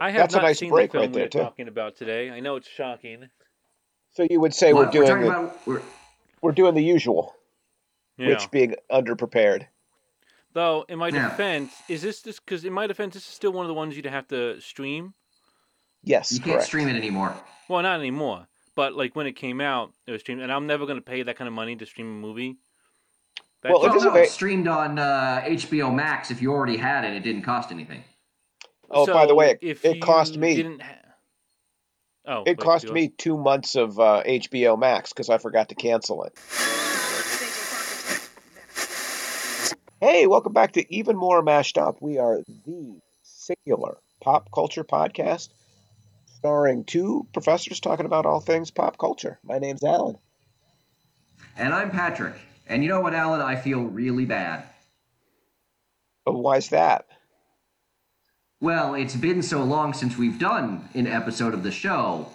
I 0.00 0.10
have 0.10 0.20
that's 0.22 0.34
a 0.34 0.40
nice 0.42 0.58
seen 0.58 0.70
break 0.70 0.90
the 0.92 0.98
film 0.98 1.04
right 1.06 1.12
there 1.12 1.22
we're 1.24 1.28
too. 1.28 1.38
talking 1.38 1.68
about 1.68 1.96
today. 1.96 2.30
I 2.30 2.40
know 2.40 2.56
it's 2.56 2.68
shocking. 2.68 3.28
So 4.12 4.26
you 4.28 4.40
would 4.40 4.54
say 4.54 4.72
What, 4.72 4.86
we're 4.86 4.92
doing 4.92 5.08
talking 5.08 5.22
the, 5.24 5.28
about 5.30 5.66
we're, 5.66 5.82
we're 6.42 6.52
doing 6.52 6.74
the 6.74 6.82
usual, 6.82 7.34
Yeah. 8.16 8.28
which 8.28 8.50
being 8.50 8.74
underprepared. 8.90 9.66
Though, 10.52 10.86
in 10.88 10.98
my 10.98 11.08
Yeah. 11.08 11.28
defense, 11.28 11.72
is 11.88 12.00
this 12.02 12.22
this 12.22 12.40
because 12.40 12.64
in 12.64 12.72
my 12.72 12.86
defense, 12.86 13.14
this 13.14 13.24
is 13.28 13.34
still 13.34 13.52
one 13.52 13.64
of 13.66 13.68
the 13.68 13.74
ones 13.74 13.94
you'd 13.96 14.06
have 14.06 14.26
to 14.28 14.58
stream. 14.60 15.12
Yes, 16.02 16.32
you 16.32 16.38
can't 16.40 16.52
correct. 16.54 16.66
stream 16.66 16.88
it 16.88 16.96
anymore. 16.96 17.34
Well, 17.68 17.82
not 17.82 17.98
anymore. 17.98 18.46
But 18.74 18.94
like 18.94 19.14
when 19.16 19.26
it 19.26 19.32
came 19.32 19.60
out, 19.60 19.92
it 20.06 20.12
was 20.12 20.20
streamed, 20.22 20.40
and 20.40 20.52
I'm 20.52 20.66
never 20.66 20.86
gonna 20.86 21.00
pay 21.02 21.22
that 21.22 21.36
kind 21.36 21.48
of 21.48 21.54
money 21.54 21.76
to 21.76 21.84
stream 21.86 22.06
a 22.06 22.10
movie. 22.26 22.56
That's 23.62 23.72
Well, 23.72 23.82
if 23.84 23.88
Well, 23.88 23.94
it's 23.96 24.04
no, 24.04 24.10
ava- 24.10 24.22
it's 24.22 24.32
streamed 24.32 24.68
on 24.68 24.98
uh, 24.98 25.42
HBO 25.44 25.90
Max. 25.94 26.30
If 26.30 26.40
you 26.40 26.52
already 26.52 26.76
had 26.76 27.04
it, 27.04 27.12
it 27.14 27.20
didn't 27.20 27.42
cost 27.42 27.70
anything. 27.72 28.04
Oh, 28.90 29.06
by 29.06 29.26
the 29.26 29.34
way, 29.34 29.50
it- 29.52 29.58
if 29.62 29.84
it 29.84 30.00
cost 30.00 30.36
me- 30.36 30.54
Didn't 30.56 30.80
ha- 30.82 30.94
oh, 32.26 32.40
It 32.42 32.50
wait, 32.50 32.58
cost 32.58 32.86
go 32.86 32.92
me 32.92 33.08
two 33.08 33.36
months 33.36 33.74
of 33.74 33.98
uh, 33.98 34.22
HBO 34.24 34.78
Max 34.78 35.12
because 35.12 35.28
I 35.30 35.38
forgot 35.38 35.68
to 35.70 35.74
cancel 35.74 36.24
it. 36.24 36.32
Hey, 40.00 40.26
welcome 40.26 40.52
back 40.52 40.72
to 40.72 40.94
Even 40.94 41.16
More 41.16 41.42
Mashed 41.42 41.78
Up. 41.78 42.00
We 42.02 42.18
are 42.18 42.42
the 42.66 43.00
singular 43.22 43.96
pop 44.20 44.50
culture 44.54 44.84
podcast 44.84 45.48
starring 46.36 46.84
two 46.84 47.26
professors 47.32 47.80
talking 47.80 48.06
about 48.06 48.26
all 48.26 48.40
things 48.40 48.70
pop 48.70 48.98
culture. 48.98 49.38
My 49.42 49.58
name's 49.58 49.82
Alan. 49.82 50.18
And 51.56 51.72
I'm 51.72 51.90
Patrick. 51.90 52.34
And 52.68 52.82
you 52.82 52.90
know 52.90 53.00
what, 53.00 53.14
Alan? 53.14 53.40
I 53.40 53.56
feel 53.56 53.80
really 53.80 54.26
bad. 54.26 54.64
Oh, 56.26 56.36
why's 56.38 56.68
that? 56.70 57.06
Well, 58.60 58.94
it's 58.94 59.14
been 59.16 59.42
so 59.42 59.62
long 59.62 59.92
since 59.92 60.16
we've 60.16 60.38
done 60.38 60.88
an 60.94 61.06
episode 61.06 61.52
of 61.52 61.62
the 61.62 61.70
show. 61.70 62.28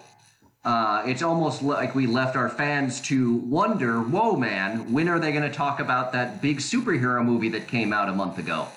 Uh, 0.64 1.02
it's 1.06 1.22
almost 1.22 1.62
like 1.62 1.94
we 1.96 2.06
left 2.06 2.36
our 2.36 2.48
fans 2.48 3.00
to 3.00 3.34
wonder, 3.38 4.00
whoa, 4.00 4.36
man, 4.36 4.92
when 4.92 5.08
are 5.08 5.18
they 5.18 5.32
going 5.32 5.42
to 5.42 5.50
talk 5.50 5.80
about 5.80 6.12
that 6.12 6.40
big 6.40 6.58
superhero 6.58 7.24
movie 7.24 7.48
that 7.48 7.66
came 7.66 7.92
out 7.92 8.08
a 8.08 8.12
month 8.12 8.38
ago? 8.38 8.68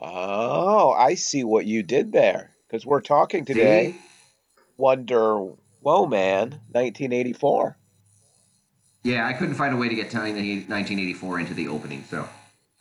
Oh, 0.00 0.92
I 0.92 1.14
see 1.14 1.44
what 1.44 1.66
you 1.66 1.82
did 1.82 2.12
there. 2.12 2.52
Because 2.66 2.86
we're 2.86 3.00
talking 3.02 3.44
today. 3.44 3.92
See? 3.92 3.98
Wonder 4.78 5.52
man! 6.06 6.50
1984. 6.72 7.76
Yeah, 9.04 9.26
I 9.26 9.32
couldn't 9.32 9.54
find 9.54 9.74
a 9.74 9.76
way 9.76 9.88
to 9.88 9.94
get 9.94 10.12
1984 10.12 11.40
into 11.40 11.54
the 11.54 11.68
opening, 11.68 12.04
so 12.08 12.28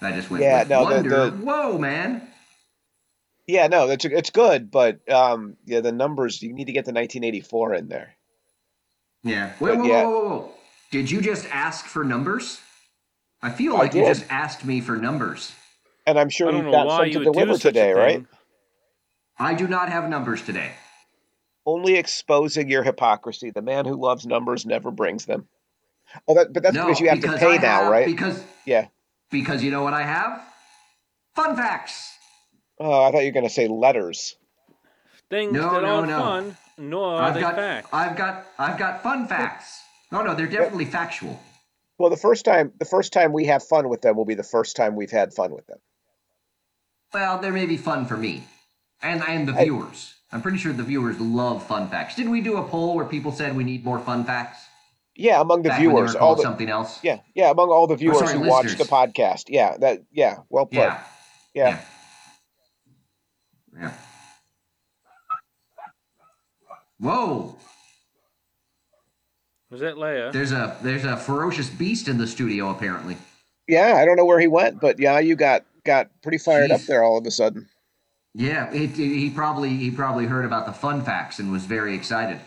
I 0.02 0.12
just 0.12 0.30
went 0.30 0.44
Yeah, 0.44 0.64
no, 0.68 0.86
the- 0.86 0.96
Wonder. 0.96 1.30
the- 1.30 1.38
Whoa, 1.46 1.78
man! 1.78 2.27
Yeah, 3.48 3.68
no, 3.68 3.88
that's 3.88 4.04
it's 4.04 4.30
good, 4.30 4.70
but 4.70 5.10
um, 5.10 5.56
yeah, 5.66 5.80
the 5.80 5.94
numbers 5.94 6.42
you 6.42 6.54
need 6.54 6.66
to 6.66 6.74
get 6.74 6.84
the 6.86 6.92
1984 6.92 7.76
in 7.76 7.88
there. 7.88 8.16
Yeah. 9.24 9.54
But 9.60 9.70
Wait, 9.70 9.78
whoa, 9.80 9.86
yeah. 9.86 10.04
whoa, 10.04 10.10
whoa, 10.12 10.30
whoa! 10.30 10.52
Did 10.92 11.10
you 11.10 11.22
just 11.22 11.46
ask 11.52 11.86
for 11.86 12.04
numbers? 12.04 12.60
I 13.42 13.50
feel 13.52 13.76
I 13.76 13.80
like 13.80 13.94
you 13.94 14.06
just 14.06 14.26
asked 14.30 14.66
me 14.66 14.82
for 14.82 14.98
numbers. 14.98 15.54
And 16.06 16.20
I'm 16.20 16.30
sure 16.30 16.52
you've 16.52 16.72
got 16.72 16.90
some 16.90 17.08
you 17.08 17.20
to 17.20 17.24
deliver 17.26 17.58
today, 17.58 17.94
right? 17.94 18.26
I 19.38 19.54
do 19.54 19.68
not 19.68 19.90
have 19.90 20.10
numbers 20.10 20.42
today. 20.42 20.72
Only 21.66 21.96
exposing 21.96 22.70
your 22.70 22.84
hypocrisy. 22.84 23.52
The 23.52 23.62
man 23.62 23.86
who 23.86 23.96
loves 23.96 24.26
numbers 24.26 24.66
never 24.66 24.90
brings 24.90 25.26
them. 25.26 25.48
Oh, 26.28 26.36
that, 26.36 26.54
but 26.54 26.64
that's 26.64 26.76
no, 26.76 26.86
because 26.86 27.00
you 27.02 27.10
have 27.10 27.20
to 27.20 27.38
pay 27.38 27.56
I 27.56 27.58
now, 27.58 27.82
have- 27.84 27.92
right? 27.92 28.06
Because 28.06 28.44
Yeah. 28.66 28.88
because 29.30 29.64
you 29.64 29.72
know 29.72 29.84
what 29.84 29.94
I 29.94 30.04
have? 30.04 30.42
Fun 31.36 31.56
facts. 31.56 32.17
Oh, 32.80 33.04
I 33.04 33.12
thought 33.12 33.20
you 33.20 33.28
were 33.28 33.32
going 33.32 33.48
to 33.48 33.54
say 33.54 33.68
letters. 33.68 34.36
Things 35.30 35.52
No, 35.54 35.72
that 35.74 35.82
no, 35.82 35.96
aren't 35.96 36.10
no. 36.10 36.20
fun, 36.20 36.58
nor 36.78 37.16
are 37.16 37.24
I've 37.24 37.34
they 37.34 37.42
got 37.42 37.56
facts. 37.56 37.90
I've 37.92 38.16
got 38.16 38.46
I've 38.58 38.78
got 38.78 39.04
fun 39.04 39.28
facts. 39.28 39.82
No, 40.12 40.22
no, 40.22 40.36
they're 40.36 40.48
definitely 40.48 40.86
factual. 40.86 41.40
Well, 41.98 42.10
the 42.10 42.18
first 42.18 42.46
time 42.46 42.72
the 42.80 42.86
first 42.86 43.12
time 43.12 43.34
we 43.34 43.46
have 43.46 43.64
fun 43.64 43.90
with 43.90 44.02
them 44.02 44.16
will 44.16 44.26
be 44.26 44.36
the 44.36 44.44
first 44.44 44.76
time 44.76 44.96
we've 44.96 45.12
had 45.12 45.34
fun 45.34 45.52
with 45.52 45.66
them. 45.68 45.80
Well, 47.14 47.40
there 47.40 47.52
may 47.52 47.66
be 47.66 47.78
fun 47.78 48.06
for 48.06 48.16
me, 48.16 48.44
and 49.02 49.22
and 49.24 49.48
the 49.48 49.54
viewers. 49.54 50.14
I'm 50.32 50.42
pretty 50.42 50.58
sure 50.58 50.72
the 50.74 50.84
viewers 50.84 51.20
love 51.20 51.66
fun 51.66 51.90
facts. 51.90 52.16
Didn't 52.16 52.32
we 52.32 52.42
do 52.42 52.58
a 52.58 52.64
poll 52.64 52.96
where 52.96 53.06
people 53.06 53.32
said 53.32 53.56
we 53.56 53.64
need 53.64 53.84
more 53.84 54.00
fun 54.00 54.24
facts? 54.26 54.60
Yeah, 55.16 55.42
among 55.42 55.64
the 55.64 55.70
Back 55.70 55.80
when 55.80 55.90
viewers, 55.90 56.16
all 56.16 56.36
the 56.36 56.44
something 56.44 56.70
else. 56.70 57.04
yeah, 57.04 57.20
yeah, 57.34 57.50
among 57.50 57.70
all 57.70 57.88
the 57.88 57.96
viewers 57.96 58.20
sorry, 58.20 58.34
who 58.34 58.48
watch 58.48 58.78
the 58.78 58.84
podcast. 58.84 59.46
Yeah, 59.48 59.76
that 59.80 60.04
yeah, 60.12 60.38
well 60.50 60.68
put. 60.68 60.76
Yeah. 60.76 61.04
yeah. 61.54 61.68
Yeah. 61.70 61.82
Whoa! 67.00 67.56
Was 69.70 69.82
that 69.82 69.96
Leia? 69.96 70.32
There's 70.32 70.52
a 70.52 70.78
there's 70.82 71.04
a 71.06 71.18
ferocious 71.18 71.70
beast 71.70 72.08
in 72.08 72.18
the 72.18 72.28
studio 72.28 72.70
apparently. 72.70 73.18
Yeah, 73.68 73.96
I 73.96 74.06
don't 74.06 74.16
know 74.16 74.26
where 74.26 74.40
he 74.40 74.48
went, 74.48 74.80
but 74.80 75.00
yeah, 75.00 75.20
you 75.20 75.36
got 75.36 75.66
got 75.86 76.10
pretty 76.24 76.38
fired 76.38 76.72
up 76.72 76.82
there 76.82 77.04
all 77.04 77.18
of 77.18 77.26
a 77.26 77.32
sudden. 77.32 77.68
Yeah, 78.34 78.72
it, 78.72 78.92
it- 78.92 78.96
he 78.98 79.30
probably 79.30 79.70
he 79.70 79.92
probably 79.92 80.26
heard 80.26 80.46
about 80.46 80.66
the 80.66 80.74
fun 80.74 81.04
facts 81.04 81.40
and 81.40 81.52
was 81.52 81.66
very 81.66 81.94
excited 81.96 82.40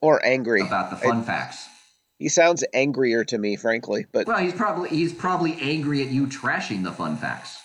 Or 0.00 0.24
angry. 0.24 0.60
about 0.62 0.90
the 0.90 0.96
fun 0.96 1.22
facts. 1.22 1.68
He 2.18 2.28
sounds 2.28 2.62
angrier 2.74 3.24
to 3.24 3.38
me, 3.38 3.56
frankly. 3.56 4.06
But 4.12 4.26
Well, 4.26 4.38
he's 4.38 4.52
probably 4.52 4.90
he's 4.90 5.12
probably 5.12 5.56
angry 5.60 6.02
at 6.02 6.08
you 6.08 6.26
trashing 6.26 6.82
the 6.82 6.92
fun 6.92 7.16
facts. 7.16 7.58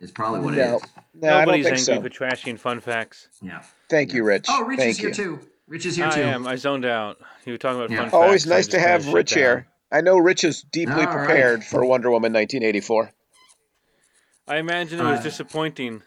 Is 0.00 0.10
probably 0.10 0.40
what 0.40 0.54
it 0.54 0.58
no, 0.58 0.76
is. 0.76 0.82
no, 1.14 1.28
I 1.28 1.44
don't 1.44 1.46
Nobody's 1.56 1.64
think 1.64 1.88
angry 1.98 2.10
so. 2.10 2.26
for 2.26 2.36
trashing 2.36 2.58
fun 2.58 2.80
facts. 2.80 3.28
Yeah. 3.40 3.62
Thank 3.88 4.12
you, 4.12 4.24
Rich. 4.24 4.46
Oh, 4.48 4.64
Rich 4.64 4.78
Thank 4.78 4.90
is 4.90 4.98
here 4.98 5.08
you. 5.08 5.14
too. 5.14 5.40
Rich 5.66 5.86
is 5.86 5.96
here 5.96 6.06
I 6.06 6.10
too. 6.14 6.20
am. 6.22 6.46
I 6.46 6.56
zoned 6.56 6.84
out. 6.84 7.18
You 7.46 7.52
were 7.54 7.58
talking 7.58 7.78
about 7.78 7.90
Yeah. 7.90 7.96
fun 7.96 8.04
facts. 8.06 8.14
Always 8.14 8.46
I 8.50 8.54
nice 8.56 8.66
to 8.68 8.78
have 8.78 9.12
Rich 9.12 9.32
here. 9.34 9.66
I 9.90 10.02
know 10.02 10.18
Rich 10.18 10.44
is 10.44 10.62
deeply 10.62 10.94
All 10.94 11.06
right. 11.06 11.26
prepared 11.26 11.64
for 11.64 11.84
Wonder 11.84 12.10
Woman 12.10 12.32
1984. 12.32 13.10
I 14.48 14.56
imagine 14.58 15.00
it 15.00 15.02
was 15.04 15.20
Uh, 15.20 15.22
disappointing. 15.22 16.02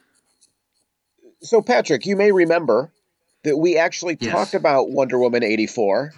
So, 1.42 1.62
Patrick, 1.62 2.06
you 2.06 2.16
may 2.16 2.32
remember 2.32 2.92
that 3.44 3.58
we 3.58 3.78
actually 3.78 4.18
Yes. 4.20 4.32
talked 4.32 4.54
about 4.54 4.92
Wonder 4.92 5.18
Woman 5.18 5.44
84 5.44 6.14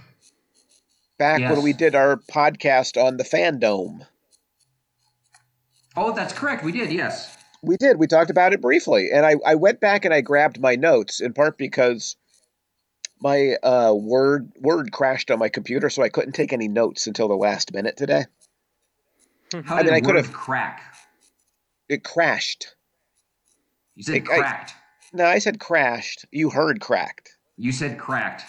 back 1.17 1.39
Yes. 1.39 1.51
when 1.51 1.61
we 1.63 1.73
did 1.73 1.95
our 1.95 2.17
podcast 2.17 3.01
on 3.01 3.17
the 3.17 3.23
fandom. 3.23 4.05
Oh, 5.95 6.11
that's 6.13 6.33
correct. 6.33 6.63
We 6.63 6.71
did. 6.71 6.91
Yes. 6.91 7.37
We 7.63 7.77
did. 7.77 7.97
We 7.97 8.07
talked 8.07 8.31
about 8.31 8.53
it 8.53 8.61
briefly. 8.61 9.11
And 9.11 9.25
I, 9.25 9.35
I 9.45 9.55
went 9.55 9.79
back 9.79 10.05
and 10.05 10.13
I 10.13 10.21
grabbed 10.21 10.59
my 10.59 10.75
notes 10.75 11.19
in 11.21 11.33
part 11.33 11.57
because 11.57 12.15
my 13.21 13.55
uh, 13.61 13.93
word 13.95 14.51
word 14.59 14.91
crashed 14.91 15.29
on 15.29 15.37
my 15.39 15.49
computer, 15.49 15.89
so 15.89 16.01
I 16.01 16.09
couldn't 16.09 16.31
take 16.33 16.53
any 16.53 16.67
notes 16.67 17.05
until 17.07 17.27
the 17.27 17.35
last 17.35 17.71
minute 17.73 17.97
today. 17.97 18.25
How 19.65 19.75
I 19.77 19.83
mean, 19.83 19.93
I 19.93 20.01
could 20.01 20.15
have- 20.15 20.31
crack? 20.33 20.81
It 21.89 22.03
crashed. 22.03 22.73
You 23.95 24.03
said 24.03 24.23
I- 24.29 24.33
I- 24.35 24.39
cracked. 24.39 24.73
No, 25.13 25.25
I 25.25 25.39
said 25.39 25.59
crashed. 25.59 26.25
You 26.31 26.49
heard 26.49 26.79
cracked. 26.79 27.35
You 27.57 27.73
said 27.73 27.99
cracked. 27.99 28.43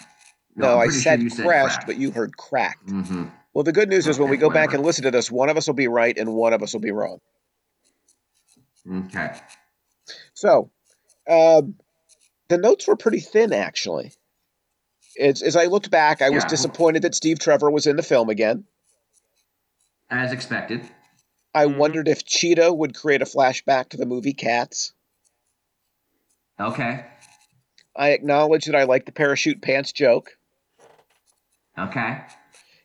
No, 0.55 0.79
I'm 0.79 0.87
I 0.89 0.91
said 0.93 1.19
sure 1.19 1.29
said 1.29 1.45
crashed, 1.45 1.73
cracked. 1.75 1.87
but 1.87 1.97
you 1.97 2.11
heard 2.11 2.37
cracked. 2.37 2.87
Mm-hmm. 2.87 3.25
Well, 3.53 3.63
the 3.65 3.73
good 3.73 3.89
news 3.89 4.07
is 4.07 4.17
when 4.17 4.29
we 4.29 4.37
Okay, 4.37 4.41
go 4.41 4.49
back 4.49 4.73
and 4.73 4.83
listen 4.83 5.03
to 5.03 5.11
this, 5.11 5.29
one 5.29 5.49
of 5.49 5.57
us 5.57 5.67
will 5.67 5.73
be 5.73 5.87
right 5.89 6.17
and 6.17 6.33
one 6.33 6.53
of 6.53 6.63
us 6.63 6.71
will 6.73 6.79
be 6.79 6.91
wrong. 6.91 7.19
Okay. 8.89 9.31
So, 10.33 10.71
um, 11.27 11.75
the 12.49 12.57
notes 12.57 12.87
were 12.87 12.95
pretty 12.97 13.19
thin, 13.19 13.53
actually. 13.53 14.11
As, 15.19 15.41
as 15.41 15.55
I 15.55 15.65
looked 15.65 15.89
back, 15.91 16.21
I 16.21 16.31
was 16.31 16.43
disappointed 16.45 17.03
that 17.03 17.15
Steve 17.15 17.39
Trevor 17.39 17.69
was 17.71 17.87
in 17.87 17.95
the 17.95 18.03
film 18.03 18.29
again. 18.29 18.65
As 20.09 20.31
expected. 20.31 20.81
I 21.53 21.65
Mhm. 21.65 21.77
wondered 21.77 22.07
if 22.07 22.25
Cheetah 22.25 22.73
would 22.73 22.95
create 22.95 23.21
a 23.21 23.25
flashback 23.25 23.89
to 23.89 23.97
the 23.97 24.05
movie 24.05 24.33
Cats. 24.33 24.93
Okay. 26.59 27.05
I 27.95 28.09
acknowledge 28.09 28.65
that 28.65 28.75
I 28.75 28.83
like 28.83 29.05
the 29.05 29.11
parachute 29.11 29.61
pants 29.61 29.91
joke. 29.91 30.37
Okay. 31.77 32.21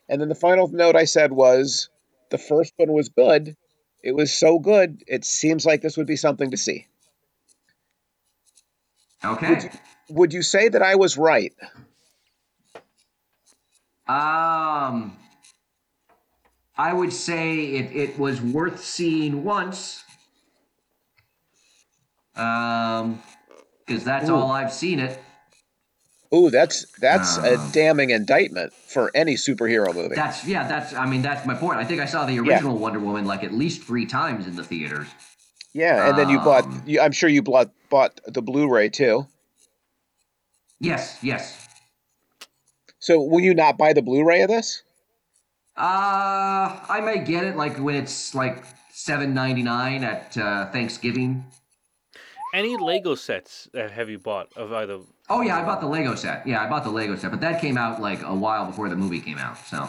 And 0.09 0.21
then 0.21 0.29
the 0.29 0.35
final 0.35 0.69
note 0.69 0.97
I 0.97 1.05
said 1.05 1.33
was 1.33 1.89
the 2.31 2.39
first 2.39 2.73
one 2.77 2.93
was 2.93 3.09
good. 3.09 3.57
It 4.03 4.15
was 4.15 4.33
so 4.33 4.59
good, 4.59 5.03
it 5.07 5.25
seems 5.25 5.67
like 5.67 5.83
this 5.83 5.97
would 5.97 6.07
be 6.07 6.17
something 6.17 6.51
to 6.53 6.57
see. 6.57 6.87
Okay. 9.25 9.49
Would 9.49 9.63
you, 9.63 9.71
would 10.11 10.33
you 10.33 10.43
say 10.43 10.69
that 10.69 10.83
I 10.83 10.95
was 10.95 11.19
right? 11.19 11.53
Um, 14.07 15.17
I 16.77 16.93
would 16.93 17.13
say 17.13 17.67
it, 17.67 17.95
it 17.95 18.19
was 18.19 18.41
worth 18.41 18.83
seeing 18.83 19.45
once. 19.45 20.05
Um, 22.37 23.21
because 23.85 24.05
that's 24.05 24.31
Ooh. 24.31 24.35
all 24.35 24.53
I've 24.53 24.73
seen 24.73 25.01
it. 25.01 25.19
Ooh, 26.35 26.51
that's 26.51 26.85
that's 27.01 27.39
a 27.39 27.59
Um, 27.59 27.71
damning 27.73 28.11
indictment 28.11 28.75
for 28.75 29.11
any 29.15 29.35
superhero 29.35 29.95
movie. 29.95 30.15
That's 30.15 30.45
yeah. 30.47 30.69
That's 30.69 30.93
I 30.93 31.07
mean 31.07 31.23
that's 31.23 31.47
my 31.47 31.55
point. 31.55 31.79
I 31.79 31.85
think 31.85 32.01
I 32.01 32.05
saw 32.05 32.27
the 32.27 32.39
original 32.39 32.77
Wonder 32.77 32.99
Woman 32.99 33.25
like 33.25 33.45
at 33.45 33.53
least 33.53 33.83
three 33.83 34.05
times 34.05 34.47
in 34.47 34.55
the 34.55 34.65
theaters. 34.65 35.09
Yeah, 35.73 36.09
and 36.09 36.19
then 36.19 36.29
you 36.29 36.39
bought. 36.39 36.65
Um, 36.65 36.83
You, 36.87 37.01
I'm 37.01 37.13
sure 37.13 37.31
you 37.31 37.43
bought 37.43 37.71
bought 37.89 38.21
the 38.27 38.43
Blu-ray 38.43 38.91
too. 38.91 39.27
Yes, 40.81 41.19
yes. 41.23 41.67
So 42.99 43.23
will 43.23 43.41
you 43.41 43.55
not 43.55 43.79
buy 43.79 43.93
the 43.93 44.03
Blu-ray 44.03 44.43
of 44.43 44.49
this? 44.49 44.83
Uh, 45.77 46.77
I 46.89 47.01
may 47.05 47.19
get 47.19 47.45
it 47.45 47.57
like 47.57 47.79
when 47.79 47.95
it's 47.95 48.35
like 48.35 48.65
seven 48.93 49.33
ninety 49.33 49.63
nine 49.63 50.05
at 50.05 50.37
uh, 50.37 50.67
Thanksgiving. 50.73 51.45
Any 52.55 52.77
Lego 52.77 53.15
sets 53.15 53.69
uh, 53.75 53.89
have 53.89 54.09
you 54.09 54.19
bought 54.19 54.49
of 54.57 54.73
either? 54.73 55.01
Oh 55.29 55.43
yeah, 55.43 55.59
I 55.61 55.65
bought 55.65 55.81
the 55.81 55.87
Lego 55.87 56.15
set. 56.15 56.47
Yeah, 56.47 56.63
I 56.65 56.69
bought 56.69 56.85
the 56.85 56.91
Lego 56.91 57.15
set, 57.17 57.31
but 57.31 57.41
that 57.41 57.61
came 57.61 57.77
out 57.77 58.01
like 58.01 58.23
a 58.23 58.35
while 58.35 58.67
before 58.67 58.89
the 58.89 58.97
movie 58.97 59.21
came 59.21 59.39
out. 59.39 59.59
So 59.67 59.87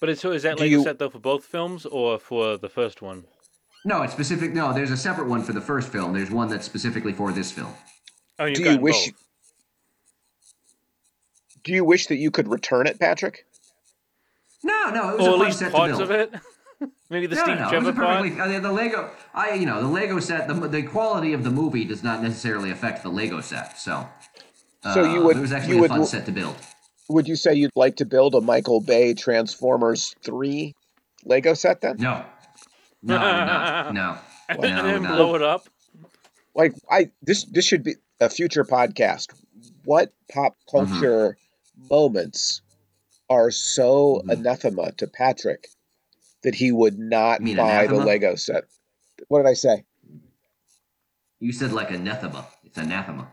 But 0.00 0.10
it's, 0.10 0.20
so 0.20 0.32
is 0.32 0.42
that 0.42 0.56
Do 0.58 0.64
Lego 0.64 0.76
you- 0.78 0.82
set 0.82 0.98
though 0.98 1.08
for 1.10 1.18
both 1.20 1.44
films 1.44 1.86
or 1.86 2.18
for 2.18 2.58
the 2.58 2.68
first 2.68 3.00
one? 3.02 3.24
no, 3.84 4.02
it's 4.02 4.12
specific. 4.12 4.52
No, 4.52 4.72
there's 4.72 4.90
a 4.90 4.96
separate 4.96 5.26
one 5.28 5.42
for 5.42 5.52
the 5.52 5.60
first 5.60 5.88
film. 5.88 6.12
There's 6.12 6.30
one 6.30 6.48
that's 6.48 6.66
specifically 6.66 7.12
for 7.12 7.32
this 7.32 7.50
film. 7.50 7.72
Oh, 8.38 8.44
you've 8.44 8.58
Do 8.58 8.64
you 8.72 8.78
wish- 8.78 9.06
both. 9.10 9.18
Do 11.64 11.72
you 11.72 11.84
wish 11.84 12.06
that 12.08 12.16
you 12.16 12.30
could 12.30 12.48
return 12.48 12.86
it, 12.88 12.98
Patrick? 12.98 13.46
No, 14.64 14.90
no, 14.90 15.10
it 15.10 15.18
was 15.18 15.26
or 15.26 15.30
a 15.30 15.32
at 15.32 15.38
fun 15.38 15.46
least 15.46 15.58
set 15.60 15.64
to 15.70 15.76
parts 15.76 15.98
build. 15.98 16.40
Of 16.82 16.88
it? 16.88 16.94
Maybe 17.10 17.26
the 17.26 17.36
no, 17.36 17.42
Steve 17.44 17.58
no, 17.58 17.70
it 17.70 17.78
was 17.78 17.88
a 17.88 17.92
perfectly. 17.92 18.40
Uh, 18.40 18.60
the 18.60 18.72
Lego, 18.72 19.10
I 19.34 19.54
you 19.54 19.66
know 19.66 19.80
the 19.82 19.88
Lego 19.88 20.18
set. 20.20 20.48
The, 20.48 20.54
the 20.54 20.82
quality 20.82 21.32
of 21.32 21.44
the 21.44 21.50
movie 21.50 21.84
does 21.84 22.02
not 22.02 22.22
necessarily 22.22 22.70
affect 22.70 23.02
the 23.02 23.08
Lego 23.10 23.40
set. 23.40 23.78
So, 23.78 24.06
So 24.94 25.04
you 25.04 25.20
uh, 25.20 25.24
would- 25.26 25.36
It 25.36 25.40
was 25.40 25.50
you 25.50 25.56
actually 25.56 25.78
a 25.78 25.80
would 25.80 25.90
fun 25.90 26.06
set 26.06 26.26
to 26.26 26.32
build. 26.32 26.56
Would 27.08 27.28
you 27.28 27.36
say 27.36 27.54
you'd 27.54 27.72
like 27.76 27.96
to 27.96 28.04
build 28.06 28.34
a 28.34 28.40
Michael 28.40 28.80
Bay 28.80 29.12
Transformers 29.14 30.14
3 30.22 30.74
Lego 31.24 31.52
set 31.54 31.80
then? 31.82 31.96
No, 31.98 32.24
no, 33.02 33.16
no, 33.18 33.90
no. 33.92 34.18
and 34.48 34.60
No, 34.60 34.82
then 34.82 35.02
no. 35.02 35.16
blow 35.16 35.34
it 35.34 35.42
up. 35.42 35.68
Like 36.54 36.74
I 36.90 37.10
this 37.22 37.44
this 37.44 37.64
should 37.66 37.82
be 37.84 37.94
a 38.20 38.28
future 38.28 38.64
podcast. 38.64 39.28
What 39.84 40.12
pop 40.32 40.56
Mm-hmm. 40.72 40.98
culture 41.00 41.36
moments 41.90 42.62
are 43.28 43.50
so 43.50 44.22
Mhm. 44.24 44.32
anathema 44.32 44.92
to 44.98 45.06
Patrick 45.06 45.68
that 46.42 46.54
he 46.54 46.72
would 46.72 46.98
not 46.98 47.40
You 47.40 47.46
mean 47.46 47.56
buy 47.56 47.86
the? 47.86 47.94
Lego 47.96 48.34
set? 48.34 48.64
What 49.28 49.38
did 49.40 49.48
I 49.48 49.54
say? 49.54 49.84
You 51.40 51.52
said 51.52 51.72
like 51.72 51.90
anathema. 51.90 52.46
It's 52.64 52.78
anathema. 52.78 53.28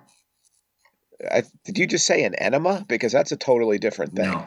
I, 1.32 1.44
did 1.66 1.78
you 1.78 1.86
just 1.88 2.06
say 2.06 2.24
an 2.24 2.34
enema? 2.36 2.86
Because 2.88 3.12
that's 3.12 3.32
a 3.32 3.38
totally 3.38 3.78
different 3.78 4.16
thing. 4.16 4.32
No, 4.32 4.46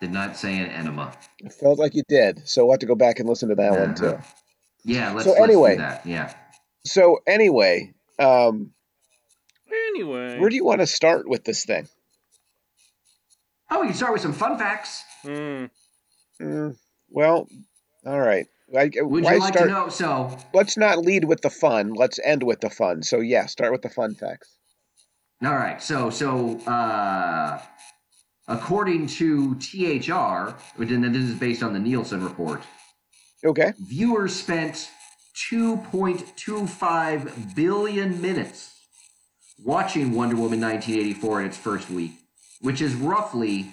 did 0.00 0.12
not 0.12 0.36
say 0.36 0.58
an 0.58 0.66
enema. 0.70 1.12
It 1.38 1.52
felt 1.52 1.78
like 1.78 1.94
you 1.94 2.02
did. 2.08 2.48
So 2.48 2.64
we'll 2.64 2.72
have 2.74 2.80
to 2.80 2.86
go 2.86 2.94
back 2.96 3.20
and 3.20 3.28
listen 3.28 3.48
to 3.50 3.54
that 3.54 3.70
one 3.72 3.94
too. 3.94 4.06
Uh-huh. 4.08 4.22
Yeah, 4.84 5.12
let's, 5.12 5.24
So 5.24 5.30
let's 5.30 5.42
anyway- 5.44 5.74
do 5.76 5.82
that. 5.82 6.04
Yeah. 6.04 6.34
So 6.84 7.20
anyway, 7.26 7.94
um, 8.18 8.72
Anyway. 9.88 10.38
where 10.38 10.50
do 10.50 10.56
you 10.56 10.64
want 10.64 10.80
to 10.80 10.86
start 10.86 11.26
with 11.28 11.44
this 11.44 11.64
thing? 11.64 11.88
Oh, 13.70 13.80
we 13.80 13.86
can 13.86 13.96
start 13.96 14.12
with 14.12 14.20
some 14.22 14.32
fun 14.34 14.58
facts. 14.58 15.02
Mm. 15.24 15.70
Mm, 16.40 16.76
well, 17.08 17.48
all 18.06 18.20
right. 18.20 18.46
I, 18.76 18.90
Would 18.96 19.24
you 19.24 19.38
like 19.38 19.54
start? 19.54 19.68
to 19.68 19.74
know? 19.74 19.88
So, 19.88 20.36
Let's 20.52 20.76
not 20.76 20.98
lead 20.98 21.24
with 21.24 21.42
the 21.42 21.50
fun. 21.50 21.92
Let's 21.94 22.18
end 22.22 22.42
with 22.42 22.60
the 22.60 22.70
fun. 22.70 23.02
So 23.02 23.20
yeah, 23.20 23.46
start 23.46 23.72
with 23.72 23.82
the 23.82 23.88
fun 23.90 24.14
facts. 24.14 24.48
all 25.44 25.54
right. 25.54 25.82
So, 25.82 26.10
so 26.10 26.58
uh, 26.66 27.60
according 28.48 29.06
to 29.08 29.54
THR, 29.56 30.54
and 30.82 31.14
this 31.14 31.22
is 31.22 31.34
based 31.34 31.62
on 31.62 31.72
the 31.72 31.78
Nielsen 31.78 32.22
report, 32.24 32.62
Okay. 33.44 33.72
viewers 33.78 34.34
spent 34.34 34.88
2.25 35.52 37.54
billion 37.54 38.20
minutes 38.20 38.70
watching 39.62 40.14
Wonder 40.14 40.36
Woman 40.36 40.60
1984 40.60 41.40
in 41.40 41.46
its 41.46 41.56
first 41.56 41.90
week, 41.90 42.12
which 42.60 42.80
is 42.80 42.94
roughly 42.94 43.66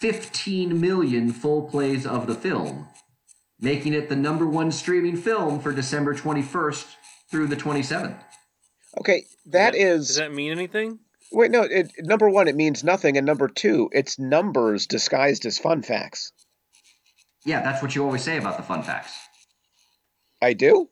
15 0.00 0.80
million 0.80 1.32
full 1.32 1.68
plays 1.68 2.06
of 2.06 2.26
the 2.26 2.34
film, 2.34 2.88
making 3.60 3.94
it 3.94 4.08
the 4.08 4.16
number 4.16 4.46
one 4.46 4.70
streaming 4.72 5.16
film 5.16 5.60
for 5.60 5.72
December 5.72 6.14
21st 6.14 6.86
through 7.30 7.46
the 7.48 7.56
27th. 7.56 8.18
Okay. 9.00 9.24
That 9.46 9.74
is 9.74 10.08
Does 10.08 10.16
that 10.16 10.32
mean 10.32 10.52
anything? 10.52 10.98
wait. 11.32 11.50
No. 11.50 11.62
It, 11.62 11.92
number 12.00 12.28
one, 12.28 12.48
it 12.48 12.56
means 12.56 12.82
nothing, 12.84 13.16
and 13.16 13.26
number 13.26 13.48
two, 13.48 13.88
it's 13.92 14.18
numbers 14.18 14.86
disguised 14.86 15.46
as 15.46 15.58
fun 15.58 15.82
facts. 15.82 16.32
Yeah, 17.44 17.62
that's 17.62 17.80
what 17.82 17.94
you 17.94 18.04
always 18.04 18.22
say 18.22 18.38
about 18.38 18.56
the 18.56 18.62
fun 18.62 18.82
facts. 18.82 19.12
I 20.42 20.52
do. 20.52 20.88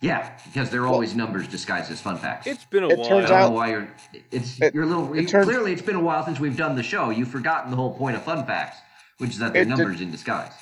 Yeah, 0.00 0.36
because 0.46 0.68
they're 0.70 0.86
always 0.86 1.14
numbers 1.14 1.46
disguised 1.48 1.90
as 1.90 2.00
fun 2.00 2.18
facts. 2.18 2.46
It's 2.46 2.64
been 2.64 2.82
a 2.84 2.88
It 2.88 2.98
while. 2.98 3.08
turns 3.08 3.26
I 3.26 3.28
don't 3.34 3.38
out- 3.40 3.48
know 3.50 3.54
why 3.54 3.70
you're. 3.70 3.88
It's 4.30 4.60
It- 4.60 4.74
you're 4.74 4.82
a 4.82 4.86
little. 4.86 5.14
it 5.14 5.22
you- 5.22 5.28
turns- 5.28 5.46
clearly, 5.46 5.72
it's 5.72 5.80
been 5.82 5.96
a 5.96 6.00
while 6.00 6.24
since 6.24 6.38
we've 6.40 6.56
done 6.56 6.74
the 6.76 6.82
show. 6.82 7.10
You've 7.10 7.28
forgotten 7.28 7.70
the 7.70 7.76
whole 7.76 7.96
point 7.96 8.16
of 8.16 8.22
fun 8.24 8.44
facts, 8.44 8.76
which 9.18 9.30
is 9.30 9.38
that 9.38 9.52
they're 9.52 9.62
It 9.62 9.68
did- 9.68 9.78
numbers 9.78 10.00
in 10.00 10.10
disguise. 10.10 10.52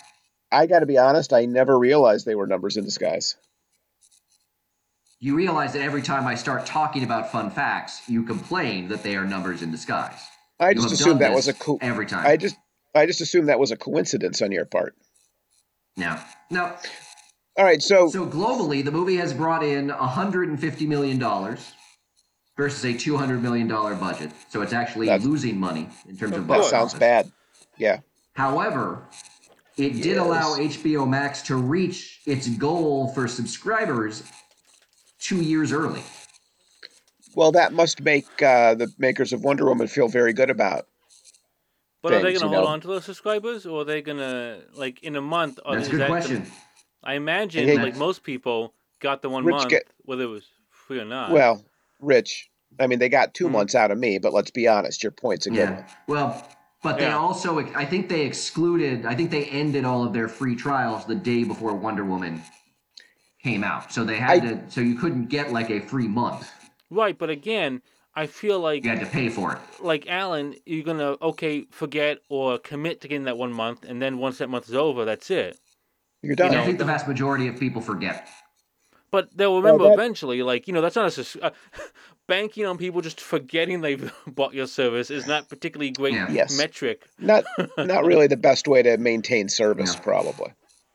I 0.53 0.67
got 0.67 0.81
to 0.81 0.87
be 0.87 0.99
honest. 0.99 1.33
I 1.33 1.47
never 1.47 1.79
realized 1.79 2.27
they 2.27 2.35
were 2.35 2.47
numbers 2.47 2.77
in 2.77 2.85
disguise. 2.85 3.37
You 5.19 5.35
realize 5.37 5.73
that 5.73 5.83
every 5.83 6.03
time 6.03 6.27
I 6.27 6.35
start 6.35 6.67
talking 6.67 7.05
about 7.05 7.31
fun 7.33 7.51
facts, 7.51 8.03
you 8.09 8.25
complain 8.25 8.89
that 8.89 9.03
they 9.03 9.17
are 9.17 9.25
numbers 9.25 9.63
in 9.63 9.71
disguise. 9.71 10.21
I 10.61 10.75
just 10.75 10.93
assumed 10.93 11.21
that 11.21 11.33
was 11.33 11.49
a 11.49 11.55
co- 11.55 11.79
every 11.81 12.07
time. 12.07 12.27
I 12.27 12.37
just 12.37 12.57
I 12.95 13.07
just 13.07 13.21
assumed 13.21 13.49
that 13.49 13.59
was 13.59 13.71
a 13.71 13.77
coincidence 13.77 14.43
on 14.43 14.53
your 14.53 14.65
part. 14.67 14.95
no, 15.97 16.19
no. 16.51 16.77
All 17.57 17.65
right. 17.65 17.83
So, 17.83 18.09
So 18.09 18.27
globally, 18.27 18.85
the 18.85 18.91
movie 18.91 19.17
has 19.17 19.33
brought 19.33 19.63
in 19.63 19.89
150 19.89 20.87
million 20.87 21.19
dollars 21.19 21.73
versus 22.57 22.85
a 22.85 22.93
200 22.97 23.43
million 23.43 23.69
dollar 23.69 23.95
budget. 23.95 24.31
So 24.51 24.61
it's 24.63 24.73
actually 24.73 25.09
losing 25.19 25.59
money 25.59 25.89
in 26.09 26.17
terms 26.17 26.37
of 26.37 26.43
Of 26.43 26.49
that 26.49 26.65
sounds 26.65 26.93
office. 26.95 26.99
bad. 27.01 27.33
Yeah. 27.79 28.01
However, 28.35 29.07
it 29.77 30.03
did 30.03 30.17
allow 30.19 30.57
HBO 30.57 31.09
Max 31.09 31.43
to 31.43 31.57
reach 31.57 32.21
its 32.27 32.49
goal 32.49 33.09
for 33.09 33.27
subscribers 33.29 34.23
two 35.19 35.41
years 35.43 35.73
early. 35.73 36.03
Well, 37.35 37.53
that 37.53 37.73
must 37.73 38.03
make 38.03 38.27
uh, 38.43 38.75
the 38.75 38.93
makers 38.99 39.33
of 39.33 39.43
Wonder 39.43 39.65
Woman 39.65 39.87
feel 39.87 40.09
very 40.09 40.33
good 40.33 40.51
about. 40.51 40.87
But 42.03 42.13
are 42.15 42.17
they 42.21 42.33
going 42.33 42.41
to 42.41 42.49
hold 42.49 42.65
know. 42.65 42.67
on 42.67 42.81
to 42.81 42.89
those 42.89 43.05
subscribers, 43.05 43.65
or 43.65 43.83
are 43.83 43.85
they 43.85 44.03
going 44.03 44.19
to 44.19 44.63
like 44.75 45.03
in 45.05 45.15
a 45.17 45.21
month? 45.23 45.61
Are, 45.65 45.77
That's 45.77 45.87
a 45.89 45.91
good 45.93 46.01
that 46.01 46.09
question. 46.09 46.39
Gonna, 46.39 46.51
I 47.05 47.15
imagine, 47.15 47.67
Hey, 47.69 47.77
like 47.77 47.97
most 47.97 48.23
people, 48.25 48.75
got 49.01 49.23
the 49.23 49.29
one 49.31 49.45
Rich 49.45 49.55
month, 49.55 49.69
get- 49.71 49.87
whether 50.05 50.25
it 50.25 50.29
was 50.29 50.45
free 50.71 50.99
or 50.99 51.05
not. 51.05 51.31
Well, 51.31 51.65
Rich, 52.01 52.51
I 52.81 52.89
mean, 52.89 52.99
they 52.99 53.09
got 53.09 53.35
2 53.35 53.47
Mhm. 53.47 53.53
months 53.53 53.75
out 53.77 53.91
of 53.93 53.99
me, 53.99 54.19
but 54.19 54.33
let's 54.33 54.51
be 54.51 54.67
honest, 54.67 55.03
your 55.05 55.13
point's 55.13 55.47
a 55.47 55.51
good 55.51 55.59
Yeah. 55.69 55.75
one. 55.77 55.85
Well, 56.09 56.49
but 56.83 56.99
they 56.99 57.05
Yeah. 57.07 57.17
also, 57.17 57.59
I 57.75 57.85
think 57.85 58.09
they 58.09 58.23
excluded, 58.23 59.07
I 59.07 59.15
think 59.15 59.31
they 59.31 59.45
ended 59.47 59.85
all 59.85 60.05
of 60.05 60.13
their 60.13 60.29
free 60.29 60.57
trials 60.57 61.05
the 61.07 61.15
day 61.15 61.45
before 61.45 61.73
Wonder 61.75 62.05
Woman 62.05 62.43
came 63.43 63.65
out. 63.65 63.93
So 63.93 64.05
they 64.05 64.17
had 64.19 64.31
I- 64.31 64.41
to, 64.41 64.61
so 64.71 64.81
you 64.81 64.95
couldn't 64.97 65.27
get 65.27 65.53
like 65.53 65.71
a 65.71 65.81
free 65.81 66.09
month. 66.09 66.51
right, 66.91 67.17
but 67.17 67.31
again, 67.31 67.83
I 68.15 68.27
feel 68.27 68.61
like 68.61 68.85
You 68.85 68.91
had 68.91 69.01
to 69.01 69.07
pay 69.07 69.31
for 69.31 69.53
it. 69.55 69.59
like 69.81 70.07
Alan, 70.07 70.55
you're 70.67 70.85
gonna 70.85 71.17
okay 71.23 71.65
forget 71.71 72.19
or 72.29 72.59
commit 72.59 73.01
to 73.01 73.09
getting 73.09 73.25
that 73.25 73.39
one 73.39 73.53
month, 73.55 73.85
and 73.85 74.03
then 74.03 74.19
once 74.19 74.37
that 74.39 74.51
month 74.51 74.69
is 74.69 74.75
over, 74.75 75.05
that's 75.07 75.31
it. 75.31 75.59
You're 76.21 76.37
done. 76.37 76.49
And 76.49 76.59
I 76.59 76.65
think 76.67 76.79
the 76.79 76.85
vast 76.85 77.09
majority 77.09 77.49
of 77.49 77.59
people 77.59 77.81
forget. 77.81 78.29
But 79.11 79.35
they'll 79.37 79.57
remember 79.57 79.85
that- 79.85 79.95
eventually. 79.95 80.43
Like 80.43 80.67
you 80.69 80.75
know, 80.75 80.83
that's 80.83 80.95
not 80.97 81.17
a 81.17 81.47
uh, 81.47 81.51
banking 82.29 82.65
on 82.67 82.79
people 82.79 83.01
just 83.01 83.21
forgetting 83.21 83.81
they've 83.81 84.13
bought 84.27 84.55
your 84.55 84.67
service 84.67 85.11
is 85.11 85.27
not 85.27 85.49
particularly 85.49 85.91
great 85.91 86.15
Yeah. 86.15 86.31
Yes. 86.31 86.57
metric. 86.57 87.07
Not 87.19 87.45
not 87.79 88.05
really 88.05 88.27
the 88.27 88.37
best 88.37 88.67
way 88.69 88.83
to 88.83 88.97
maintain 88.97 89.49
service, 89.49 89.95
No. 89.95 90.01
probably. 90.01 90.53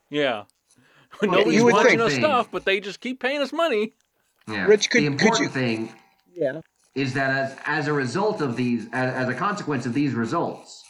Yeah, 0.10 0.44
Well, 1.22 1.32
nobody's 1.32 1.56
you 1.56 1.66
would 1.66 1.74
watching 1.74 1.90
think- 2.00 2.02
our 2.02 2.10
stuff, 2.10 2.48
but 2.52 2.64
they 2.66 2.80
just 2.80 3.02
keep 3.02 3.20
paying 3.20 3.42
us 3.42 3.52
money. 3.52 3.94
Yeah. 4.48 4.66
Rich, 4.66 4.90
could- 4.90 5.02
the 5.04 5.08
could 5.10 5.22
important 5.22 5.44
you- 5.44 5.50
thing 5.62 5.94
Yeah. 6.34 6.62
is 6.96 7.14
that 7.16 7.30
as 7.32 7.58
as 7.66 7.88
a 7.88 7.94
result 7.94 8.42
of 8.42 8.56
these, 8.56 8.86
as, 8.94 9.14
as 9.14 9.28
a 9.30 9.34
consequence 9.34 9.86
of 9.86 9.94
these 9.94 10.14
results, 10.14 10.84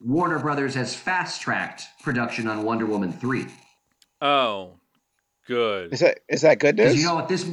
Warner 0.00 0.38
Brothers 0.38 0.74
has 0.74 0.94
fast 0.94 1.40
tracked 1.42 1.82
production 2.02 2.46
on 2.48 2.62
Wonder 2.62 2.86
Woman 2.86 3.12
three. 3.12 3.46
Oh, 4.22 4.78
good. 5.46 5.92
Is 5.92 6.00
that 6.00 6.20
is 6.28 6.40
that 6.42 6.58
good 6.58 6.76
news? 6.76 6.96
you 6.96 7.04
know 7.04 7.14
what 7.16 7.28
this 7.28 7.44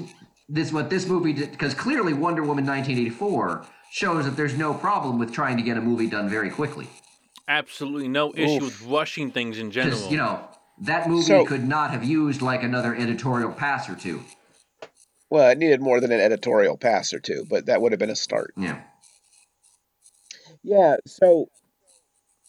this 0.54 0.72
what 0.74 0.90
this 0.90 1.06
movie 1.08 1.34
did 1.34 1.52
because 1.52 1.74
clearly 1.74 2.14
Wonder 2.14 2.42
Woman 2.42 2.66
1984 2.66 3.66
shows 3.92 4.26
that 4.26 4.36
there's 4.38 4.58
no 4.58 4.74
problem 4.74 5.18
with 5.20 5.32
trying 5.34 5.58
to 5.58 5.64
get 5.64 5.78
a 5.78 5.82
movie 5.82 6.08
done 6.08 6.30
very 6.30 6.50
quickly. 6.50 6.88
Absolutely 7.48 8.08
no 8.08 8.34
issue 8.36 8.64
Oof. 8.66 8.82
with 8.82 8.92
rushing 8.92 9.32
things 9.32 9.58
in 9.60 9.72
general. 9.72 9.96
Because 9.98 10.12
you 10.12 10.18
know 10.18 10.48
that 10.82 11.10
movie 11.10 11.24
So- 11.28 11.46
could 11.46 11.68
not 11.68 11.92
have 11.92 12.04
used 12.04 12.42
like 12.42 12.64
another 12.64 12.96
editorial 12.96 13.52
pass 13.52 13.90
or 13.90 13.96
two. 13.96 14.24
well, 15.30 15.50
it 15.50 15.58
needed 15.58 15.82
more 15.82 16.00
than 16.02 16.12
an 16.12 16.20
editorial 16.20 16.78
pass 16.78 17.14
or 17.14 17.20
two, 17.20 17.46
but 17.50 17.66
that 17.68 17.82
would 17.82 17.92
have 17.94 18.00
been 18.00 18.10
a 18.10 18.16
start. 18.16 18.54
Yeah. 18.58 18.82
Yeah. 20.64 20.98
So, 21.08 21.48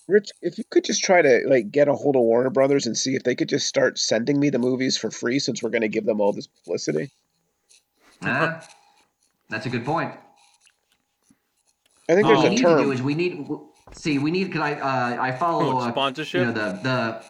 Rich, 0.08 0.30
if 0.42 0.58
you 0.58 0.64
could 0.68 0.84
just 0.84 1.02
try 1.04 1.22
to 1.22 1.42
like 1.46 1.70
get 1.70 1.88
a 1.88 1.94
hold 1.94 2.16
of 2.16 2.22
Warner 2.22 2.50
Brothers 2.50 2.86
and 2.86 2.96
see 2.96 3.14
if 3.14 3.22
they 3.22 3.34
could 3.36 3.48
just 3.48 3.66
start 3.66 3.98
sending 3.98 4.38
me 4.38 4.50
the 4.50 4.58
movies 4.58 4.96
for 4.98 5.10
free, 5.10 5.38
since 5.38 5.62
we're 5.62 5.70
going 5.70 5.82
to 5.82 5.88
give 5.88 6.04
them 6.04 6.20
all 6.20 6.32
this 6.32 6.48
publicity. 6.48 7.10
That's 8.22 9.66
a 9.66 9.70
good 9.70 9.84
point. 9.84 10.12
I 12.08 12.14
think 12.14 12.26
What 12.26 12.32
there's 12.34 12.40
we 12.42 12.46
a 12.46 12.50
need 12.50 12.56
to 12.58 12.62
do 12.62 12.82
term. 12.84 12.92
is 12.92 13.02
we 13.02 13.14
need 13.14 13.46
see 13.92 14.18
we 14.18 14.30
need 14.30 14.44
because 14.44 14.60
I 14.62 14.74
uh, 14.74 15.22
I 15.22 15.32
follow 15.32 15.76
Oh, 15.76 15.78
uh, 15.78 15.90
sponsorship? 15.90 16.40
you 16.40 16.46
know 16.46 16.52
the 16.52 16.72
the 16.82 17.22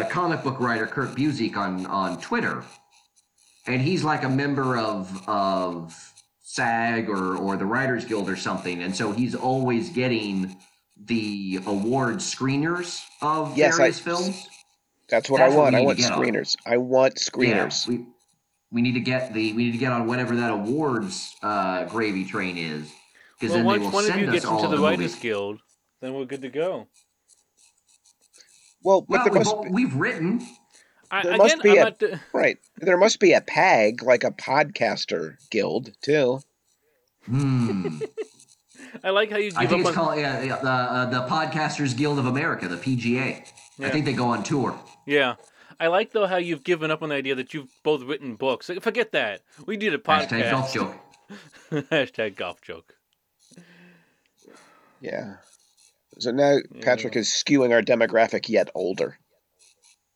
the 0.00 0.04
comic 0.04 0.42
book 0.42 0.60
writer 0.60 0.86
Kurt 0.86 1.10
Busiek 1.16 1.56
on 1.56 1.86
on 1.86 2.20
Twitter, 2.20 2.62
and 3.66 3.80
he's 3.82 4.04
like 4.04 4.22
a 4.22 4.28
member 4.28 4.76
of 4.76 5.28
of 5.28 6.12
SAG 6.42 7.08
or 7.08 7.36
or 7.36 7.56
the 7.56 7.66
Writers 7.66 8.04
Guild 8.04 8.28
or 8.28 8.36
something, 8.36 8.82
and 8.82 8.94
so 8.94 9.12
he's 9.12 9.34
always 9.34 9.90
getting 9.90 10.56
the 11.04 11.58
award 11.66 12.16
screeners 12.18 13.00
of 13.22 13.56
Yes, 13.58 13.74
I- 13.74 13.78
various 13.78 13.98
films. 13.98 14.48
That's 15.08 15.28
what 15.28 15.38
That's 15.38 15.52
I 15.52 15.56
what 15.56 15.62
want. 15.64 15.72
we 15.74 15.76
I 15.76 15.80
need 15.80 15.86
want 15.86 15.98
to 15.98 16.02
get 16.04 16.12
on. 16.12 16.18
screeners. 16.22 16.56
I 16.64 16.76
want 16.78 17.14
screeners. 17.16 17.86
Yeah, 17.88 17.96
we 17.98 18.06
we 18.72 18.82
need 18.82 18.94
to 18.94 19.00
get 19.00 19.32
the 19.34 19.52
we 19.52 19.64
need 19.66 19.72
to 19.72 19.78
get 19.78 19.92
on 19.92 20.06
whatever 20.06 20.34
that 20.36 20.50
awards 20.50 21.34
uh, 21.42 21.84
gravy 21.84 22.24
train 22.24 22.56
is. 22.56 22.90
Because 23.38 23.54
Well, 23.54 23.58
then 23.58 23.64
once 23.66 23.78
they 23.80 23.84
will 23.86 23.92
one 23.92 24.04
of 24.04 24.10
send 24.10 24.20
you 24.22 24.26
us 24.28 24.32
gets 24.34 24.44
all 24.46 24.56
into 24.58 24.68
the 24.70 24.76
the 24.76 24.82
Writers 24.82 24.98
movies. 24.98 25.16
Guild, 25.16 25.58
then 26.00 26.14
we're 26.14 26.24
good 26.24 26.42
to 26.42 26.48
go. 26.48 26.88
Well, 28.82 29.02
but 29.02 29.08
Well, 29.10 29.24
there 29.24 29.32
we've, 29.32 29.46
all- 29.48 29.64
be, 29.64 29.70
we've 29.70 29.94
written. 29.94 30.46
I, 31.10 31.22
There 31.22 31.32
again, 31.34 31.38
must 31.46 31.62
be 31.62 31.70
I'm 31.72 31.76
a- 31.76 31.80
not. 31.84 31.98
d- 31.98 32.14
right. 32.32 32.56
There 32.78 32.96
must 32.96 33.20
be 33.20 33.32
a 33.34 33.40
PAG, 33.42 34.02
like 34.02 34.24
a 34.24 34.30
podcaster 34.30 35.36
guild, 35.50 35.92
too. 36.00 36.40
Hmm. 37.26 37.98
I 39.04 39.10
like 39.10 39.30
how 39.30 39.36
you 39.36 39.50
give 39.50 39.58
I 39.58 39.66
think 39.66 39.84
up 39.84 39.88
it's 39.88 39.88
on. 39.88 39.94
called 39.94 40.18
yeah, 40.18 40.42
yeah, 40.42 40.56
the 40.56 40.68
uh, 40.70 41.04
the 41.06 41.26
Podcasters 41.28 41.96
Guild 41.96 42.18
of 42.18 42.26
America, 42.26 42.66
the 42.68 42.76
PGA. 42.76 43.46
Yeah. 43.78 43.86
I 43.86 43.90
think 43.90 44.04
they 44.04 44.12
go 44.12 44.26
on 44.26 44.42
tour. 44.42 44.78
Yeah. 45.06 45.36
I 45.80 45.88
like 45.88 46.12
though 46.12 46.26
how 46.26 46.36
you've 46.36 46.64
given 46.64 46.90
up 46.90 47.02
on 47.02 47.08
the 47.10 47.14
idea 47.14 47.34
that 47.36 47.54
you've 47.54 47.68
both 47.82 48.02
written 48.02 48.36
books. 48.36 48.68
Like, 48.68 48.82
Forget 48.82 49.12
that. 49.12 49.40
We 49.66 49.76
did 49.76 49.94
a 49.94 49.98
podcast. 49.98 50.28
Hashtag 50.28 50.50
golf 50.50 50.72
joke. 50.74 50.96
Hashtag 51.90 52.36
golf 52.36 52.60
joke. 52.62 52.94
Yeah. 55.00 55.34
So 56.18 56.30
now 56.30 56.58
Patrick 56.82 57.16
is 57.16 57.28
skewing 57.28 57.72
our 57.72 57.82
demographic 57.82 58.48
yet 58.48 58.68
older. 58.74 59.18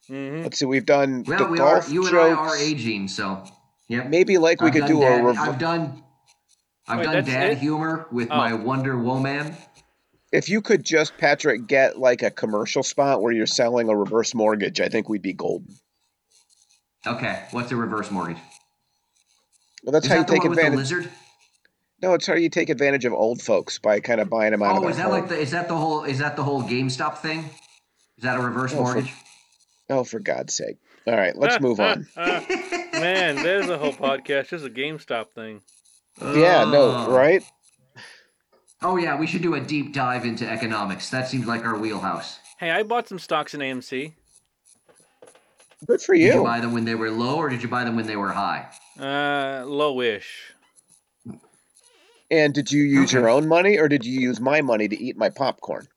hmm 0.08 0.42
Let's 0.42 0.58
see. 0.58 0.66
We've 0.66 0.86
done 0.86 1.24
Well, 1.26 1.38
the 1.38 1.46
we 1.46 1.58
are. 1.58 1.74
golf 1.80 1.90
You 1.90 2.02
and 2.02 2.10
jokes. 2.10 2.38
I 2.38 2.42
are 2.42 2.56
aging, 2.56 3.08
so 3.08 3.44
yeah. 3.88 4.02
Maybe 4.04 4.38
like 4.38 4.60
we 4.60 4.68
I've 4.68 4.74
could 4.74 4.86
do 4.86 5.00
dad, 5.00 5.20
a 5.20 5.24
rev- 5.24 5.38
I've 5.38 5.58
done. 5.58 6.02
I've 6.88 6.98
Wait, 6.98 7.04
done 7.04 7.24
dad 7.24 7.52
it? 7.52 7.58
humor 7.58 8.06
with 8.12 8.28
Oh. 8.30 8.36
my 8.36 8.52
Wonder 8.54 8.96
Woman. 8.98 9.56
If 10.32 10.48
you 10.48 10.60
could 10.60 10.84
just 10.84 11.16
Patrick 11.18 11.66
get 11.66 11.98
like 11.98 12.22
a 12.22 12.30
commercial 12.30 12.82
spot 12.82 13.22
where 13.22 13.32
you're 13.32 13.46
selling 13.46 13.88
a 13.88 13.96
reverse 13.96 14.34
mortgage, 14.34 14.80
I 14.80 14.88
think 14.88 15.08
we'd 15.08 15.22
be 15.22 15.32
golden. 15.32 15.74
Okay, 17.06 17.44
what's 17.52 17.70
a 17.70 17.76
reverse 17.76 18.10
mortgage? 18.10 18.38
Well, 19.84 19.92
that's 19.92 20.06
Is 20.06 20.10
how 20.12 20.16
you 20.18 20.20
that 20.22 20.26
the 20.26 20.32
take 20.34 20.42
one 20.42 20.50
with 20.50 20.58
the 20.58 20.66
advantage. 20.66 20.90
lizard? 20.92 21.12
No, 22.02 22.14
it's 22.14 22.26
how 22.26 22.34
you 22.34 22.50
take 22.50 22.68
advantage 22.68 23.04
of 23.04 23.12
old 23.12 23.40
folks 23.40 23.78
by 23.78 24.00
kind 24.00 24.20
of 24.20 24.28
buying 24.28 24.50
them 24.50 24.62
out 24.62 24.72
of 24.72 24.78
Oh, 24.78 24.80
their 24.82 24.90
is 24.90 24.96
that 24.96 25.02
home. 25.04 25.12
like 25.12 25.28
the 25.28 25.38
is 25.38 25.52
that 25.52 25.68
the 25.68 25.76
whole 25.76 26.04
is 26.04 26.18
that 26.18 26.36
the 26.36 26.42
whole 26.42 26.62
GameStop 26.62 27.18
thing? 27.18 27.38
Is 28.18 28.24
that 28.24 28.36
a 28.38 28.42
reverse 28.42 28.72
Oh, 28.72 28.76
for- 28.76 28.82
mortgage? 28.82 29.12
Oh, 29.88 30.02
for 30.04 30.18
God's 30.18 30.54
sake! 30.54 30.76
All 31.06 31.14
right, 31.14 31.36
let's 31.36 31.60
move 31.60 31.78
on. 31.78 32.08
Man, 32.16 33.36
there's 33.36 33.68
a 33.68 33.78
whole 33.78 33.92
podcast. 33.92 34.48
Just 34.48 34.64
a 34.66 34.70
GameStop 34.70 35.30
thing. 35.30 35.60
Yeah, 36.20 36.64
no, 36.64 37.06
Oh. 37.06 37.10
right? 37.12 37.44
Oh 38.86 38.96
yeah, 38.96 39.18
we 39.18 39.26
should 39.26 39.42
do 39.42 39.54
a 39.56 39.60
deep 39.60 39.92
dive 39.92 40.24
into 40.24 40.48
economics. 40.48 41.10
That 41.10 41.28
seems 41.28 41.44
like 41.44 41.64
our 41.64 41.76
wheelhouse. 41.76 42.38
Hey, 42.58 42.70
I 42.70 42.84
bought 42.84 43.08
some 43.08 43.18
stocks 43.18 43.52
in 43.52 43.60
AMC. 43.60 44.12
Good 45.86 46.00
for 46.00 46.14
you. 46.14 46.26
Did 46.28 46.34
you 46.34 46.38
you. 46.40 46.44
buy 46.44 46.60
them 46.60 46.72
when 46.72 46.84
they 46.84 46.94
were 46.94 47.10
low, 47.10 47.34
or 47.36 47.48
did 47.48 47.64
you 47.64 47.68
buy 47.68 47.82
them 47.82 47.96
when 47.96 48.06
they 48.06 48.14
were 48.14 48.30
high? 48.30 48.68
Uh, 48.96 49.64
lowish. 49.64 50.26
And 52.30 52.54
did 52.54 52.70
you 52.70 52.84
use 52.84 53.10
Okay. 53.10 53.18
your 53.20 53.28
own 53.28 53.48
money 53.48 53.76
or 53.76 53.88
did 53.88 54.04
you 54.04 54.20
use 54.20 54.40
my 54.40 54.60
money 54.60 54.86
to 54.88 54.96
eat 54.96 55.16
my 55.16 55.30
popcorn? 55.30 55.88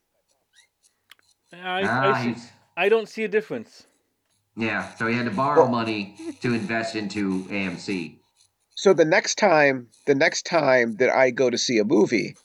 I, 1.54 1.84
ah, 1.84 2.14
I, 2.16 2.34
see- 2.34 2.42
I 2.76 2.90
don't 2.90 3.08
see 3.08 3.24
a 3.24 3.28
difference. 3.28 3.86
yeah. 4.56 4.96
So 4.96 5.06
he 5.06 5.16
had 5.16 5.26
to 5.26 5.32
borrow 5.32 5.62
Well- 5.62 5.72
money 5.72 6.16
to 6.42 6.54
invest 6.56 6.96
into 6.96 7.44
AMC. 7.50 8.16
So 8.76 8.94
the 8.94 9.06
next 9.06 9.38
time, 9.38 9.90
the 10.08 10.16
next 10.16 10.46
time 10.48 10.96
that 10.98 11.10
I 11.10 11.30
go 11.32 11.50
to 11.52 11.58
see 11.58 11.78
a 11.80 11.84
movie, 11.86 12.36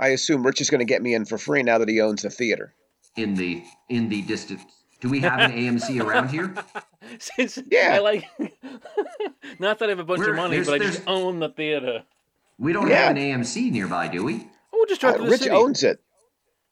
I 0.00 0.08
assume 0.08 0.44
Rich 0.44 0.60
is 0.62 0.70
going 0.70 0.78
to 0.80 0.84
get 0.86 1.02
me 1.02 1.14
in 1.14 1.26
for 1.26 1.36
free 1.38 1.62
now 1.62 1.78
that 1.78 1.88
he 1.88 2.00
owns 2.00 2.24
a 2.24 2.30
theater. 2.30 2.74
in 3.16 3.34
the 3.34 3.62
in 3.88 4.08
the 4.08 4.22
distance. 4.22 4.62
Do 5.00 5.08
we 5.10 5.20
have 5.20 5.38
an 5.40 5.52
AMC 5.52 6.02
around 6.02 6.28
here? 6.30 6.52
Since 7.18 7.58
Yeah. 7.70 7.94
I 7.94 7.98
like, 8.00 8.24
not 9.58 9.78
that 9.78 9.86
I 9.86 9.90
have 9.90 9.98
a 9.98 10.04
bunch 10.04 10.18
Where- 10.20 10.30
of 10.30 10.36
money, 10.36 10.56
there's- 10.56 10.66
but 10.68 10.74
I 10.82 10.84
just 10.84 11.02
own 11.06 11.38
the 11.38 11.48
theater. 11.50 12.04
We 12.58 12.72
don't 12.72 12.88
Yeah. 12.88 13.06
have 13.08 13.16
an 13.16 13.22
AMC 13.22 13.70
nearby, 13.70 14.08
do 14.08 14.24
we? 14.24 14.34
Oh, 14.36 14.48
we'll 14.72 14.86
just 14.86 15.00
drive 15.00 15.14
Uh, 15.14 15.18
to 15.18 15.24
the 15.24 15.30
Rich 15.30 15.40
city. 15.40 15.50
owns 15.50 15.82
it. 15.82 16.00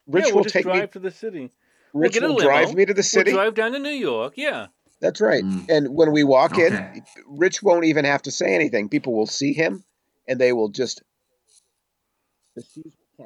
Rich 0.07 0.25
yeah, 0.25 0.29
we'll 0.29 0.37
will 0.37 0.43
just 0.45 0.53
take 0.55 0.65
drive 0.65 0.83
me. 0.83 0.87
to 0.89 0.99
the 0.99 1.11
city. 1.11 1.51
Rich 1.95 2.13
get 2.15 2.23
a 2.23 2.29
will 2.29 2.39
drive 2.39 2.75
me 2.75 2.85
to 2.87 2.95
the 2.95 3.03
city. 3.03 3.33
We'll 3.33 3.43
drive 3.45 3.55
down 3.55 3.73
to 3.73 3.79
New 3.79 3.89
York. 3.91 4.35
Yeah. 4.37 4.67
That's 5.01 5.21
right. 5.21 5.43
Mm. 5.45 5.69
And 5.71 5.89
when 5.95 6.13
we 6.13 6.25
walk 6.25 6.53
Okay. 6.53 6.67
in, 6.67 7.03
Rich 7.27 7.63
won't 7.63 7.85
even 7.85 8.05
have 8.05 8.23
to 8.23 8.31
say 8.31 8.55
anything. 8.55 8.89
People 8.91 9.15
will 9.15 9.27
see 9.27 9.53
him, 9.55 9.85
and 10.27 10.39
they 10.41 10.53
will 10.53 10.69
just 10.69 11.03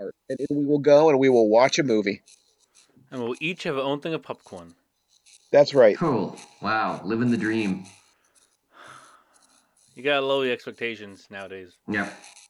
the 0.06 0.12
part, 0.12 0.14
and 0.28 0.40
in 0.50 0.56
we 0.58 0.64
will 0.64 0.78
go, 0.78 1.08
and 1.08 1.18
we 1.18 1.28
will 1.28 1.48
watch 1.48 1.78
a 1.78 1.82
movie. 1.82 2.22
And 3.10 3.22
we'll 3.22 3.36
each 3.40 3.64
have 3.64 3.76
our 3.76 3.82
own 3.82 4.00
thing 4.00 4.14
of 4.14 4.22
popcorn. 4.22 4.74
That's 5.50 5.74
right. 5.74 5.96
Cool. 5.96 6.36
Wow, 6.62 7.00
living 7.04 7.30
the 7.30 7.36
dream. 7.36 7.84
You 9.94 10.02
gotta 10.02 10.24
lower 10.24 10.44
the 10.44 10.52
expectations 10.52 11.26
nowadays. 11.30 11.76
Yeah. 11.88 12.08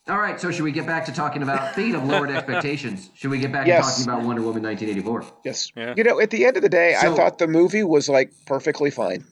All 0.09 0.19
right, 0.19 0.41
so 0.41 0.51
should 0.51 0.63
we 0.65 0.73
get 0.73 0.87
back 0.87 1.05
to 1.07 1.13
talking 1.13 1.43
about 1.43 1.73
speed 1.73 1.95
of 1.95 2.05
lowered 2.05 2.31
expectations? 2.31 3.11
Should 3.15 3.31
we 3.31 3.39
get 3.39 3.53
back 3.53 3.67
Yes. 3.67 3.99
to 3.99 4.05
talking 4.05 4.15
about 4.21 4.27
Wonder 4.27 4.43
Woman 4.43 4.63
1984? 4.63 5.25
Yes. 5.45 5.71
Yeah. 5.77 5.95
You 5.97 6.05
know, 6.05 6.21
at 6.21 6.31
the 6.31 6.45
end 6.45 6.57
of 6.57 6.63
the 6.63 6.69
day, 6.69 6.95
I 6.97 7.15
thought 7.15 7.39
the 7.39 7.47
movie 7.49 7.83
was 7.85 8.09
like 8.09 8.33
perfectly 8.47 8.91
fine. 8.91 9.25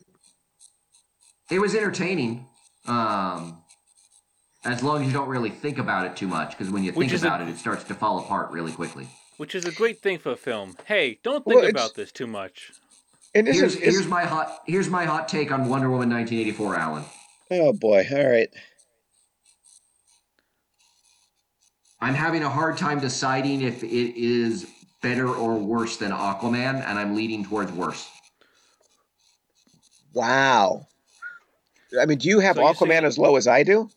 It 1.50 1.61
was 1.61 1.75
entertaining, 1.75 2.47
um, 2.87 3.62
as 4.64 4.83
long 4.83 5.00
as 5.02 5.07
you 5.09 5.12
don't 5.12 5.29
really 5.29 5.50
think 5.50 5.79
about 5.79 6.07
it 6.07 6.17
too 6.17 6.29
much, 6.29 6.50
because 6.50 6.71
when 6.71 6.83
you 6.85 6.93
Which 6.93 7.09
think 7.09 7.14
is 7.14 7.23
a- 7.25 7.26
about 7.29 7.40
it, 7.43 7.49
it 7.49 7.57
starts 7.59 7.85
to 7.85 7.95
fall 7.95 8.19
apart 8.19 8.50
really 8.50 8.73
quickly. 8.73 9.09
Which 9.38 9.55
is 9.55 9.64
a 9.64 9.73
great 9.73 10.00
thing 10.02 10.19
for 10.19 10.33
a 10.33 10.37
film. 10.37 10.76
Hey, 10.85 11.19
don't 11.23 11.45
Well, 11.47 11.57
think 11.61 11.71
it's- 11.71 11.83
about 11.85 11.95
this 11.97 12.12
too 12.12 12.26
much. 12.26 12.73
And 13.35 13.47
this 13.47 13.57
Here's, 13.59 13.76
is, 13.76 13.81
is 13.81 13.95
here's 13.95 14.07
my 14.09 14.25
hot 14.25 14.59
here's 14.67 14.88
my 14.90 15.05
hot 15.05 15.29
take 15.29 15.52
on 15.52 15.69
Wonder 15.69 15.88
Woman 15.88 16.11
1984, 16.11 16.75
Alan. 16.76 17.05
oh 17.52 17.73
boy, 17.73 18.05
all 18.12 18.29
right. 18.29 18.50
I'm 22.00 22.14
having 22.14 22.43
a 22.43 22.49
hard 22.49 22.76
time 22.76 22.99
deciding 22.99 23.61
if 23.62 23.83
it 23.85 24.17
is 24.21 24.67
better 25.02 25.29
or 25.29 25.55
worse 25.59 25.97
than 25.97 26.11
Aquaman, 26.12 26.85
and 26.87 26.99
I'm 26.99 27.14
leaning 27.14 27.45
towards 27.45 27.71
worse. 27.73 28.09
Wow. 30.12 30.87
I 32.00 32.07
mean, 32.07 32.19
do 32.19 32.29
you 32.29 32.40
have 32.40 32.57
So 32.57 32.62
you're 32.62 32.75
Aquaman 32.75 32.88
saying- 32.88 33.05
as 33.05 33.19
low 33.19 33.37
as 33.37 33.47
I 33.47 33.62
do? 33.62 33.90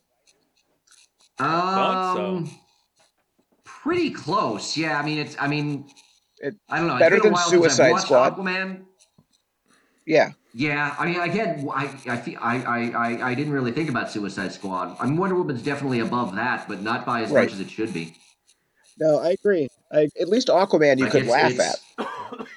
Thought 1.37 2.15
so. 2.15 2.25
Um, 2.25 2.51
pretty 3.63 4.11
close. 4.11 4.77
Yeah, 4.77 4.99
I 4.99 5.03
mean 5.05 5.17
it's. 5.19 5.35
I 5.39 5.47
mean, 5.47 5.89
It- 6.39 6.55
I 6.69 6.77
don't 6.79 6.87
know. 6.87 6.99
better 6.99 7.17
than 7.19 7.27
a 7.31 7.33
while 7.33 7.49
since 7.49 7.63
I've 7.63 7.71
Suicide 7.71 7.99
Squad. 8.01 8.37
Aquaman. 8.37 8.85
Yeah. 10.05 10.31
Yeah, 10.55 10.93
I 10.99 11.05
mean, 11.07 11.19
again, 11.19 11.67
I 11.73 11.85
I, 12.07 12.17
feel, 12.17 12.37
I 12.39 12.57
I 12.61 12.79
I 12.91 13.29
I 13.31 13.33
didn't 13.33 13.53
really 13.53 13.71
think 13.71 13.89
about 13.89 14.11
Suicide 14.11 14.51
Squad. 14.53 14.95
I 14.99 15.05
mean, 15.05 15.17
Wonder 15.17 15.35
Woman's 15.35 15.63
definitely 15.63 15.99
above 15.99 16.35
that, 16.35 16.67
but 16.67 16.81
not 16.83 17.05
by 17.07 17.23
as 17.23 17.31
Right. 17.31 17.45
much 17.45 17.53
as 17.53 17.59
it 17.59 17.71
should 17.71 17.91
be. 17.93 18.15
No, 18.99 19.17
I 19.17 19.29
agree. 19.31 19.67
I, 19.91 20.09
at 20.21 20.29
least 20.29 20.49
Aquaman 20.49 20.97
you 20.99 21.05
Like, 21.05 21.11
could 21.13 21.25
laugh 21.25 21.59
at. 21.59 21.75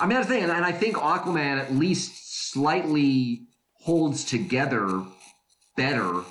I 0.00 0.06
mean, 0.06 0.16
that's 0.16 0.26
the 0.26 0.34
thing, 0.34 0.42
and 0.42 0.50
I 0.64 0.72
think 0.72 0.96
Aquaman 0.96 1.60
at 1.60 1.72
least 1.72 2.50
slightly 2.52 3.42
holds 3.74 4.24
together 4.24 5.04
better 5.76 6.22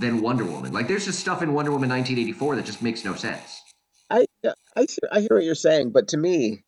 than 0.00 0.20
Wonder 0.22 0.44
Woman. 0.44 0.72
Like, 0.72 0.88
there's 0.88 1.04
just 1.04 1.20
stuff 1.20 1.42
in 1.42 1.52
Wonder 1.52 1.70
Woman 1.70 1.88
1984 1.90 2.56
that 2.56 2.64
just 2.64 2.82
makes 2.82 3.04
no 3.04 3.14
sense. 3.14 3.62
I 4.10 4.24
I 4.44 4.52
hear, 4.76 5.08
I 5.12 5.20
hear 5.20 5.28
what 5.32 5.44
you're 5.44 5.54
saying, 5.54 5.90
but 5.90 6.08
to 6.08 6.16
me, 6.16 6.64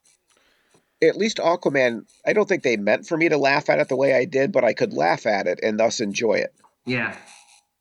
at 1.03 1.17
least 1.17 1.39
Aquaman, 1.39 2.03
I 2.27 2.33
don't 2.33 2.49
think 2.49 2.63
they 2.63 2.77
meant 2.77 3.07
for 3.07 3.17
me 3.17 3.29
to 3.31 3.39
laugh 3.39 3.69
at 3.71 3.79
it 3.81 3.89
the 3.89 3.97
way 3.97 4.15
I 4.15 4.25
did, 4.25 4.53
but 4.53 4.65
I 4.65 4.73
could 4.75 4.93
laugh 4.93 5.27
at 5.27 5.47
it 5.47 5.59
and 5.63 5.79
thus 5.79 6.01
enjoy 6.01 6.35
it. 6.35 6.53
Yeah, 6.87 7.17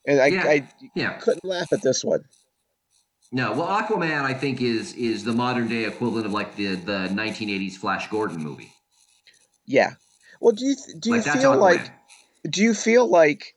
And 0.08 0.20
I, 0.20 0.28
Yeah. 0.28 0.44
I 0.46 0.70
yeah. 0.96 1.14
couldn't 1.14 1.46
laugh 1.46 1.72
at 1.74 1.82
this 1.82 2.04
one. 2.04 2.24
No, 3.32 3.54
well, 3.54 3.68
Aquaman, 3.68 4.24
I 4.24 4.34
think 4.34 4.62
is 4.62 4.94
is 4.94 5.24
the 5.24 5.32
modern 5.34 5.68
day 5.68 5.86
equivalent 5.86 6.26
of 6.26 6.34
like 6.34 6.56
the 6.56 6.76
the 6.76 7.08
1980s 7.10 7.76
Flash 7.76 8.10
Gordon 8.10 8.44
movie. 8.44 8.74
Yeah. 9.66 9.92
Well, 10.42 10.52
do 10.54 10.66
you 10.66 10.76
do 11.00 11.12
you 11.12 11.22
like 11.22 11.40
feel 11.40 11.56
like 11.56 11.92
do 12.50 12.62
you 12.62 12.74
feel 12.74 13.08
like 13.08 13.56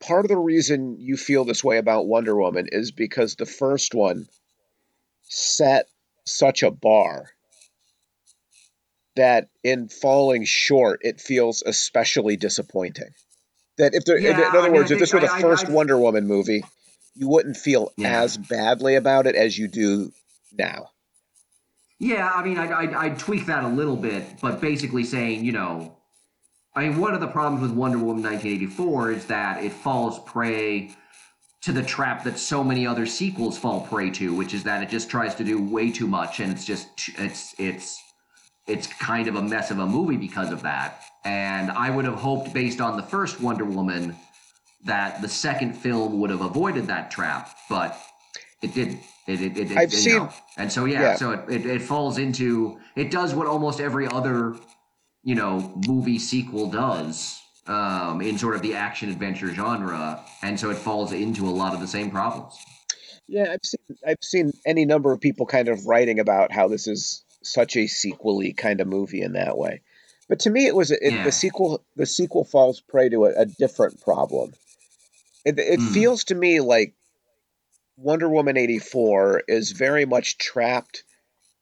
part 0.00 0.24
of 0.24 0.28
the 0.28 0.36
reason 0.36 0.96
you 1.00 1.16
feel 1.16 1.44
this 1.44 1.64
way 1.64 1.78
about 1.78 2.06
Wonder 2.06 2.36
Woman 2.36 2.66
is 2.70 2.90
because 2.92 3.34
the 3.36 3.46
first 3.46 3.94
one 3.94 4.26
set 5.22 5.86
such 6.24 6.62
a 6.62 6.70
bar 6.70 7.30
that 9.16 9.48
in 9.64 9.88
falling 9.88 10.44
short 10.44 11.00
it 11.02 11.20
feels 11.20 11.62
especially 11.64 12.36
disappointing. 12.36 13.10
That 13.78 13.94
if 13.94 14.04
there 14.04 14.16
in, 14.16 14.24
Yeah, 14.24 14.30
in 14.38 14.44
I 14.44 14.58
other 14.58 14.62
mean, 14.70 14.72
words, 14.80 14.90
I 14.90 14.94
if 14.94 15.00
this 15.00 15.12
were 15.12 15.20
the 15.20 15.30
I- 15.32 15.36
I- 15.36 15.40
first 15.40 15.66
I- 15.66 15.70
Wonder 15.70 15.98
Woman 15.98 16.26
movie, 16.26 16.62
you 17.14 17.28
wouldn't 17.28 17.56
feel 17.56 17.92
Yeah. 17.96 18.22
as 18.22 18.36
badly 18.36 18.94
about 18.94 19.26
it 19.26 19.34
as 19.34 19.56
you 19.56 19.68
do 19.68 20.12
now. 20.52 20.90
Yeah, 21.98 22.30
I 22.30 22.44
mean, 22.44 22.58
I'd, 22.58 22.70
I'd, 22.72 22.94
I'd 22.94 23.18
tweak 23.18 23.46
that 23.46 23.64
a 23.64 23.68
little 23.68 23.96
bit, 23.96 24.22
but 24.42 24.60
basically 24.60 25.02
saying, 25.04 25.44
you 25.46 25.52
know, 25.52 25.95
I 26.76 26.86
mean, 26.86 26.98
one 26.98 27.14
of 27.14 27.20
the 27.20 27.26
problems 27.26 27.62
with 27.62 27.70
Wonder 27.72 27.96
Woman 27.96 28.22
1984 28.22 29.12
is 29.12 29.26
that 29.26 29.64
it 29.64 29.72
falls 29.72 30.18
prey 30.20 30.94
to 31.62 31.72
the 31.72 31.82
trap 31.82 32.22
that 32.24 32.38
so 32.38 32.62
many 32.62 32.86
other 32.86 33.06
sequels 33.06 33.56
fall 33.56 33.80
prey 33.80 34.10
to, 34.10 34.34
which 34.34 34.52
is 34.52 34.62
that 34.64 34.82
it 34.82 34.90
just 34.90 35.08
tries 35.08 35.34
to 35.36 35.42
do 35.42 35.60
way 35.60 35.90
too 35.90 36.06
much, 36.06 36.38
and 36.38 36.52
it's 36.52 36.66
just 36.66 36.88
it's 37.16 37.54
it's 37.58 38.02
it's 38.66 38.86
kind 38.86 39.26
of 39.26 39.36
a 39.36 39.42
mess 39.42 39.70
of 39.70 39.78
a 39.78 39.86
movie 39.86 40.18
because 40.18 40.52
of 40.52 40.62
that. 40.62 41.02
And 41.24 41.70
I 41.70 41.88
would 41.88 42.04
have 42.04 42.16
hoped, 42.16 42.52
based 42.52 42.80
on 42.80 42.96
the 42.96 43.02
first 43.02 43.40
Wonder 43.40 43.64
Woman, 43.64 44.14
that 44.84 45.22
the 45.22 45.28
second 45.28 45.72
film 45.72 46.20
would 46.20 46.30
have 46.30 46.42
avoided 46.42 46.86
that 46.88 47.10
trap, 47.10 47.56
but 47.70 47.98
it 48.62 48.74
didn't. 48.74 49.00
It, 49.26 49.40
it, 49.40 49.56
it, 49.56 49.70
it 49.72 49.76
I've 49.78 49.92
seen- 49.92 50.18
know. 50.18 50.32
and 50.58 50.70
so 50.70 50.84
yeah, 50.84 51.00
yeah. 51.00 51.14
so 51.16 51.32
it, 51.32 51.48
it, 51.48 51.66
it 51.66 51.82
falls 51.82 52.18
into 52.18 52.78
it 52.94 53.10
does 53.10 53.34
what 53.34 53.46
almost 53.46 53.80
every 53.80 54.06
other 54.06 54.56
you 55.26 55.34
know 55.34 55.74
movie 55.88 56.18
sequel 56.20 56.70
does 56.70 57.38
um, 57.66 58.22
in 58.22 58.38
sort 58.38 58.54
of 58.54 58.62
the 58.62 58.74
action 58.74 59.10
adventure 59.10 59.52
genre, 59.52 60.22
and 60.42 60.58
so 60.58 60.70
it 60.70 60.76
falls 60.78 61.12
into 61.12 61.46
a 61.48 61.50
lot 61.62 61.74
of 61.74 61.80
the 61.80 61.86
same 61.88 62.10
problems. 62.10 62.54
Yeah, 63.26 63.48
I've 63.52 63.64
seen 63.64 63.96
I've 64.06 64.22
seen 64.22 64.52
any 64.64 64.84
number 64.84 65.10
of 65.12 65.20
people 65.20 65.46
kind 65.46 65.68
of 65.68 65.84
writing 65.86 66.20
about 66.20 66.52
how 66.52 66.68
this 66.68 66.86
is 66.86 67.24
such 67.42 67.76
a 67.76 67.88
sequel-y 67.88 68.54
kind 68.56 68.80
of 68.80 68.86
movie 68.86 69.20
in 69.20 69.32
that 69.32 69.58
way. 69.58 69.82
But 70.28 70.40
to 70.40 70.50
me, 70.50 70.66
it 70.66 70.74
was 70.76 70.90
it, 70.92 71.00
Yeah. 71.02 71.24
the 71.24 71.32
sequel. 71.32 71.84
The 71.96 72.06
sequel 72.06 72.44
falls 72.44 72.80
prey 72.80 73.08
to 73.08 73.24
a, 73.26 73.42
a 73.42 73.46
different 73.46 74.00
problem. 74.00 74.52
It, 75.44 75.58
it 75.58 75.80
Mm. 75.80 75.92
feels 75.92 76.24
to 76.24 76.34
me 76.36 76.60
like 76.60 76.94
Wonder 77.96 78.28
Woman 78.28 78.56
eighty 78.56 78.78
four 78.78 79.42
is 79.48 79.72
very 79.72 80.04
much 80.04 80.38
trapped 80.38 81.02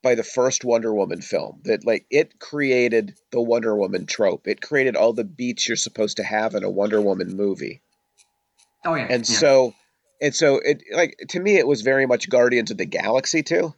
by 0.04 0.14
the 0.14 0.22
first 0.22 0.64
Wonder 0.64 0.94
Woman 0.94 1.20
film. 1.20 1.60
That 1.64 1.84
like 1.84 2.06
it 2.10 2.38
created 2.38 3.18
the 3.32 3.40
Wonder 3.40 3.74
Woman 3.74 4.06
trope. 4.06 4.46
It 4.46 4.60
created 4.62 4.94
all 4.94 5.12
the 5.12 5.24
beats 5.24 5.66
you're 5.66 5.76
supposed 5.76 6.18
to 6.18 6.22
have 6.22 6.54
in 6.54 6.62
a 6.62 6.70
Wonder 6.70 7.00
Woman 7.00 7.36
movie 7.36 7.80
Oh 8.84 8.94
yeah, 8.94 9.06
and 9.10 9.28
yeah. 9.28 9.36
so 9.38 9.74
and 10.20 10.34
so 10.34 10.58
it 10.58 10.82
like 10.92 11.16
to 11.30 11.40
me 11.40 11.56
it 11.56 11.66
was 11.66 11.80
very 11.80 12.06
much 12.06 12.28
guardians 12.28 12.70
of 12.70 12.76
the 12.76 12.84
galaxy 12.84 13.42
too 13.42 13.74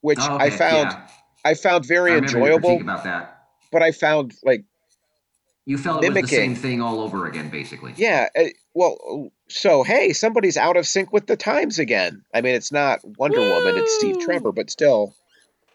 which 0.00 0.18
Oh, 0.20 0.38
i 0.38 0.48
found 0.50 0.90
yeah. 0.90 1.06
i 1.44 1.54
found 1.54 1.84
very 1.86 2.12
your 2.12 2.18
enjoyable 2.22 2.80
about 2.80 3.04
that. 3.04 3.44
but 3.70 3.82
i 3.82 3.92
found 3.92 4.32
like 4.42 4.64
You 5.64 5.78
felt 5.78 6.04
it 6.04 6.12
was 6.12 6.22
the 6.22 6.28
same 6.28 6.54
thing 6.56 6.80
all 6.82 7.00
over 7.00 7.26
again, 7.26 7.48
basically. 7.48 7.92
yeah 7.96 8.28
uh, 8.36 8.44
well 8.74 9.30
so 9.48 9.82
hey 9.82 10.12
somebody's 10.12 10.56
out 10.56 10.76
of 10.76 10.86
sync 10.86 11.12
with 11.12 11.26
the 11.26 11.36
times 11.36 11.78
again 11.78 12.24
i 12.34 12.40
mean 12.40 12.54
it's 12.54 12.72
not 12.72 13.00
wonder 13.04 13.38
woman 13.40 13.76
it's 13.76 13.92
steve 13.94 14.18
trevor 14.18 14.50
but 14.50 14.70
still 14.70 15.14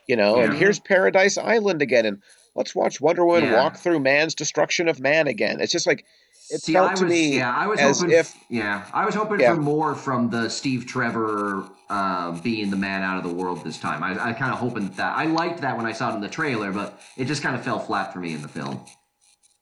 you 0.08 0.16
know 0.16 0.38
and 0.42 0.54
here's 0.54 0.80
paradise 0.80 1.38
island 1.38 1.82
again 1.84 2.06
and 2.08 2.22
let's 2.56 2.74
watch 2.74 3.00
wonder 3.00 3.24
woman 3.24 3.44
Yeah. 3.52 3.62
walk 3.64 3.78
through 3.78 4.00
man's 4.00 4.34
destruction 4.34 4.88
of 4.88 5.00
man 5.00 5.28
again 5.28 5.62
it's 5.62 5.72
just 5.72 5.86
like 5.88 6.06
it 6.50 6.62
See, 6.62 6.74
felt 6.74 6.92
I 6.92 6.96
to 6.96 7.04
was, 7.04 7.12
me 7.12 7.38
yeah, 7.38 7.54
I 7.54 7.68
was 7.68 7.80
as 7.80 8.00
hoping, 8.00 8.16
if 8.16 8.34
yeah, 8.50 8.86
I 8.94 9.06
was 9.06 9.14
hoping 9.16 9.40
Yeah. 9.42 9.54
for 9.56 9.62
more 9.62 9.96
from 9.96 10.30
the 10.30 10.48
Steve 10.50 10.86
Trevor 10.86 11.68
uh, 11.90 12.32
being 12.42 12.70
the 12.70 12.78
man 12.78 13.04
out 13.04 13.18
of 13.18 13.24
the 13.30 13.36
world 13.36 13.66
this 13.66 13.78
time. 13.78 14.02
I, 14.02 14.12
I 14.12 14.32
kind 14.32 14.54
of 14.54 14.60
hoping 14.60 14.88
that 14.92 15.18
I 15.18 15.26
liked 15.26 15.60
that 15.62 15.76
when 15.76 15.86
I 15.86 15.92
saw 15.92 16.12
it 16.14 16.16
in 16.16 16.22
the 16.22 16.30
trailer, 16.30 16.72
but 16.72 17.02
it 17.18 17.26
just 17.26 17.44
kind 17.44 17.54
of 17.54 17.66
fell 17.66 17.80
flat 17.80 18.14
for 18.14 18.20
me 18.20 18.34
in 18.34 18.42
the 18.42 18.48
film. 18.48 18.80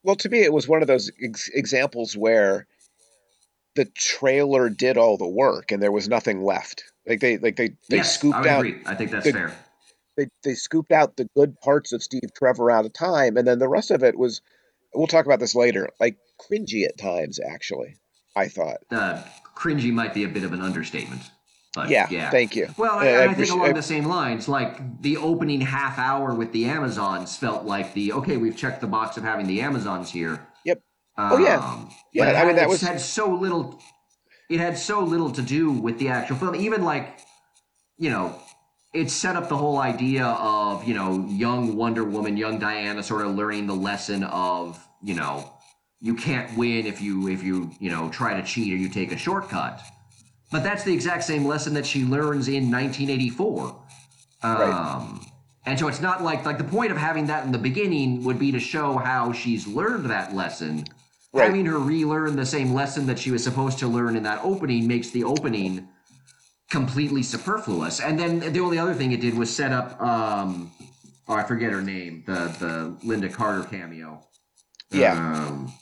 Well, 0.05 0.15
to 0.17 0.29
me, 0.29 0.43
it 0.43 0.53
was 0.53 0.67
one 0.67 0.81
of 0.83 0.87
those 0.87 1.11
ex- 1.21 1.49
examples 1.49 2.15
where 2.15 2.67
the 3.75 3.85
trailer 3.85 4.69
did 4.69 4.97
all 4.97 5.17
the 5.17 5.27
work 5.27 5.71
and 5.71 5.81
there 5.81 5.91
was 5.91 6.07
nothing 6.07 6.43
left. 6.43 6.83
Like 7.07 7.19
they, 7.19 7.37
like 7.39 7.55
they, 7.55 7.69
they 7.89 7.97
yes, 7.97 8.15
scooped 8.15 8.37
would 8.37 8.47
out, 8.47 8.65
agree. 8.65 8.81
I 8.85 8.93
think 8.93 9.09
that's 9.09 9.25
the- 9.25 9.33
fair. 9.33 9.55
they, 10.15 10.27
they 10.43 10.53
scooped 10.53 10.91
out 10.91 11.17
the 11.17 11.27
good 11.35 11.59
parts 11.59 11.91
of 11.91 12.03
Steve 12.03 12.29
Trevor 12.37 12.69
out 12.69 12.85
of 12.85 12.93
time, 12.93 13.35
and 13.35 13.47
then 13.47 13.59
the 13.59 13.67
rest 13.67 13.91
of 13.91 14.03
it 14.03 14.17
was. 14.17 14.41
We'll 14.93 15.07
talk 15.07 15.25
about 15.25 15.41
this 15.41 15.55
later. 15.55 15.89
Like 15.99 16.17
cringy 16.39 16.85
at 16.85 16.97
times, 16.97 17.37
actually. 17.39 17.97
I 18.33 18.47
thought. 18.47 18.77
Uh, 18.91 19.21
cringy 19.57 19.91
might 19.91 20.13
be 20.13 20.23
a 20.23 20.27
bit 20.29 20.43
of 20.43 20.53
an 20.53 20.61
understatement, 20.61 21.21
but 21.75 21.89
yeah, 21.89 22.07
yeah. 22.09 22.31
Thank 22.31 22.55
you. 22.55 22.67
Well, 22.77 22.97
I, 22.97 23.07
I 23.09 23.23
I 23.27 23.33
think 23.33 23.51
along 23.51 23.69
I- 23.69 23.73
the 23.73 23.81
same 23.83 24.05
lines, 24.05 24.47
like 24.47 25.01
the 25.01 25.17
opening 25.17 25.61
half 25.61 25.99
hour 25.99 26.33
with 26.33 26.51
the 26.53 26.65
Amazons 26.65 27.35
felt 27.37 27.65
like 27.65 27.93
the 27.93 28.13
okay, 28.13 28.37
we've 28.37 28.55
checked 28.57 28.81
the 28.81 28.87
box 28.87 29.17
of 29.17 29.23
having 29.23 29.45
the 29.45 29.61
Amazons 29.61 30.09
here. 30.09 30.47
Yep. 30.63 30.81
Oh, 31.17 31.37
yeah. 31.37 31.57
Um, 31.57 31.89
Yeah, 32.13 32.41
I 32.41 32.45
mean, 32.45 32.55
that 32.55 32.67
was- 32.67 32.81
had 32.81 32.99
so 32.99 33.29
little. 33.29 33.79
It 34.49 34.59
had 34.59 34.77
so 34.77 34.99
little 35.03 35.31
to 35.31 35.41
do 35.41 35.71
with 35.71 35.97
the 35.99 36.09
actual 36.09 36.35
film. 36.37 36.55
Even 36.55 36.83
like, 36.83 37.19
you 37.97 38.09
know, 38.11 38.39
it 38.93 39.09
set 39.09 39.35
up 39.35 39.49
the 39.49 39.57
whole 39.57 39.79
idea 39.79 40.25
of 40.25 40.83
you 40.87 40.93
know 40.93 41.25
young 41.27 41.75
Wonder 41.75 42.03
Woman, 42.03 42.37
young 42.37 42.59
Diana, 42.59 43.01
sort 43.03 43.25
of 43.25 43.35
learning 43.35 43.67
the 43.67 43.75
lesson 43.75 44.23
of 44.23 44.79
you 45.03 45.15
know 45.15 45.51
you 45.99 46.13
can't 46.15 46.55
win 46.57 46.85
if 46.85 47.01
you 47.01 47.27
if 47.27 47.43
you 47.43 47.71
you 47.79 47.89
know 47.89 48.09
try 48.09 48.39
to 48.39 48.43
cheat 48.43 48.71
or 48.73 48.77
you 48.77 48.87
take 48.89 49.11
a 49.11 49.17
shortcut. 49.17 49.81
But 50.51 50.63
that's 50.63 50.83
the 50.83 50.93
exact 50.93 51.23
same 51.23 51.45
lesson 51.45 51.73
that 51.73 51.85
she 51.85 52.03
learns 52.03 52.47
in 52.47 52.71
1984. 52.71 53.81
Um, 54.43 54.57
Right. 54.57 55.31
And 55.67 55.79
so 55.79 55.87
it's 55.87 56.01
not 56.01 56.21
like 56.23 56.45
like 56.45 56.57
the 56.57 56.63
point 56.63 56.91
of 56.91 56.97
having 56.97 57.25
that 57.27 57.45
in 57.45 57.51
the 57.51 57.57
beginning 57.57 58.23
would 58.23 58.37
be 58.37 58.51
to 58.51 58.59
show 58.59 58.97
how 58.97 59.33
she's 59.33 59.65
learned 59.65 60.05
that 60.11 60.35
lesson. 60.35 60.85
Right. 61.33 61.47
Having 61.47 61.65
her 61.65 61.79
relearn 61.79 62.35
the 62.35 62.45
same 62.45 62.73
lesson 62.73 63.07
that 63.07 63.17
she 63.17 63.31
was 63.31 63.43
supposed 63.43 63.79
to 63.79 63.87
learn 63.87 64.15
in 64.15 64.23
that 64.23 64.39
opening 64.43 64.87
makes 64.87 65.09
the 65.09 65.23
opening 65.23 65.87
completely 66.69 67.23
superfluous. 67.23 67.99
And 67.99 68.17
then 68.19 68.53
the 68.53 68.59
only 68.59 68.77
other 68.77 68.93
thing 68.93 69.11
it 69.11 69.21
did 69.21 69.35
was 69.35 69.53
set 69.53 69.71
up 69.71 69.99
um 69.99 70.71
oh 71.27 71.33
I 71.33 71.43
forget 71.43 71.71
her 71.71 71.81
name, 71.81 72.23
the 72.27 72.55
the 72.59 72.97
Lynda 73.03 73.33
Carter 73.33 73.63
cameo. 73.67 74.23
Yeah. 74.91 75.13
Um, 75.15 75.73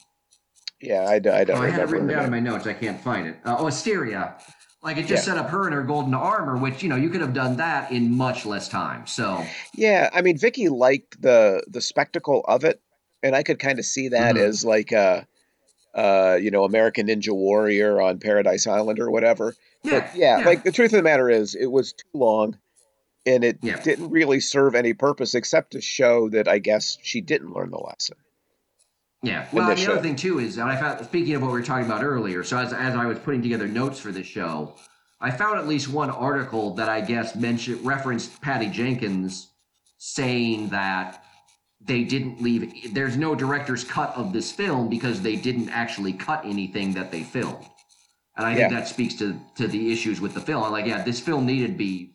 yeah, 0.84 1.06
I, 1.08 1.18
d- 1.18 1.30
I 1.30 1.44
don't 1.44 1.58
Oh, 1.58 1.62
I 1.62 1.70
had 1.70 1.80
it 1.82 1.88
written 1.88 2.08
down 2.08 2.24
in 2.24 2.30
my 2.30 2.40
notes. 2.40 2.66
I 2.66 2.72
can't 2.74 3.00
find 3.00 3.26
it. 3.26 3.36
Uh, 3.44 3.56
oh, 3.58 3.66
Asteria. 3.66 4.36
Like 4.82 4.98
it 4.98 5.06
just 5.06 5.24
set 5.24 5.38
up 5.38 5.48
her 5.48 5.66
in 5.66 5.72
her 5.72 5.82
golden 5.82 6.12
armor, 6.12 6.58
which 6.58 6.82
you 6.82 6.90
know 6.90 6.96
you 6.96 7.08
could 7.08 7.22
have 7.22 7.32
done 7.32 7.56
that 7.56 7.90
in 7.90 8.10
much 8.14 8.44
less 8.44 8.68
time. 8.68 9.06
So 9.06 9.42
Yeah, 9.74 10.10
I 10.12 10.20
mean, 10.20 10.36
Vicky 10.36 10.68
liked 10.68 11.20
the 11.22 11.64
the 11.68 11.80
spectacle 11.80 12.44
of 12.46 12.64
it, 12.64 12.82
and 13.22 13.34
I 13.34 13.42
could 13.44 13.58
kind 13.58 13.78
of 13.78 13.86
see 13.86 14.08
that 14.08 14.36
Mhm. 14.36 14.40
as 14.40 14.62
like 14.62 14.92
a, 14.92 15.26
uh, 15.94 16.38
you 16.40 16.50
know, 16.50 16.64
American 16.64 17.06
Ninja 17.06 17.32
Warrior 17.34 17.98
on 18.00 18.18
Paradise 18.18 18.66
Island 18.66 18.98
or 19.00 19.10
whatever. 19.10 19.54
yeah, 19.84 20.00
But 20.00 20.16
yeah, 20.16 20.42
like 20.44 20.64
the 20.64 20.72
truth 20.72 20.92
of 20.92 20.98
the 20.98 21.02
matter 21.02 21.30
is, 21.30 21.54
it 21.54 21.70
was 21.70 21.94
too 21.94 22.04
long, 22.18 22.58
and 23.24 23.42
it 23.42 23.58
Yeah. 23.62 23.80
didn't 23.80 24.10
really 24.10 24.40
serve 24.40 24.74
any 24.74 24.92
purpose 24.92 25.34
except 25.34 25.70
to 25.72 25.80
show 25.80 26.28
that 26.28 26.46
I 26.46 26.58
guess 26.58 26.98
she 27.02 27.22
didn't 27.22 27.54
learn 27.54 27.70
the 27.70 27.78
lesson. 27.78 28.16
Yeah. 29.24 29.46
Well, 29.52 29.74
the 29.74 29.92
other 29.92 30.02
thing 30.02 30.16
too 30.16 30.38
is, 30.38 30.58
and 30.58 30.70
I 30.70 30.76
found 30.76 31.04
speaking 31.04 31.34
of 31.34 31.42
what 31.42 31.48
we 31.48 31.58
were 31.58 31.64
talking 31.64 31.86
about 31.86 32.02
earlier. 32.02 32.42
So 32.44 32.58
as 32.58 32.72
as 32.72 32.94
I 32.94 33.06
was 33.06 33.18
putting 33.18 33.42
together 33.42 33.66
notes 33.66 33.98
for 33.98 34.12
this 34.12 34.26
show, 34.26 34.74
I 35.20 35.30
found 35.30 35.58
at 35.58 35.66
least 35.66 35.88
one 35.88 36.10
article 36.10 36.74
that 36.74 36.88
I 36.88 37.00
guess 37.00 37.34
mentioned 37.34 37.84
referenced 37.84 38.40
Patty 38.40 38.68
Jenkins 38.68 39.48
saying 39.98 40.68
that 40.68 41.24
they 41.80 42.04
didn't 42.04 42.42
leave. 42.42 42.94
There's 42.94 43.16
no 43.16 43.34
director's 43.34 43.84
cut 43.84 44.14
of 44.16 44.32
this 44.32 44.52
film 44.52 44.88
because 44.88 45.20
they 45.20 45.36
didn't 45.36 45.70
actually 45.70 46.12
cut 46.12 46.44
anything 46.44 46.92
that 46.94 47.10
they 47.10 47.22
filmed. 47.22 47.66
And 48.36 48.46
I 48.46 48.54
think 48.54 48.70
that 48.70 48.88
speaks 48.88 49.14
to 49.16 49.38
to 49.56 49.68
the 49.68 49.92
issues 49.92 50.20
with 50.20 50.34
the 50.34 50.40
film. 50.40 50.62
I'm 50.62 50.72
like, 50.72 50.86
yeah, 50.86 51.02
this 51.02 51.20
film 51.20 51.46
needed 51.46 51.68
to 51.68 51.78
be 51.78 52.13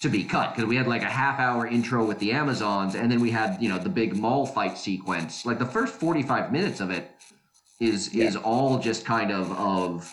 to 0.00 0.08
be 0.08 0.24
cut 0.24 0.54
because 0.54 0.68
we 0.68 0.76
had 0.76 0.86
like 0.86 1.02
a 1.02 1.06
half 1.06 1.38
hour 1.38 1.66
intro 1.66 2.04
with 2.04 2.18
the 2.18 2.32
Amazons, 2.32 2.94
and 2.94 3.10
then 3.10 3.20
we 3.20 3.30
had 3.30 3.60
you 3.62 3.68
know 3.68 3.78
the 3.78 3.88
big 3.88 4.16
mall 4.16 4.46
fight 4.46 4.76
sequence. 4.76 5.46
Like 5.46 5.58
the 5.58 5.66
first 5.66 5.94
forty 5.94 6.22
five 6.22 6.52
minutes 6.52 6.80
of 6.80 6.90
it 6.90 7.10
is 7.80 8.14
Yeah. 8.14 8.26
is 8.26 8.36
all 8.36 8.78
just 8.78 9.04
kind 9.04 9.30
of 9.30 9.50
of 9.52 10.12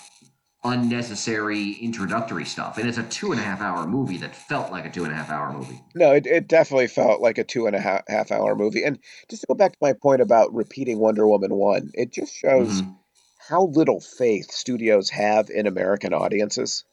unnecessary 0.64 1.72
introductory 1.82 2.46
stuff, 2.46 2.78
and 2.78 2.88
it's 2.88 2.98
a 2.98 3.04
two 3.04 3.32
and 3.32 3.42
a 3.42 3.44
half 3.44 3.60
hour 3.62 3.86
movie 3.86 4.18
that 4.18 4.34
felt 4.34 4.72
like 4.72 4.86
a 4.86 4.90
two 4.90 5.04
and 5.04 5.12
a 5.12 5.16
half 5.16 5.30
hour 5.30 5.52
movie. 5.52 5.82
No, 5.94 6.12
it, 6.14 6.26
it 6.26 6.48
definitely 6.48 6.88
felt 6.88 7.22
like 7.22 7.38
a 7.38 7.44
two 7.44 7.68
and 7.68 7.76
a 7.76 7.80
half, 7.82 8.04
half 8.08 8.32
hour 8.32 8.56
movie. 8.56 8.84
And 8.84 8.98
just 9.30 9.42
to 9.42 9.48
go 9.48 9.56
back 9.56 9.74
to 9.74 9.78
my 9.82 9.92
point 9.94 10.22
about 10.22 10.54
repeating 10.54 11.00
Wonder 11.00 11.28
Woman 11.28 11.54
1, 11.54 11.92
it 11.94 12.14
just 12.14 12.34
shows 12.34 12.82
Mhm. 12.82 12.96
how 13.50 13.66
little 13.66 14.00
faith 14.00 14.50
studios 14.52 15.10
have 15.10 15.50
in 15.50 15.68
American 15.68 16.14
audiences. 16.14 16.86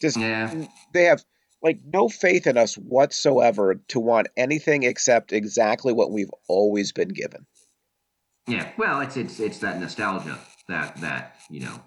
Just 0.00 0.16
Yeah, 0.16 0.50
they 0.94 1.04
have 1.04 1.22
like 1.62 1.80
no 1.84 2.08
faith 2.08 2.46
in 2.46 2.56
us 2.56 2.74
whatsoever 2.76 3.76
to 3.88 4.00
want 4.00 4.28
anything 4.36 4.82
except 4.82 5.32
exactly 5.32 5.92
what 5.92 6.10
we've 6.10 6.30
always 6.48 6.92
been 6.92 7.08
given. 7.08 7.46
yeah. 8.46 8.70
Well, 8.76 9.00
it's 9.00 9.16
it's 9.16 9.40
it's 9.40 9.58
that 9.58 9.80
nostalgia 9.80 10.38
that 10.68 11.00
that 11.00 11.36
you 11.50 11.60
know 11.60 11.80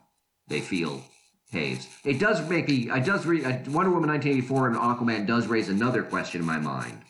they 0.47 0.61
feel 0.61 1.03
pays. 1.51 1.87
It 2.03 2.19
does 2.19 2.47
make 2.49 2.67
me. 2.67 2.89
I 2.89 2.99
does 2.99 3.25
re, 3.25 3.43
uh, 3.43 3.49
Wonder 3.69 3.91
Woman 3.91 4.09
1984 4.09 4.67
and 4.67 4.75
Aquaman 4.75 5.27
does 5.27 5.47
raise 5.47 5.69
another 5.69 6.03
question 6.03 6.41
in 6.41 6.47
my 6.47 6.59
mind. 6.59 7.01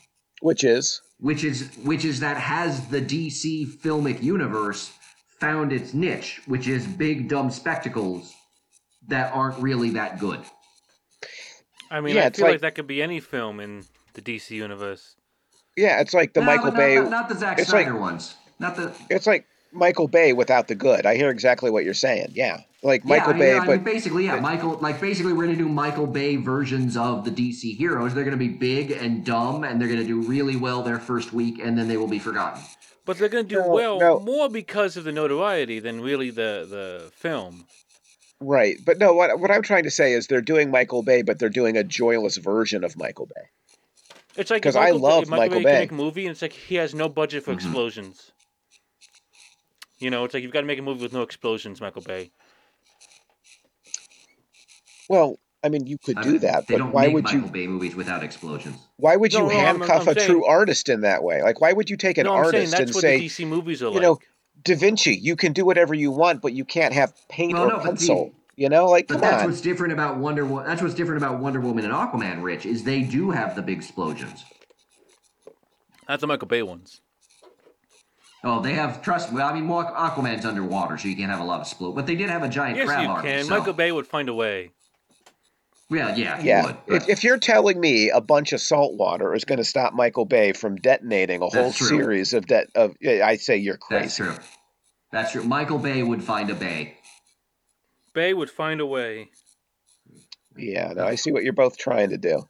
Which 0.42 0.64
is 0.64 1.02
which 1.20 1.44
is 1.44 1.70
which 1.84 2.06
is 2.06 2.22
that 2.22 2.38
has 2.38 2.88
the 2.88 3.02
DC 3.02 3.66
filmic 3.82 4.22
universe 4.22 4.92
found 5.40 5.72
its 5.72 5.94
niche, 5.94 6.42
which 6.46 6.68
is 6.68 6.86
big 6.86 7.28
dumb 7.30 7.50
spectacles 7.50 8.34
that 9.08 9.34
aren't 9.34 9.58
really 9.62 9.92
that 9.92 10.20
good. 10.20 10.40
I 11.92 12.02
mean, 12.02 12.16
Yeah, 12.16 12.26
I 12.26 12.30
feel 12.30 12.46
like- 12.46 12.54
like 12.56 12.62
that 12.62 12.76
could 12.76 12.88
be 12.88 13.02
any 13.02 13.20
film 13.20 13.60
in 13.60 13.86
the 14.14 14.22
DC 14.22 14.52
universe. 14.56 15.16
Yeah, 15.76 16.00
it's 16.02 16.14
like 16.14 16.34
the 16.34 16.42
No, 16.42 16.46
Michael 16.48 16.66
not, 16.72 16.76
Bay. 16.78 16.96
not, 16.96 17.10
not 17.10 17.30
the 17.30 17.36
Zack 17.36 17.60
it's 17.60 17.72
like- 17.72 17.86
Snyder 17.86 18.00
ones. 18.00 18.36
Not 18.60 18.76
the 18.76 18.92
It's 19.10 19.26
like 19.26 19.46
Michael 19.72 20.08
Bay 20.08 20.34
without 20.34 20.68
the 20.68 20.76
good. 20.76 21.06
I 21.06 21.16
hear 21.16 21.30
exactly 21.30 21.70
what 21.72 21.86
you're 21.86 21.94
saying. 21.94 22.32
Yeah, 22.34 22.62
like 22.84 23.06
Michael 23.06 23.30
yeah, 23.30 23.36
I 23.36 23.40
mean, 23.40 23.40
Bay, 23.40 23.54
I 23.58 23.66
but 23.66 23.76
mean, 23.78 23.84
basically, 23.84 24.26
yeah, 24.26 24.40
Michael. 24.40 24.78
Like 24.82 25.00
basically, 25.00 25.32
we're 25.34 25.46
gonna 25.46 25.56
do 25.58 25.70
Michael 25.70 26.08
Bay 26.08 26.36
versions 26.36 26.98
of 26.98 27.24
the 27.24 27.32
DC 27.32 27.76
heroes. 27.78 28.14
They're 28.14 28.24
gonna 28.26 28.36
be 28.38 28.50
big 28.50 28.92
and 28.92 29.24
dumb, 29.24 29.64
and 29.64 29.80
they're 29.80 29.88
gonna 29.88 30.04
do 30.04 30.22
really 30.22 30.56
well 30.58 30.82
their 30.84 31.00
first 31.00 31.32
week, 31.34 31.60
and 31.64 31.78
then 31.78 31.88
they 31.88 31.96
will 31.98 32.08
be 32.08 32.20
forgotten. 32.20 32.62
But 33.06 33.18
they're 33.18 33.30
going 33.30 33.48
to 33.48 33.56
do 33.56 33.62
No, 33.62 33.70
well 33.70 34.00
no. 34.00 34.20
more 34.20 34.50
because 34.50 34.96
of 34.96 35.04
the 35.04 35.12
notoriety 35.12 35.80
than 35.80 36.00
really 36.02 36.30
the, 36.30 36.68
the 36.70 37.12
film. 37.16 37.66
Right. 38.40 38.78
But 38.84 38.98
no, 38.98 39.14
what 39.14 39.40
what 39.40 39.52
I'm 39.52 39.62
trying 39.62 39.84
to 39.84 39.92
say 39.92 40.14
is 40.14 40.28
they're 40.28 40.42
doing 40.42 40.72
Michael 40.72 41.04
Bay, 41.04 41.22
but 41.22 41.40
they're 41.40 41.50
doing 41.50 41.78
a 41.78 41.84
joyless 41.84 42.38
version 42.38 42.84
of 42.84 42.98
Michael 42.98 43.26
Bay. 43.28 43.50
It's 44.36 44.52
like 44.52 44.64
'Cause 44.64 44.76
if 44.76 44.82
I 44.82 44.92
love 44.92 45.24
if 45.24 45.30
Michael 45.30 45.60
Bay. 45.60 45.64
Bay. 45.64 45.72
Can 45.72 45.80
make 45.80 45.92
a 45.92 45.96
movie, 45.96 46.26
and 46.26 46.32
it's 46.32 46.42
like 46.42 46.54
he 46.54 46.76
has 46.76 46.94
no 46.96 47.10
budget 47.10 47.44
for 47.44 47.52
Mhm. 47.52 47.56
explosions. 47.56 48.32
You 50.00 50.10
know, 50.10 50.24
it's 50.24 50.34
like 50.34 50.44
you've 50.44 50.54
got 50.54 50.62
to 50.62 50.66
make 50.68 50.80
a 50.80 50.82
movie 50.82 51.02
with 51.04 51.12
no 51.14 51.24
explosions, 51.24 51.82
Michael 51.82 52.02
Bay. 52.02 52.32
Well, 55.10 55.38
I 55.64 55.70
mean, 55.70 55.88
you 55.88 55.98
could 55.98 56.18
I 56.18 56.22
do 56.22 56.32
mean, 56.34 56.40
that, 56.42 56.68
They 56.68 56.76
but 56.76 56.78
don't 56.80 56.94
why 56.94 57.06
make 57.08 57.14
would 57.16 57.24
Michael 57.26 57.40
you? 57.42 57.48
Bay 57.48 57.68
movies 57.68 57.96
without 57.96 58.24
explosions. 58.24 58.78
Why 58.98 59.16
would 59.16 59.34
you 59.34 59.40
No, 59.40 59.48
no, 59.50 59.58
I'm- 59.58 59.80
handcuff 59.82 60.08
I'm 60.08 60.16
a 60.16 60.16
true 60.16 60.46
artist 60.46 60.88
in 60.88 61.02
that 61.02 61.24
way? 61.24 61.42
Like, 61.42 61.60
why 61.60 61.74
would 61.74 61.90
you 61.90 61.98
take 61.98 62.18
an 62.18 62.26
no, 62.26 62.34
I'm 62.34 62.44
saying 62.52 62.56
artist 62.68 62.72
that's 62.72 62.82
and 62.82 62.96
what 62.96 63.02
say, 63.02 63.18
the 63.18 63.26
DC 63.28 63.46
movies 63.46 63.82
are 63.82 63.86
you 63.88 63.92
like. 63.94 64.02
know, 64.04 64.20
Da 64.64 64.76
Vinci, 64.76 65.16
you 65.16 65.36
can 65.36 65.54
do 65.54 65.66
whatever 65.66 65.94
you 65.94 66.12
want, 66.12 66.42
but 66.42 66.54
you 66.54 66.66
can't 66.66 66.94
have 66.94 67.14
paint 67.30 67.54
Well, 67.54 67.64
or 67.64 67.68
no, 67.70 67.76
but 67.78 67.84
the- 67.84 67.90
pencil. 67.90 68.34
you 68.56 68.68
know, 68.70 68.88
like, 68.88 69.08
But 69.08 69.22
that's 69.22 69.44
on. 69.44 69.50
what's 69.50 69.62
different 69.62 69.94
about 69.94 70.18
Wonder. 70.18 70.46
Wo- 70.46 70.64
That's 70.66 70.82
what's 70.82 70.94
different 70.96 71.24
about 71.24 71.40
Wonder 71.40 71.62
Woman 71.62 71.86
and 71.86 71.94
Aquaman. 71.94 72.44
Rich 72.44 72.66
is 72.66 72.84
they 72.84 73.02
do 73.02 73.32
have 73.32 73.56
the 73.56 73.62
big 73.62 73.78
explosions. 73.78 74.44
That's 76.08 76.22
the 76.22 76.28
Michael 76.28 76.48
Bay 76.48 76.62
ones. 76.64 77.02
Oh, 78.44 78.62
they 78.62 78.74
have. 78.74 79.02
Trust 79.02 79.32
me. 79.34 79.42
I 79.42 79.54
mean, 79.54 79.66
more 79.66 79.84
Aquaman's 79.86 80.46
underwater, 80.46 80.98
so 80.98 81.08
you 81.08 81.16
can't 81.16 81.30
have 81.30 81.42
a 81.42 81.44
lot 81.44 81.56
of 81.62 81.68
explode. 81.68 81.92
But 81.94 82.06
they 82.08 82.16
did 82.16 82.30
have 82.30 82.42
a 82.44 82.50
giant 82.50 82.78
Yes, 82.78 82.88
crab 82.88 83.04
you 83.04 83.10
army. 83.10 83.30
can. 83.30 83.44
so- 83.46 83.50
Michael 83.58 83.74
Bay 83.74 83.92
would 83.92 84.08
find 84.08 84.30
a 84.30 84.34
way. 84.34 84.72
Yeah, 85.92 86.16
yeah, 86.16 86.40
he 86.40 86.48
Yeah, 86.48 86.66
would. 86.66 86.78
if, 86.88 87.00
but- 87.02 87.10
if 87.10 87.24
you're 87.24 87.40
telling 87.40 87.80
me 87.80 88.10
a 88.12 88.22
bunch 88.22 88.54
of 88.54 88.62
salt 88.62 88.94
water 88.96 89.34
is 89.34 89.46
going 89.46 89.58
to 89.58 89.64
stop 89.64 89.94
Michael 89.94 90.26
Bay 90.26 90.54
from 90.54 90.76
detonating 90.76 91.42
a 91.42 91.48
whole 91.48 91.74
true. 91.74 91.88
series 91.88 92.34
of 92.34 92.48
that, 92.48 92.68
of 92.76 92.96
I 93.04 93.38
say 93.38 93.58
you're 93.58 93.78
crazy. 93.78 94.04
That's 94.04 94.18
crazy. 94.18 94.32
true. 94.36 94.44
That's 95.12 95.32
true. 95.32 95.44
Michael 95.44 95.80
Bay 95.80 96.04
would 96.04 96.24
find 96.24 96.50
a 96.52 96.56
bay. 96.56 96.98
Bay 98.14 98.34
would 98.34 98.52
find 98.52 98.80
a 98.82 98.86
way. 98.86 99.30
Yeah, 100.56 100.94
no, 100.96 101.06
I 101.06 101.16
see 101.16 101.32
what 101.32 101.44
you're 101.44 101.54
both 101.54 101.78
trying 101.78 102.10
to 102.12 102.18
do. 102.18 102.44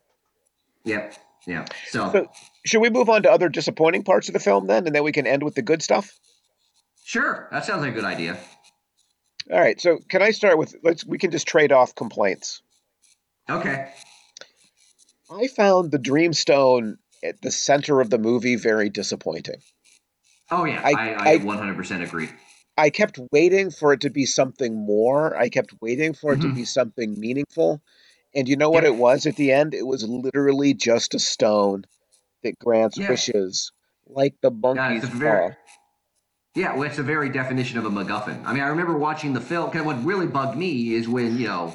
Yep. 0.84 1.14
Yeah. 1.48 1.66
So, 1.88 2.12
So- 2.12 2.32
Should 2.66 2.82
we 2.82 2.90
move 2.90 3.08
on 3.10 3.24
to 3.24 3.32
other 3.32 3.48
disappointing 3.48 4.04
parts 4.04 4.28
of 4.28 4.34
the 4.34 4.40
film 4.40 4.68
then, 4.68 4.86
and 4.86 4.94
then 4.94 5.04
we 5.04 5.12
can 5.14 5.26
end 5.28 5.44
with 5.44 5.56
the 5.56 5.62
good 5.62 5.82
stuff? 5.82 6.12
sure, 7.06 7.48
that 7.52 7.66
sounds 7.66 7.82
like 7.82 7.92
a 7.92 7.96
good 7.96 8.04
idea. 8.04 8.38
All 9.52 9.60
right. 9.60 9.80
So 9.82 9.98
can 10.10 10.22
I 10.22 10.30
start 10.32 10.58
with? 10.60 10.76
Let's. 10.84 11.04
We 11.06 11.18
can 11.18 11.32
just 11.32 11.48
trade 11.48 11.72
off 11.72 11.96
complaints. 11.96 12.62
Okay. 13.50 13.90
I 15.32 15.48
found 15.48 15.92
the 15.92 16.00
Dreamstone 16.00 16.98
at 17.24 17.42
the 17.42 17.52
center 17.52 18.02
of 18.02 18.10
the 18.10 18.18
movie 18.18 18.56
very 18.56 18.90
disappointing. 18.90 19.62
Oh 20.52 20.66
yeah, 20.66 20.82
I- 20.84 20.92
I, 20.92 21.10
I, 21.14 21.34
I- 21.34 21.38
100% 21.38 22.04
agree. 22.04 22.30
I 22.78 22.90
kept 22.90 23.20
waiting 23.32 23.72
for 23.72 23.92
it 23.94 24.02
to 24.02 24.10
be 24.10 24.26
something 24.26 24.74
more. 24.74 25.36
I 25.38 25.50
kept 25.50 25.74
waiting 25.82 26.14
for 26.14 26.34
it 26.34 26.42
to 26.42 26.48
Mhm. 26.48 26.56
be 26.56 26.66
something 26.66 27.20
meaningful. 27.20 27.82
And 28.34 28.48
you 28.48 28.56
know 28.56 28.70
what 28.70 28.84
Yeah. 28.84 28.90
it 28.92 28.96
was 28.96 29.26
at 29.26 29.36
the 29.36 29.52
end? 29.52 29.74
It 29.74 29.86
was 29.86 30.04
literally 30.08 30.74
just 30.74 31.14
a 31.14 31.20
stone 31.20 31.84
that 32.44 32.58
grants 32.58 32.98
Yeah. 32.98 33.10
wishes, 33.10 33.74
like 34.08 34.36
the 34.42 34.50
monkey's 34.52 35.04
a 35.04 35.08
very- 35.08 35.56
Yeah, 36.56 36.74
well, 36.74 36.84
it's 36.84 36.98
a 37.00 37.04
very 37.04 37.30
definition 37.30 37.78
of 37.78 37.86
a 37.86 37.90
MacGuffin. 37.90 38.44
I 38.46 38.54
mean, 38.54 38.64
I 38.64 38.68
remember 38.70 38.98
watching 38.98 39.34
the 39.34 39.42
film. 39.42 39.70
Cause 39.72 39.82
what 39.84 40.04
really 40.06 40.28
bugged 40.28 40.58
me 40.58 40.94
is 40.94 41.08
when 41.10 41.38
you 41.38 41.48
know 41.48 41.74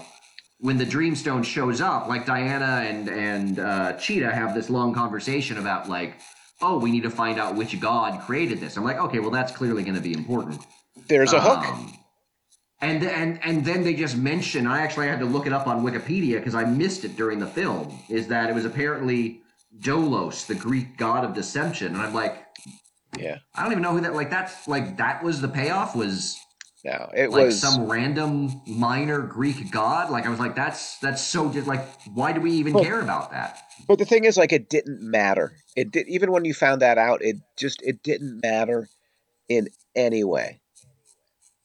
when 0.58 0.78
the 0.78 0.86
Dreamstone 0.86 1.44
shows 1.44 1.80
up. 1.80 2.08
Like 2.08 2.26
Diana 2.26 2.84
and 2.88 3.08
and 3.08 3.58
uh, 3.58 3.92
Cheetah 3.94 4.32
have 4.32 4.54
this 4.54 4.70
long 4.70 4.94
conversation 4.94 5.58
about 5.58 5.88
like, 5.88 6.16
oh, 6.60 6.78
we 6.78 6.90
need 6.90 7.02
to 7.02 7.10
find 7.10 7.38
out 7.38 7.54
which 7.54 7.78
god 7.80 8.20
created 8.22 8.60
this. 8.60 8.76
I'm 8.76 8.84
like, 8.84 8.98
okay, 8.98 9.18
well, 9.18 9.30
that's 9.30 9.52
clearly 9.52 9.82
going 9.82 9.96
to 9.96 10.00
be 10.00 10.14
important. 10.14 10.60
There's 11.08 11.32
a 11.32 11.40
hook. 11.40 11.66
Um, 11.66 11.98
and 12.80 13.02
and 13.02 13.40
and 13.42 13.64
then 13.64 13.82
they 13.82 13.94
just 13.94 14.16
mention. 14.16 14.66
I 14.66 14.82
actually 14.82 15.08
had 15.08 15.18
to 15.20 15.26
look 15.26 15.46
it 15.46 15.52
up 15.52 15.66
on 15.66 15.84
Wikipedia 15.84 16.38
because 16.38 16.54
I 16.54 16.64
missed 16.64 17.04
it 17.04 17.16
during 17.16 17.38
the 17.38 17.46
film. 17.46 17.98
Is 18.08 18.26
that 18.28 18.50
it 18.50 18.54
was 18.54 18.64
apparently 18.64 19.42
Dolos, 19.80 20.46
the 20.46 20.54
Greek 20.54 20.96
god 20.96 21.24
of 21.24 21.34
deception, 21.34 21.94
and 21.94 22.02
I'm 22.02 22.14
like, 22.14 22.44
Yeah. 23.18 23.38
I 23.54 23.62
don't 23.62 23.72
even 23.72 23.82
know 23.82 23.92
who 23.92 24.00
that. 24.02 24.14
Like 24.14 24.30
that's 24.30 24.68
like 24.68 24.98
that 24.98 25.22
was 25.22 25.40
the 25.40 25.48
payoff. 25.48 25.96
Was 25.96 26.38
No, 26.84 27.10
it 27.16 27.30
like 27.30 27.46
was. 27.46 27.60
some 27.60 27.90
random 27.90 28.60
minor 28.66 29.22
Greek 29.22 29.70
god. 29.70 30.10
Like 30.10 30.26
I 30.26 30.28
was 30.28 30.38
like, 30.38 30.54
that's 30.54 30.98
that's 30.98 31.22
so 31.22 31.50
just 31.50 31.66
like 31.66 31.86
why 32.12 32.32
do 32.32 32.40
we 32.42 32.50
even 32.52 32.74
Well- 32.74 32.84
care 32.84 33.00
about 33.00 33.30
that? 33.30 33.60
But 33.88 33.98
the 33.98 34.04
thing 34.04 34.24
is, 34.24 34.36
like, 34.36 34.52
it 34.52 34.70
didn't 34.70 35.02
matter. 35.02 35.52
It 35.76 35.90
did. 35.90 36.08
Even 36.08 36.30
when 36.30 36.44
you 36.44 36.54
found 36.54 36.80
that 36.82 36.96
out, 36.96 37.22
it 37.22 37.36
just 37.56 37.82
it 37.82 38.02
didn't 38.02 38.40
matter 38.42 38.88
in 39.48 39.68
any 39.96 40.24
way. 40.24 40.60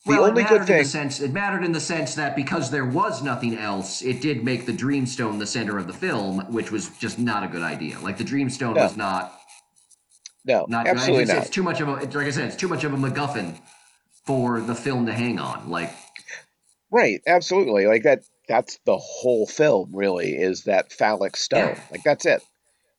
The 0.06 0.14
well, 0.14 0.26
only 0.26 0.42
it 0.44 0.50
good 0.50 0.66
thing. 0.66 0.80
the 0.80 0.86
sense 0.86 1.20
it 1.20 1.34
mattered 1.34 1.64
in 1.64 1.72
the 1.72 1.80
sense 1.80 2.16
that 2.16 2.36
because 2.36 2.72
there 2.72 2.86
was 2.86 3.22
nothing 3.22 3.58
else, 3.58 4.02
it 4.02 4.22
did 4.22 4.44
make 4.44 4.66
the 4.66 4.72
Dreamstone 4.74 5.38
the 5.40 5.46
center 5.46 5.78
of 5.78 5.88
the 5.88 5.94
film, 5.94 6.40
which 6.52 6.72
was 6.72 6.90
just 6.98 7.20
not 7.20 7.44
a 7.44 7.48
good 7.48 7.62
idea. 7.62 8.00
Like 8.00 8.18
the 8.18 8.24
Dreamstone 8.24 8.76
No. 8.76 8.84
was 8.84 8.98
not 8.98 9.34
No, 10.46 10.66
not 10.70 10.88
absolutely 10.88 11.24
it's, 11.24 11.32
not. 11.32 11.42
It's 11.42 11.50
too 11.50 11.64
much 11.64 11.82
of 11.82 11.90
a 11.90 11.92
like 11.94 12.16
I 12.16 12.32
said, 12.32 12.46
it's 12.46 12.56
too 12.56 12.70
much 12.70 12.84
of 12.86 12.94
a 12.94 12.98
MacGuffin 12.98 13.60
for 14.30 14.62
the 14.62 14.76
film 14.76 15.08
to 15.08 15.12
hang 15.12 15.40
on. 15.40 15.72
Like 15.72 15.92
Right, 16.92 17.20
absolutely. 17.26 17.88
Like 17.88 18.04
that 18.04 18.20
that's 18.48 18.78
the 18.86 18.96
whole 18.96 19.48
film 19.48 19.90
really 19.92 20.36
is 20.36 20.66
that 20.66 20.94
phallic 20.94 21.36
stone. 21.36 21.70
Yeah. 21.70 21.82
Like 21.90 22.04
that's 22.04 22.28
it. 22.28 22.44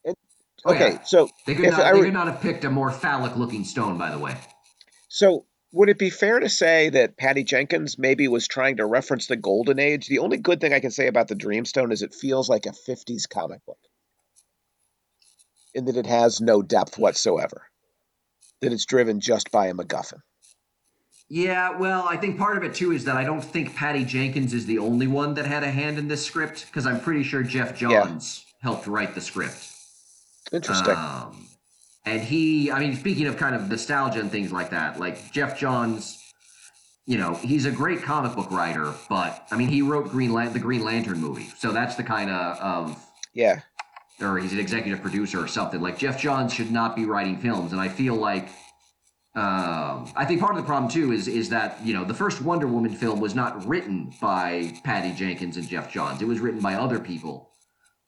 Oh, 0.07 0.75
okay, 0.75 0.93
yeah. 0.95 1.03
so 1.03 1.29
they 1.47 1.55
could 1.55 1.71
not 1.71 1.81
I 1.81 1.93
they 1.93 2.01
could 2.01 2.13
not 2.13 2.27
have 2.27 2.41
picked 2.41 2.65
a 2.65 2.71
more 2.71 2.91
phallic 2.91 3.37
looking 3.37 3.63
stone. 3.63 3.97
By 3.97 4.11
the 4.11 4.19
way, 4.19 4.37
so 5.09 5.47
would 5.73 5.89
it 5.89 5.99
be 5.99 6.11
fair 6.11 6.41
to 6.41 6.49
say 6.49 6.91
that 6.91 7.17
Patty 7.17 7.45
Jenkins 7.45 7.97
maybe 7.97 8.27
was 8.27 8.49
trying 8.49 8.79
to 8.79 8.85
reference 8.85 9.29
the 9.29 9.37
golden 9.37 9.79
age? 9.79 10.09
The 10.09 10.19
only 10.19 10.39
good 10.39 10.61
thing 10.61 10.73
I 10.73 10.81
can 10.81 10.91
say 10.91 11.07
about 11.07 11.29
the 11.29 11.37
Dreamstone 11.37 11.93
is 11.93 12.03
it 12.03 12.13
feels 12.13 12.49
like 12.49 12.67
a 12.67 12.71
50s 12.71 13.29
comic 13.29 13.65
book. 13.65 13.79
In 15.75 15.85
that 15.85 15.97
it 15.97 16.07
has 16.07 16.41
no 16.41 16.61
depth 16.61 16.99
whatsoever. 16.99 17.63
That 18.63 18.73
it's 18.73 18.85
driven 18.85 19.21
just 19.21 19.53
by 19.53 19.69
a 19.69 19.75
MacGuffin. 19.75 20.21
Yeah, 21.33 21.79
well, 21.79 22.07
I 22.09 22.17
think 22.17 22.37
part 22.37 22.57
of 22.57 22.65
it 22.65 22.75
too 22.75 22.91
is 22.91 23.05
that 23.05 23.17
I 23.17 23.23
don't 23.23 23.41
think 23.41 23.77
Patty 23.77 24.05
Jenkins 24.05 24.53
is 24.53 24.67
the 24.67 24.81
only 24.81 25.07
one 25.07 25.35
that 25.35 25.47
had 25.47 25.63
a 25.63 25.71
hand 25.71 25.97
in 25.97 26.09
this 26.09 26.27
script 26.27 26.67
because 26.67 26.87
I'm 26.87 27.01
pretty 27.01 27.23
sure 27.23 27.45
Geoff 27.45 27.73
Johns 27.73 28.45
helped 28.61 28.89
write 28.89 29.15
the 29.15 29.21
script. 29.21 29.69
Interesting. 30.53 30.97
Um, 30.97 31.47
and 32.05 32.21
he, 32.21 32.73
I 32.73 32.81
mean, 32.81 32.97
speaking 32.97 33.29
of 33.29 33.37
kind 33.37 33.55
of 33.55 33.69
nostalgia 33.69 34.19
and 34.19 34.29
things 34.29 34.51
like 34.51 34.71
that, 34.71 34.99
like 34.99 35.31
Geoff 35.31 35.57
Johns, 35.57 36.19
you 37.07 37.17
know, 37.17 37.35
he's 37.35 37.65
a 37.65 37.71
great 37.71 38.03
comic 38.03 38.35
book 38.35 38.51
writer, 38.51 38.93
but 39.09 39.47
I 39.53 39.57
mean, 39.57 39.69
he 39.69 39.83
wrote 39.83 40.11
Green 40.11 40.33
Lan- 40.33 40.53
the 40.53 40.59
Green 40.59 40.85
Lantern 40.85 41.21
movie, 41.21 41.47
so 41.57 41.71
that's 41.71 41.95
the 41.95 42.03
kind 42.03 42.29
of 42.29 42.59
of 42.59 43.07
yeah. 43.35 43.61
or 44.21 44.39
he's 44.39 44.53
an 44.53 44.59
executive 44.59 45.01
producer 45.01 45.41
or 45.41 45.47
something. 45.47 45.81
Like 45.81 45.97
Geoff 45.97 46.19
Johns 46.19 46.53
should 46.53 46.73
not 46.73 46.97
be 46.97 47.05
writing 47.05 47.37
films, 47.37 47.71
and 47.71 47.81
I 47.81 47.89
feel 47.89 48.17
like 48.17 48.49
um, 49.37 50.11
I 50.17 50.25
think 50.27 50.41
part 50.41 50.57
of 50.57 50.57
the 50.63 50.67
problem 50.67 50.91
too 50.91 51.13
is 51.13 51.29
is 51.29 51.49
that 51.51 51.79
you 51.85 51.95
know 51.95 52.05
the 52.05 52.15
first 52.15 52.41
Wonder 52.43 52.67
Woman 52.67 52.93
film 52.95 53.21
was 53.21 53.35
not 53.35 53.65
written 53.67 54.13
by 54.21 54.73
Patty 54.83 55.13
Jenkins 55.13 55.57
and 55.57 55.69
Geoff 55.69 55.93
Johns. 55.93 56.21
It 56.21 56.27
was 56.27 56.41
written 56.41 56.61
by 56.61 56.75
other 56.75 56.99
people, 56.99 57.51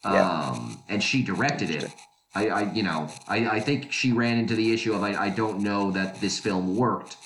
Yeah. 0.04 0.28
um, 0.50 0.82
and 0.88 1.02
she 1.02 1.22
directed 1.22 1.70
it. 1.70 1.94
I, 2.34 2.48
I 2.48 2.72
you 2.72 2.82
know 2.82 3.08
I, 3.28 3.46
I 3.48 3.60
think 3.60 3.92
she 3.92 4.10
ran 4.12 4.36
into 4.38 4.56
the 4.56 4.72
issue 4.72 4.94
of 4.94 5.02
I, 5.04 5.14
I 5.14 5.28
don't 5.28 5.60
know 5.60 5.92
that 5.92 6.20
this 6.20 6.40
film 6.40 6.76
worked, 6.76 7.16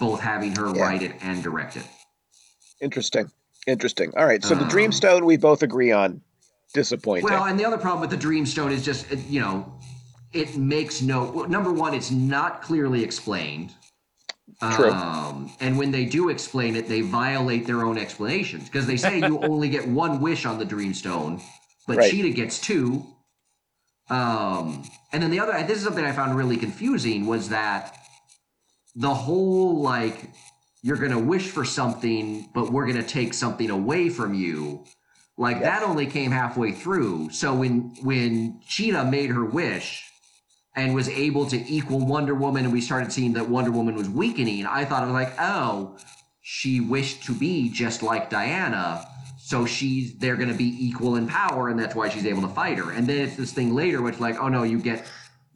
both 0.00 0.20
having 0.20 0.56
her 0.56 0.74
Yeah. 0.74 0.82
write 0.82 1.02
it 1.02 1.12
and 1.20 1.40
direct 1.42 1.76
it. 1.76 1.84
Interesting. 2.80 3.30
Interesting. 3.66 4.12
All 4.16 4.26
right. 4.26 4.42
So 4.42 4.54
the 4.54 4.62
Um, 4.64 4.70
Dreamstone 4.70 5.24
we 5.24 5.36
both 5.36 5.62
agree 5.62 5.92
on 5.92 6.22
disappointing. 6.74 7.24
Well, 7.24 7.44
and 7.44 7.60
the 7.60 7.64
other 7.64 7.76
problem 7.78 8.00
with 8.00 8.10
the 8.10 8.16
Dreamstone 8.26 8.72
is 8.72 8.84
just, 8.84 9.06
you 9.28 9.40
know, 9.40 9.72
it 10.32 10.56
makes 10.56 11.02
no. 11.02 11.44
Number 11.44 11.72
one, 11.72 11.94
it's 11.94 12.10
not 12.10 12.62
clearly 12.62 13.02
explained. 13.02 13.72
True. 14.70 14.90
Um, 14.92 15.52
and 15.60 15.78
when 15.78 15.90
they 15.90 16.04
do 16.04 16.28
explain 16.28 16.76
it, 16.76 16.88
they 16.88 17.00
violate 17.00 17.66
their 17.66 17.84
own 17.84 17.98
explanations 17.98 18.64
because 18.66 18.86
they 18.86 18.96
say 18.96 19.18
you 19.18 19.38
only 19.40 19.68
get 19.70 19.88
one 19.88 20.20
wish 20.20 20.44
on 20.46 20.58
the 20.58 20.66
Dreamstone, 20.66 21.42
but 21.86 21.98
Right. 21.98 22.10
Cheetah 22.10 22.30
gets 22.30 22.60
two. 22.60 23.06
Um, 24.10 24.84
and 25.12 25.22
then 25.22 25.30
the 25.30 25.40
other, 25.40 25.52
this 25.66 25.78
is 25.78 25.84
something 25.84 26.04
I 26.04 26.12
found 26.12 26.36
really 26.36 26.56
confusing 26.56 27.26
was 27.26 27.48
that 27.50 27.96
the 28.96 29.14
whole 29.14 29.80
like 29.80 30.30
you're 30.82 30.96
going 30.96 31.12
to 31.12 31.18
wish 31.18 31.48
for 31.50 31.64
something, 31.64 32.48
but 32.54 32.72
we're 32.72 32.86
going 32.86 33.02
to 33.02 33.08
take 33.08 33.34
something 33.34 33.70
away 33.70 34.08
from 34.10 34.34
you. 34.34 34.84
Like 35.38 35.60
Yes. 35.60 35.64
that 35.64 35.82
only 35.84 36.06
came 36.06 36.32
halfway 36.32 36.72
through. 36.72 37.30
So 37.30 37.54
when 37.54 37.94
when 38.02 38.60
Cheetah 38.66 39.04
made 39.06 39.30
her 39.30 39.44
wish 39.44 40.09
and 40.76 40.94
was 40.94 41.08
able 41.08 41.46
to 41.46 41.56
equal 41.68 41.98
Wonder 42.06 42.34
Woman, 42.34 42.64
and 42.64 42.72
we 42.72 42.80
started 42.80 43.12
seeing 43.12 43.32
that 43.34 43.48
Wonder 43.48 43.70
Woman 43.70 43.94
was 43.96 44.08
weakening, 44.08 44.66
I 44.66 44.84
thought 44.84 45.02
it 45.02 45.06
was 45.06 45.14
like, 45.14 45.34
oh, 45.40 45.96
she 46.42 46.80
wished 46.80 47.24
to 47.24 47.34
be 47.34 47.68
just 47.70 48.02
like 48.02 48.30
Diana. 48.30 49.06
So 49.38 49.66
she's 49.66 50.14
they're 50.18 50.36
going 50.36 50.48
to 50.48 50.54
be 50.54 50.76
equal 50.78 51.16
in 51.16 51.26
power, 51.26 51.68
and 51.70 51.78
that's 51.78 51.94
why 51.96 52.08
she's 52.08 52.24
able 52.26 52.42
to 52.42 52.48
fight 52.48 52.78
her. 52.78 52.92
And 52.92 53.06
then 53.06 53.18
it's 53.18 53.36
this 53.36 53.52
thing 53.52 53.74
later, 53.74 54.00
which 54.00 54.20
like, 54.20 54.36
oh 54.40 54.48
no, 54.48 54.62
you 54.62 54.78
get 54.78 55.04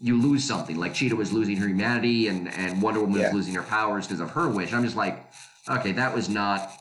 you 0.00 0.20
lose 0.20 0.42
something. 0.42 0.76
Like 0.76 0.94
Cheetah 0.94 1.14
was 1.14 1.32
losing 1.32 1.56
her 1.58 1.68
humanity, 1.68 2.26
and 2.28 2.48
and 2.54 2.82
Wonder 2.82 3.00
Woman 3.00 3.20
Yeah. 3.20 3.26
was 3.26 3.34
losing 3.34 3.54
her 3.54 3.62
powers 3.62 4.06
because 4.08 4.20
of 4.20 4.30
her 4.30 4.48
wish. 4.48 4.72
I'm 4.72 4.82
just 4.82 4.96
like, 4.96 5.24
okay, 5.70 5.92
that 5.92 6.12
was 6.12 6.28
not 6.28 6.72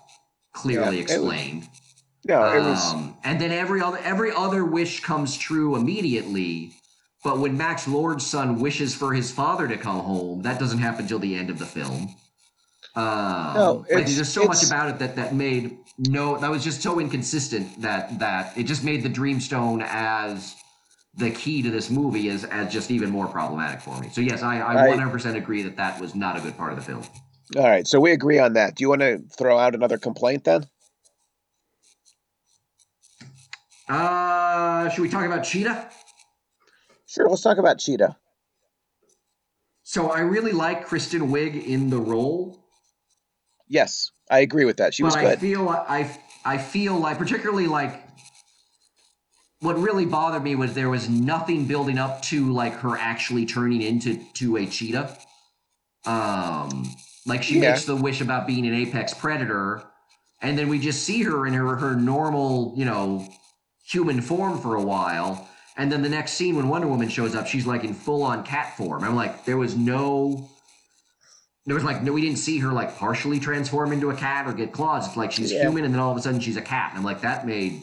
clearly 0.53 0.97
Yeah, 0.97 1.03
was- 1.03 1.11
explained. 1.11 1.67
No, 2.25 2.51
it 2.53 2.61
was. 2.61 2.93
Um, 2.93 3.15
and 3.25 3.39
then 3.39 3.51
every 3.51 3.81
other 3.81 3.99
every 3.99 4.31
other 4.31 4.65
wish 4.65 5.01
comes 5.01 5.37
true 5.37 5.75
immediately. 5.75 6.71
But 7.23 7.39
when 7.39 7.57
Max 7.57 7.87
Lord's 7.87 8.25
son 8.25 8.59
wishes 8.59 8.93
for 8.93 9.13
his 9.13 9.31
father 9.31 9.67
to 9.67 9.77
come 9.77 9.99
home, 9.99 10.41
that 10.41 10.59
doesn't 10.59 10.79
happen 10.79 11.03
until 11.03 11.19
the 11.19 11.35
end 11.35 11.49
of 11.49 11.57
the 11.57 11.65
film. 11.65 12.15
Um, 12.95 13.53
No, 13.55 13.73
like, 13.89 14.05
there's 14.05 14.17
just 14.17 14.33
so 14.33 14.43
much 14.43 14.63
about 14.63 14.89
it 14.89 14.99
that 14.99 15.15
that 15.15 15.33
made 15.33 15.77
no 15.97 16.37
that 16.37 16.51
was 16.51 16.63
just 16.63 16.81
so 16.81 16.99
inconsistent 16.99 17.81
that 17.81 18.19
that 18.19 18.55
it 18.57 18.63
just 18.63 18.83
made 18.83 19.01
the 19.03 19.09
Dreamstone 19.09 19.83
as 19.87 20.55
the 21.15 21.31
key 21.31 21.61
to 21.63 21.71
this 21.71 21.89
movie 21.89 22.29
as 22.29 22.43
as 22.45 22.71
just 22.71 22.91
even 22.91 23.09
more 23.09 23.27
problematic 23.27 23.81
for 23.81 23.99
me. 23.99 24.09
So 24.11 24.21
yes, 24.21 24.43
I, 24.43 24.59
I 24.59 24.89
I- 24.89 24.97
100% 24.97 25.35
agree 25.35 25.63
that 25.63 25.77
that 25.77 25.99
was 25.99 26.13
not 26.13 26.37
a 26.37 26.41
good 26.41 26.57
part 26.57 26.71
of 26.73 26.77
the 26.77 26.83
film. 26.85 27.03
All 27.55 27.63
right, 27.63 27.85
so 27.87 27.99
we 27.99 28.11
agree 28.11 28.39
on 28.39 28.53
that. 28.53 28.75
Do 28.75 28.83
you 28.83 28.89
want 28.89 29.01
to 29.01 29.21
throw 29.37 29.57
out 29.57 29.75
another 29.75 29.97
complaint 29.97 30.43
then? 30.43 30.65
Uh, 33.89 34.89
should 34.89 35.01
we 35.01 35.09
talk 35.09 35.25
about 35.25 35.43
Cheetah? 35.43 35.89
Sure, 37.13 37.29
let's 37.29 37.43
talk 37.43 37.59
about 37.59 37.77
Cheetah. 37.77 38.17
So 39.83 40.09
I 40.09 40.21
really 40.21 40.51
like 40.51 40.87
Kristen 40.87 41.29
Wiig 41.29 41.63
in 41.63 41.91
the 41.91 41.99
role. 41.99 42.57
Yes, 43.67 44.09
I 44.31 44.39
agree 44.39 44.65
with 44.65 44.77
that. 44.77 44.95
She 44.95 45.03
was 45.03 45.13
but 45.13 45.25
I 45.25 45.35
feel 45.35 45.69
I 45.69 46.09
I 46.43 46.57
feel 46.57 46.97
like 46.97 47.19
particularly 47.19 47.67
like 47.67 48.01
what 49.59 49.77
really 49.77 50.07
bothered 50.07 50.43
me 50.43 50.55
was 50.55 50.73
there 50.73 50.89
was 50.89 51.07
nothing 51.07 51.65
building 51.65 51.99
up 51.99 52.23
to 52.23 52.51
like 52.51 52.73
her 52.77 52.97
actually 52.97 53.45
turning 53.45 53.83
into 53.83 54.17
to 54.33 54.57
a 54.57 54.65
cheetah. 54.65 55.15
Um 56.07 56.89
like 57.27 57.43
she 57.43 57.59
Yeah. 57.59 57.71
makes 57.71 57.85
the 57.85 57.95
wish 57.95 58.21
about 58.21 58.47
being 58.47 58.65
an 58.65 58.73
apex 58.73 59.13
predator 59.13 59.83
and 60.41 60.57
then 60.57 60.67
we 60.67 60.79
just 60.79 61.03
see 61.03 61.21
her 61.21 61.45
in 61.45 61.53
her 61.53 61.75
her 61.75 61.95
normal, 61.95 62.73
you 62.75 62.85
know, 62.85 63.29
human 63.85 64.19
form 64.19 64.57
for 64.59 64.73
a 64.73 64.81
while 64.81 65.47
and 65.77 65.91
then 65.91 66.01
the 66.01 66.09
next 66.09 66.33
scene 66.33 66.55
when 66.55 66.67
Wonder 66.69 66.87
Woman 66.87 67.09
shows 67.09 67.35
up 67.35 67.47
she's 67.47 67.65
like 67.65 67.83
in 67.83 67.93
full 67.93 68.23
on 68.23 68.43
cat 68.43 68.77
form. 68.77 69.03
I'm 69.03 69.15
like 69.15 69.45
there 69.45 69.57
was 69.57 69.75
no 69.75 70.49
there 71.65 71.75
was 71.75 71.83
like 71.83 72.01
no, 72.03 72.11
we 72.11 72.21
didn't 72.21 72.39
see 72.39 72.59
her 72.59 72.71
like 72.73 72.97
partially 72.97 73.39
transform 73.39 73.93
into 73.93 74.09
a 74.09 74.15
cat 74.15 74.47
or 74.47 74.53
get 74.53 74.71
claws. 74.73 75.07
It's 75.07 75.17
like 75.17 75.31
she's 75.31 75.51
Yeah. 75.51 75.61
human, 75.63 75.85
and 75.85 75.93
then 75.93 76.01
all 76.01 76.11
of 76.11 76.17
a 76.17 76.21
sudden 76.21 76.39
she's 76.39 76.57
a 76.57 76.61
cat. 76.61 76.89
And 76.91 76.97
I'm 76.99 77.05
like, 77.05 77.21
that 77.21 77.47
made 77.47 77.81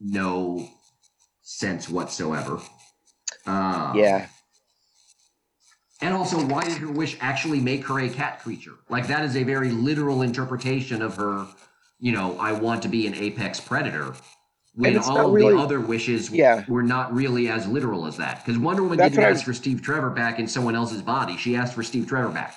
no 0.00 0.68
sense 1.42 1.88
whatsoever. 1.88 2.60
Um, 3.46 3.96
yeah, 3.96 4.26
And 6.00 6.14
also, 6.14 6.44
why 6.44 6.64
did 6.64 6.78
her 6.78 6.90
wish 6.90 7.16
actually 7.20 7.60
make 7.60 7.86
her 7.86 7.98
a 8.00 8.08
cat 8.08 8.40
creature? 8.40 8.74
Like 8.88 9.06
that 9.06 9.24
is 9.24 9.36
a 9.36 9.42
very 9.44 9.70
literal 9.70 10.22
interpretation 10.22 11.00
of 11.00 11.16
her. 11.16 11.46
You 11.98 12.12
know, 12.12 12.38
I 12.38 12.52
want 12.52 12.82
to 12.82 12.88
be 12.88 13.06
an 13.06 13.14
apex 13.14 13.60
predator. 13.60 14.14
When 14.74 14.96
all 14.98 15.26
of 15.28 15.32
really- 15.34 15.54
the 15.54 15.60
other 15.60 15.80
wishes 15.80 16.30
Yeah. 16.30 16.64
were 16.66 16.82
not 16.82 17.12
really 17.14 17.48
as 17.48 17.66
literal 17.66 18.06
as 18.06 18.16
that. 18.16 18.44
Because 18.44 18.58
Wonder 18.58 18.82
Woman 18.82 18.96
That's 18.98 19.10
didn't 19.12 19.24
what 19.24 19.28
I 19.32 19.36
ask 19.36 19.44
for 19.44 19.52
Steve 19.52 19.82
Trevor 19.82 20.10
back 20.10 20.38
in 20.38 20.46
someone 20.48 20.74
else's 20.74 21.02
body. 21.02 21.36
She 21.36 21.56
asked 21.56 21.74
for 21.74 21.82
Steve 21.82 22.06
Trevor 22.06 22.30
back. 22.30 22.54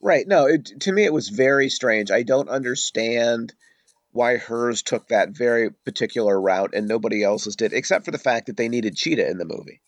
right. 0.00 0.26
No, 0.26 0.46
it, 0.46 0.80
to 0.80 0.92
me 0.92 1.04
it 1.04 1.12
was 1.12 1.28
very 1.28 1.68
strange. 1.68 2.10
I 2.10 2.22
don't 2.22 2.48
understand 2.48 3.54
why 4.10 4.36
hers 4.36 4.82
took 4.82 5.08
that 5.08 5.30
very 5.30 5.70
particular 5.70 6.38
route 6.38 6.74
and 6.74 6.86
nobody 6.86 7.22
else's 7.22 7.56
did, 7.56 7.72
except 7.72 8.04
for 8.04 8.10
the 8.10 8.18
fact 8.18 8.46
that 8.48 8.56
they 8.58 8.68
needed 8.68 8.94
Cheetah 8.96 9.26
in 9.30 9.38
the 9.38 9.44
movie. 9.46 9.80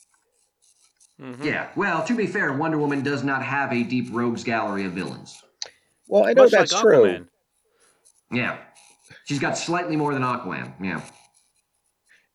Mhm. 1.21 1.45
Yeah. 1.45 1.69
Well, 1.77 2.05
to 2.07 2.15
be 2.17 2.27
fair, 2.27 2.53
Wonder 2.53 2.79
Woman 2.79 3.03
does 3.03 3.23
not 3.23 3.43
have 3.45 3.73
a 3.73 3.83
deep 3.83 4.09
rogues 4.13 4.45
gallery 4.45 4.85
of 4.85 4.93
villains. 4.93 5.43
Well, 6.09 6.25
I 6.25 6.33
know 6.33 6.45
Much 6.45 6.53
that's 6.53 6.73
like 6.73 6.83
true. 6.83 7.03
Aquaman. 7.05 7.29
Yeah. 8.33 8.59
She's 9.27 9.39
got 9.39 9.59
slightly 9.59 9.97
more 9.97 10.13
than 10.15 10.23
Aquaman. 10.23 10.73
Yeah. 10.81 11.03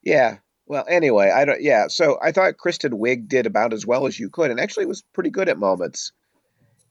Yeah. 0.03 0.37
Well, 0.67 0.85
anyway, 0.87 1.31
I 1.31 1.45
don't. 1.45 1.61
Yeah. 1.61 1.87
So 1.87 2.19
I 2.21 2.31
thought 2.31 2.57
Kristen 2.57 2.91
Wiig 2.93 3.27
did 3.27 3.45
about 3.47 3.73
as 3.73 3.85
well 3.85 4.05
as 4.05 4.19
you 4.19 4.29
could, 4.29 4.51
and 4.51 4.59
actually 4.59 4.83
it 4.83 4.89
was 4.89 5.03
pretty 5.13 5.29
good 5.31 5.49
at 5.49 5.57
moments. 5.57 6.11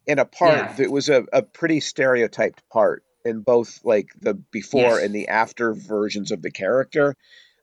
In 0.07 0.19
a 0.19 0.25
part 0.25 0.57
Yeah. 0.57 0.73
that 0.73 0.91
was 0.91 1.09
a, 1.11 1.27
a 1.33 1.43
pretty 1.43 1.81
stereotyped 1.81 2.67
part 2.71 3.05
in 3.27 3.41
both 3.43 3.81
like 3.85 4.09
the 4.19 4.35
before 4.35 4.81
Yes. 4.81 5.03
and 5.05 5.15
the 5.15 5.29
after 5.29 5.75
versions 5.75 6.33
of 6.33 6.41
the 6.43 6.51
character. 6.51 7.15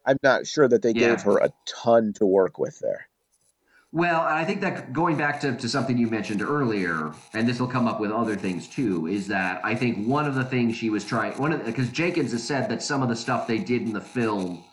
I'm 0.06 0.18
not 0.22 0.46
sure 0.46 0.68
that 0.68 0.84
they 0.84 0.92
Yeah. 0.92 1.10
gave 1.16 1.22
her 1.24 1.38
a 1.40 1.52
ton 1.66 2.14
to 2.18 2.26
work 2.26 2.60
with 2.60 2.78
there. 2.80 3.08
Well, 3.92 4.22
I 4.22 4.44
think 4.46 4.62
that 4.62 4.94
going 4.94 5.18
back 5.18 5.40
to, 5.42 5.56
to 5.56 5.70
something 5.70 5.98
you 5.98 6.08
mentioned 6.08 6.42
earlier, 6.42 7.14
and 7.34 7.48
this 7.48 7.60
will 7.60 7.68
come 7.68 7.88
up 7.88 8.00
with 8.00 8.12
other 8.12 8.36
things 8.36 8.68
too, 8.68 9.08
is 9.08 9.28
that 9.30 9.62
I 9.66 9.74
think 9.74 10.06
one 10.08 10.26
of 10.28 10.36
the 10.36 10.44
things 10.44 10.76
she 10.76 10.90
was 10.90 11.04
trying, 11.04 11.34
one 11.40 11.52
of 11.52 11.66
because 11.66 11.90
Jenkins 11.90 12.32
has 12.34 12.44
said 12.44 12.70
that 12.70 12.84
some 12.84 13.02
of 13.02 13.10
the 13.10 13.16
stuff 13.16 13.48
they 13.48 13.58
did 13.58 13.82
in 13.82 13.94
the 13.94 14.02
film 14.02 14.64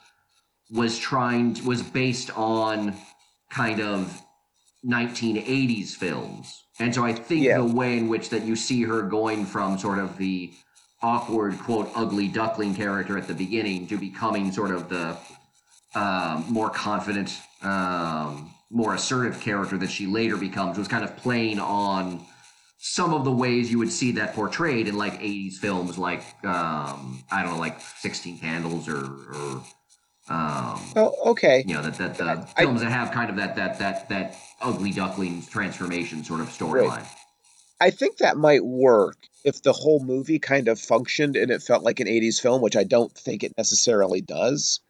was 0.73 0.99
trying 0.99 1.57
was 1.65 1.83
based 1.83 2.31
on 2.37 2.97
kind 3.51 3.81
of 3.81 4.21
1980s 4.85 5.95
films, 5.95 6.65
and 6.81 6.95
so 6.95 7.05
I 7.05 7.13
think 7.13 7.45
Yeah. 7.45 7.59
the 7.59 7.65
way 7.65 7.99
in 7.99 8.09
which 8.09 8.31
that 8.31 8.45
you 8.45 8.57
see 8.57 8.83
her 8.83 9.03
going 9.03 9.45
from 9.47 9.79
sort 9.79 9.99
of 9.99 10.17
the 10.19 10.53
awkward 11.03 11.59
quote 11.59 11.91
ugly 11.95 12.29
duckling 12.29 12.75
character 12.75 13.19
at 13.19 13.27
the 13.29 13.35
beginning 13.35 13.87
to 13.89 13.99
becoming 13.99 14.51
sort 14.53 14.71
of 14.71 14.89
the 14.89 15.17
um, 15.95 16.47
more 16.49 16.71
confident, 16.71 17.39
um, 17.63 18.51
more 18.71 18.95
assertive 18.95 19.39
character 19.41 19.77
that 19.77 19.91
she 19.91 20.07
later 20.07 20.37
becomes 20.39 20.79
was 20.79 20.89
kind 20.89 21.05
of 21.05 21.15
playing 21.19 21.59
on 21.61 22.25
some 22.79 23.13
of 23.13 23.25
the 23.25 23.31
ways 23.31 23.71
you 23.71 23.79
would 23.79 23.93
see 23.93 24.11
that 24.13 24.35
portrayed 24.35 24.89
in 24.89 24.97
like 24.97 25.21
80s 25.21 25.57
films, 25.59 25.99
like, 25.99 26.23
um, 26.45 27.23
I 27.31 27.43
don't 27.43 27.53
know, 27.53 27.59
like 27.59 27.79
16 27.81 28.39
Candles 28.39 28.89
or, 28.89 29.05
or 29.05 29.63
um, 30.29 30.81
Oh, 30.97 31.15
okay. 31.33 31.65
you 31.67 31.75
know, 31.75 31.83
that, 31.83 31.95
that 31.97 32.15
the 32.19 32.49
I- 32.57 32.63
films 32.63 32.81
that 32.81 32.91
have 32.93 33.11
kind 33.13 33.31
of 33.31 33.37
that, 33.37 33.57
that, 33.57 33.79
that, 33.81 34.09
that 34.09 34.37
ugly 34.61 34.93
duckling 34.93 35.43
transformation 35.43 36.25
sort 36.25 36.41
of 36.41 36.49
storyline. 36.49 37.07
I 37.81 37.91
think 37.91 38.19
that 38.19 38.37
might 38.37 38.65
work 38.65 39.17
if 39.45 39.63
the 39.63 39.73
whole 39.73 39.99
movie 40.05 40.39
kind 40.39 40.69
of 40.69 40.79
functioned 40.81 41.37
and 41.37 41.51
it 41.51 41.63
felt 41.63 41.83
like 41.83 41.99
an 41.99 42.07
80s 42.07 42.41
film, 42.41 42.63
which 42.63 42.77
I 42.77 42.85
don't 42.85 43.13
think 43.13 43.43
it 43.43 43.53
necessarily 43.59 44.21
does. 44.21 44.81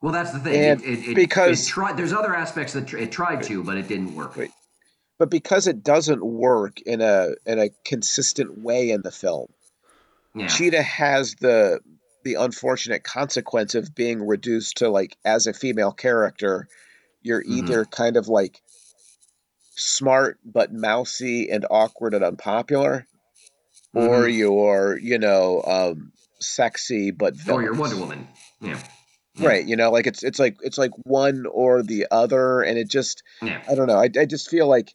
Well, 0.00 0.12
that's 0.12 0.32
the 0.32 0.38
thing. 0.40 0.54
And 0.64 0.82
it, 0.82 0.86
it, 0.88 1.08
it, 1.10 1.14
because- 1.14 1.66
it 1.66 1.70
tried, 1.70 1.96
there's 1.98 2.14
other 2.14 2.34
aspects 2.34 2.72
that 2.72 2.92
it 2.94 3.12
tried 3.12 3.42
to, 3.44 3.62
but 3.62 3.76
it 3.76 3.86
didn't 3.88 4.14
work. 4.14 4.36
Right. 4.38 4.50
But 5.18 5.28
because 5.28 5.66
it 5.66 5.84
doesn't 5.84 6.24
work 6.24 6.80
in 6.80 7.02
a 7.02 7.32
in 7.44 7.58
a 7.58 7.68
consistent 7.84 8.56
way 8.56 8.88
in 8.88 9.02
the 9.02 9.10
film, 9.10 9.48
Yeah. 10.34 10.46
Cheetah 10.46 10.82
has 10.82 11.34
the 11.34 11.80
the 12.24 12.34
unfortunate 12.34 13.02
consequence 13.04 13.74
of 13.74 13.94
being 13.94 14.26
reduced 14.26 14.78
to 14.78 14.88
like 14.88 15.16
as 15.24 15.46
a 15.46 15.52
female 15.52 15.92
character, 15.92 16.68
you're 17.22 17.42
Mhm. 17.42 17.46
either 17.48 17.84
kind 17.84 18.16
of 18.16 18.28
like 18.28 18.60
smart 19.74 20.38
but 20.44 20.72
mousy 20.72 21.50
and 21.50 21.66
awkward 21.70 22.14
and 22.14 22.24
unpopular, 22.24 23.06
or 23.94 24.24
Mhm. 24.26 24.36
you're 24.36 24.98
you 24.98 25.18
know 25.18 25.62
um, 25.66 26.12
sexy 26.40 27.10
but 27.10 27.34
or 27.48 27.62
you're. 27.62 27.74
Wonder 27.74 27.96
Woman. 27.96 28.28
Yeah. 28.60 28.78
Yeah. 29.36 29.48
Right, 29.48 29.66
you 29.66 29.76
know, 29.76 29.90
like 29.90 30.06
it's 30.06 30.22
it's 30.22 30.38
like 30.38 30.58
it's 30.62 30.76
like 30.78 30.90
one 31.04 31.46
or 31.46 31.82
the 31.82 32.06
other, 32.10 32.60
and 32.60 32.78
it 32.78 32.88
just 32.88 33.22
Yeah. 33.40 33.62
I 33.68 33.74
don't 33.74 33.86
know. 33.86 33.96
I, 33.98 34.10
I 34.18 34.26
just 34.26 34.50
feel 34.50 34.66
like 34.68 34.94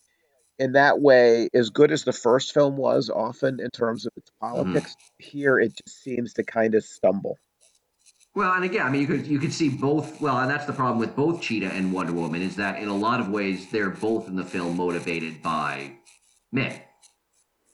in 0.59 0.73
that 0.73 1.01
way, 1.01 1.49
as 1.53 1.69
good 1.69 1.91
as 1.91 2.03
the 2.03 2.13
first 2.13 2.53
film 2.53 2.77
was, 2.77 3.09
often 3.09 3.59
in 3.59 3.69
terms 3.71 4.05
of 4.05 4.13
its 4.17 4.31
Mm-hmm. 4.55 4.79
politics, 4.79 4.95
here 5.19 5.59
it 5.59 5.73
just 5.85 6.03
seems 6.03 6.33
to 6.35 6.43
kind 6.43 6.75
of 6.75 6.83
stumble. 6.83 7.39
Well, 8.35 8.53
and 8.53 8.63
again, 8.65 8.85
I 8.85 8.89
mean, 8.91 9.01
you 9.01 9.07
could 9.07 9.27
you 9.27 9.39
could 9.39 9.53
see 9.53 9.69
both. 9.69 10.21
Well, 10.21 10.37
and 10.39 10.49
that's 10.49 10.65
the 10.65 10.73
problem 10.73 10.99
with 10.99 11.15
both 11.15 11.41
Cheetah 11.41 11.71
and 11.73 11.93
Wonder 11.93 12.13
Woman 12.13 12.41
is 12.41 12.55
that 12.57 12.81
in 12.81 12.87
a 12.89 12.95
lot 12.95 13.19
of 13.19 13.29
ways 13.29 13.69
they're 13.71 13.89
both 13.89 14.27
in 14.29 14.35
the 14.37 14.45
film 14.45 14.77
motivated 14.77 15.41
by 15.43 15.93
men. 16.51 16.81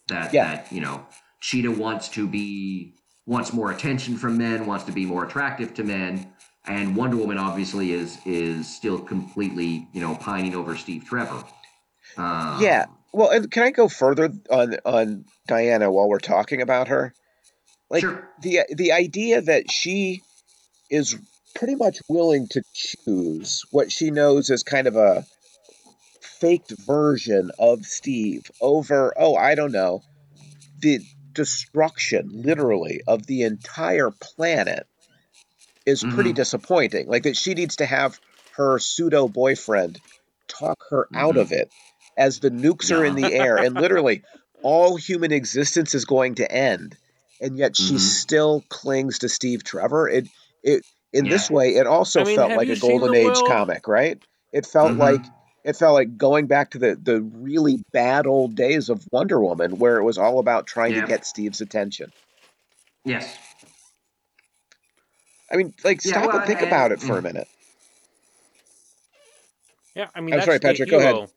That 0.10 0.34
Yeah. 0.34 0.41
that 0.41 0.72
you 0.72 0.82
know, 0.82 1.06
Cheetah 1.41 1.72
wants 1.72 2.10
to 2.10 2.28
be 2.28 2.96
wants 3.28 3.54
more 3.54 3.72
attention 3.72 4.17
from 4.17 4.38
men, 4.38 4.65
wants 4.67 4.86
to 4.86 4.91
be 4.91 5.06
more 5.06 5.26
attractive 5.26 5.74
to 5.76 5.84
men, 5.84 6.34
and 6.65 6.96
Wonder 6.96 7.17
Woman 7.17 7.38
obviously 7.38 7.94
is 7.94 8.20
is 8.26 8.74
still 8.74 9.00
completely 9.00 9.88
you 9.94 10.02
know 10.02 10.15
pining 10.15 10.56
over 10.56 10.76
Steve 10.78 11.06
Trevor. 11.06 11.44
Um, 12.18 12.58
Yeah, 12.60 12.86
Well, 13.14 13.30
and 13.30 13.50
can 13.52 13.64
I 13.64 13.72
go 13.72 13.88
further 13.88 14.32
on 14.50 14.78
on 14.86 15.26
Diana 15.48 15.92
while 15.92 16.08
we're 16.10 16.20
talking 16.20 16.62
about 16.62 16.88
her? 16.90 17.14
Like 17.90 18.02
Sure. 18.02 18.28
the 18.40 18.62
the 18.74 18.92
idea 18.94 19.42
that 19.42 19.70
she 19.72 20.22
is 20.90 21.18
pretty 21.56 21.76
much 21.76 22.00
willing 22.08 22.48
to 22.50 22.62
choose 22.74 23.64
what 23.72 23.92
she 23.92 24.12
knows 24.12 24.50
is 24.50 24.64
kind 24.64 24.88
of 24.88 24.96
a 24.96 25.26
faked 26.40 26.72
version 26.86 27.52
of 27.60 27.86
Steve 27.86 28.50
over 28.62 29.14
oh 29.18 29.36
I 29.36 29.56
don't 29.56 29.72
know 29.72 30.02
the 30.80 31.00
destruction 31.34 32.30
literally 32.34 33.02
of 33.08 33.26
the 33.28 33.44
entire 33.44 34.12
planet 34.12 34.88
is 35.86 36.04
pretty 36.04 36.32
Mhm. 36.32 36.36
disappointing 36.36 37.08
like 37.08 37.24
that 37.24 37.38
she 37.38 37.54
needs 37.54 37.78
to 37.78 37.86
have 37.86 38.20
her 38.56 38.80
pseudo 38.80 39.28
boyfriend 39.28 40.00
talk 40.48 40.78
her 40.90 41.08
out 41.14 41.36
Mhm. 41.36 41.42
of 41.42 41.52
it 41.52 41.70
as 42.17 42.39
the 42.39 42.50
nukes 42.52 42.95
are 42.95 43.04
in 43.06 43.15
the 43.15 43.34
air 43.34 43.58
and 43.58 43.76
literally 43.76 44.24
all 44.63 44.95
human 44.95 45.32
existence 45.32 45.95
is 45.95 46.06
going 46.06 46.36
to 46.36 46.52
end 46.52 46.95
and 47.39 47.58
yet 47.58 47.76
she 47.76 47.95
Mhm. 47.95 48.00
still 48.00 48.63
clings 48.69 49.19
to 49.19 49.30
Steve 49.30 49.63
Trevor 49.63 50.08
it 50.10 50.28
it 50.63 50.86
in 51.13 51.28
this 51.28 51.50
way 51.50 51.76
it 51.76 51.88
also 51.88 52.21
I 52.21 52.24
mean, 52.26 52.36
felt 52.36 52.52
like 52.52 52.69
a 52.69 52.76
golden 52.80 53.15
age 53.15 53.26
world? 53.26 53.47
comic 53.47 53.88
right 53.88 54.17
it 54.52 54.65
felt 54.65 54.91
Mhm. 54.91 54.97
like 55.00 55.21
it 55.63 55.76
felt 55.76 55.93
like 55.93 56.17
going 56.17 56.47
back 56.47 56.71
to 56.71 56.80
the 56.80 56.95
the 56.95 57.21
really 57.21 57.84
bad 57.91 58.28
old 58.28 58.56
days 58.56 58.89
of 58.89 59.04
Wonder 59.12 59.39
Woman 59.39 59.78
where 59.80 59.97
it 59.97 60.04
was 60.04 60.17
all 60.17 60.39
about 60.39 60.67
trying 60.67 60.93
Yeah. 60.93 61.02
to 61.02 61.08
get 61.08 61.26
Steve's 61.26 61.62
attention 61.62 62.12
Yes. 63.04 63.36
I 65.52 65.56
mean 65.58 65.74
like 65.84 66.04
Yeah, 66.06 66.12
stop 66.12 66.28
well, 66.28 66.38
and 66.38 66.45
think 66.47 66.60
and- 66.60 66.67
about 66.67 66.91
it 66.91 67.02
for 67.02 67.17
a 67.17 67.21
mm. 67.21 67.24
minute 67.24 67.47
Yeah, 69.95 70.08
I 70.15 70.21
mean, 70.21 70.34
I'm 70.34 70.38
that's 70.39 70.45
sorry, 70.45 70.58
the 70.60 70.67
Patrick, 70.67 70.89
go 70.89 71.00
ahead. 71.00 71.30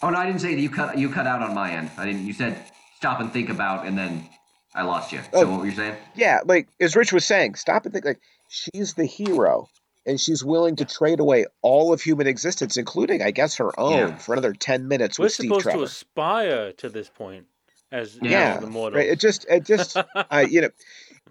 Hero. 0.00 0.08
Oh 0.08 0.14
no, 0.14 0.18
I 0.18 0.26
didn't 0.26 0.40
say 0.40 0.54
that. 0.54 0.60
You 0.60 0.70
cut. 0.70 0.98
You 0.98 1.08
cut 1.10 1.26
out 1.26 1.42
on 1.42 1.54
my 1.54 1.70
end. 1.72 1.90
I 1.96 2.06
didn't. 2.06 2.26
You 2.26 2.32
said 2.32 2.56
stop 2.96 3.20
and 3.20 3.32
think 3.32 3.48
about, 3.50 3.86
and 3.86 3.96
then 3.96 4.28
I 4.74 4.82
lost 4.82 5.12
you. 5.12 5.20
Oh. 5.32 5.42
So 5.42 5.50
what 5.50 5.60
were 5.60 5.66
you 5.66 5.72
saying? 5.72 5.96
yeah 6.14 6.40
like 6.44 6.68
as 6.80 6.96
Rich 6.96 7.12
was 7.12 7.24
saying 7.24 7.54
stop 7.56 7.84
and 7.84 7.92
think 7.92 8.04
like 8.04 8.20
she's 8.48 8.94
the 8.94 9.04
hero 9.06 9.68
and 10.06 10.20
she's 10.20 10.44
willing 10.44 10.76
to 10.76 10.84
trade 10.84 11.18
away 11.20 11.46
all 11.62 11.92
of 11.92 12.00
human 12.02 12.26
existence 12.26 12.76
including 12.76 13.22
I 13.22 13.30
guess 13.32 13.56
her 13.56 13.78
own 13.78 13.92
Yeah. 14.10 14.16
for 14.16 14.32
another 14.34 14.52
10 14.52 14.86
minutes 14.88 15.18
We're 15.18 15.24
with 15.24 15.32
Steve 15.32 15.48
supposed 15.48 15.62
Trevor 15.64 15.78
to 15.78 15.84
aspire 15.84 16.72
to 16.72 16.88
this 16.88 17.08
point 17.08 17.46
as 17.92 18.16
you 18.16 18.30
Yeah. 18.30 18.54
know, 18.54 18.60
the 18.60 18.66
mortal. 18.68 18.98
right 18.98 19.08
it 19.08 19.18
just 19.20 19.46
it 19.48 19.64
just 19.64 19.96
I 20.30 20.42
you 20.42 20.60
know 20.62 20.70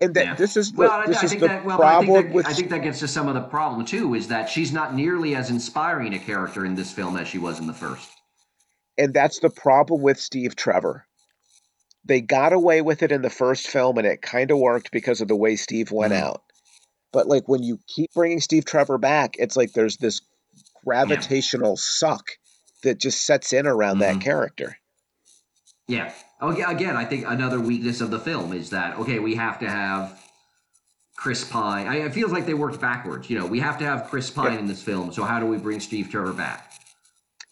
and 0.01 0.13
that 0.15 0.25
Yeah. 0.25 0.36
this 0.36 0.58
is 0.58 0.71
the 0.71 0.80
Well, 0.80 1.08
this 1.08 1.17
I 1.19 1.23
is 1.23 1.30
think 1.32 1.41
the 1.41 1.47
that. 1.47 1.65
Well, 1.65 1.82
I 1.82 1.97
think 1.99 2.06
problem 2.10 2.25
that, 2.28 2.34
with 2.34 2.45
I 2.47 2.54
think 2.54 2.69
that 2.69 2.84
gets 2.84 2.99
to 2.99 3.08
some 3.08 3.28
of 3.28 3.34
the 3.36 3.41
problem 3.41 3.86
too. 3.86 4.13
Is 4.15 4.28
that 4.30 4.49
she's 4.49 4.71
not 4.73 4.93
nearly 4.95 5.36
as 5.36 5.49
inspiring 5.49 6.13
a 6.13 6.19
character 6.19 6.65
in 6.65 6.75
this 6.75 6.91
film 6.91 7.15
as 7.17 7.28
she 7.28 7.38
was 7.38 7.60
in 7.60 7.67
the 7.67 7.73
first. 7.73 8.10
And 8.97 9.13
that's 9.13 9.39
the 9.39 9.49
problem 9.49 10.01
with 10.01 10.19
Steve 10.19 10.55
Trevor. 10.55 11.05
They 12.05 12.21
got 12.21 12.53
away 12.53 12.81
with 12.81 13.03
it 13.03 13.12
in 13.12 13.21
the 13.21 13.29
first 13.29 13.67
film 13.67 13.97
and 13.97 14.05
it 14.08 14.21
kind 14.21 14.51
of 14.51 14.60
worked 14.60 14.91
because 14.91 15.21
of 15.21 15.27
the 15.27 15.36
way 15.36 15.55
Steve 15.55 15.91
went 15.91 16.13
Mhm. 16.13 16.21
out. 16.21 16.43
But 17.12 17.27
like 17.27 17.47
when 17.47 17.63
you 17.63 17.79
keep 17.88 18.13
bringing 18.13 18.39
Steve 18.41 18.65
Trevor 18.65 18.97
back, 18.97 19.36
it's 19.39 19.58
like 19.58 19.73
there's 19.73 19.97
this 19.97 20.21
gravitational 20.84 21.77
suck 21.77 22.31
that 22.84 22.99
just 22.99 23.25
sets 23.25 23.53
in 23.53 23.65
around 23.65 23.99
that 23.99 24.17
Mhm. 24.17 24.21
character. 24.21 24.77
Yeah. 25.88 26.13
Oh, 26.41 26.51
yeah. 26.55 26.69
Again, 26.69 26.95
I 26.95 27.05
think 27.05 27.25
another 27.27 27.60
weakness 27.60 28.01
of 28.01 28.12
the 28.12 28.19
film 28.19 28.53
is 28.53 28.69
that 28.69 28.97
okay, 28.99 29.19
we 29.19 29.36
have 29.36 29.60
to 29.60 29.69
have 29.69 30.19
Chris 31.15 31.43
Pine. 31.43 31.88
I, 31.88 31.97
it 31.97 32.13
feels 32.13 32.31
like 32.31 32.45
they 32.45 32.53
worked 32.53 32.79
backwards. 32.81 33.29
You 33.29 33.39
know, 33.39 33.45
we 33.45 33.60
have 33.62 33.77
to 33.79 33.86
have 33.86 34.10
Chris 34.10 34.29
Pine 34.29 34.53
Yeah. 34.53 34.60
in 34.60 34.67
this 34.67 34.81
film. 34.84 35.12
So 35.12 35.23
how 35.23 35.39
do 35.39 35.45
we 35.45 35.58
bring 35.58 35.79
Steve 35.79 36.10
Trevor 36.12 36.34
back? 36.34 36.71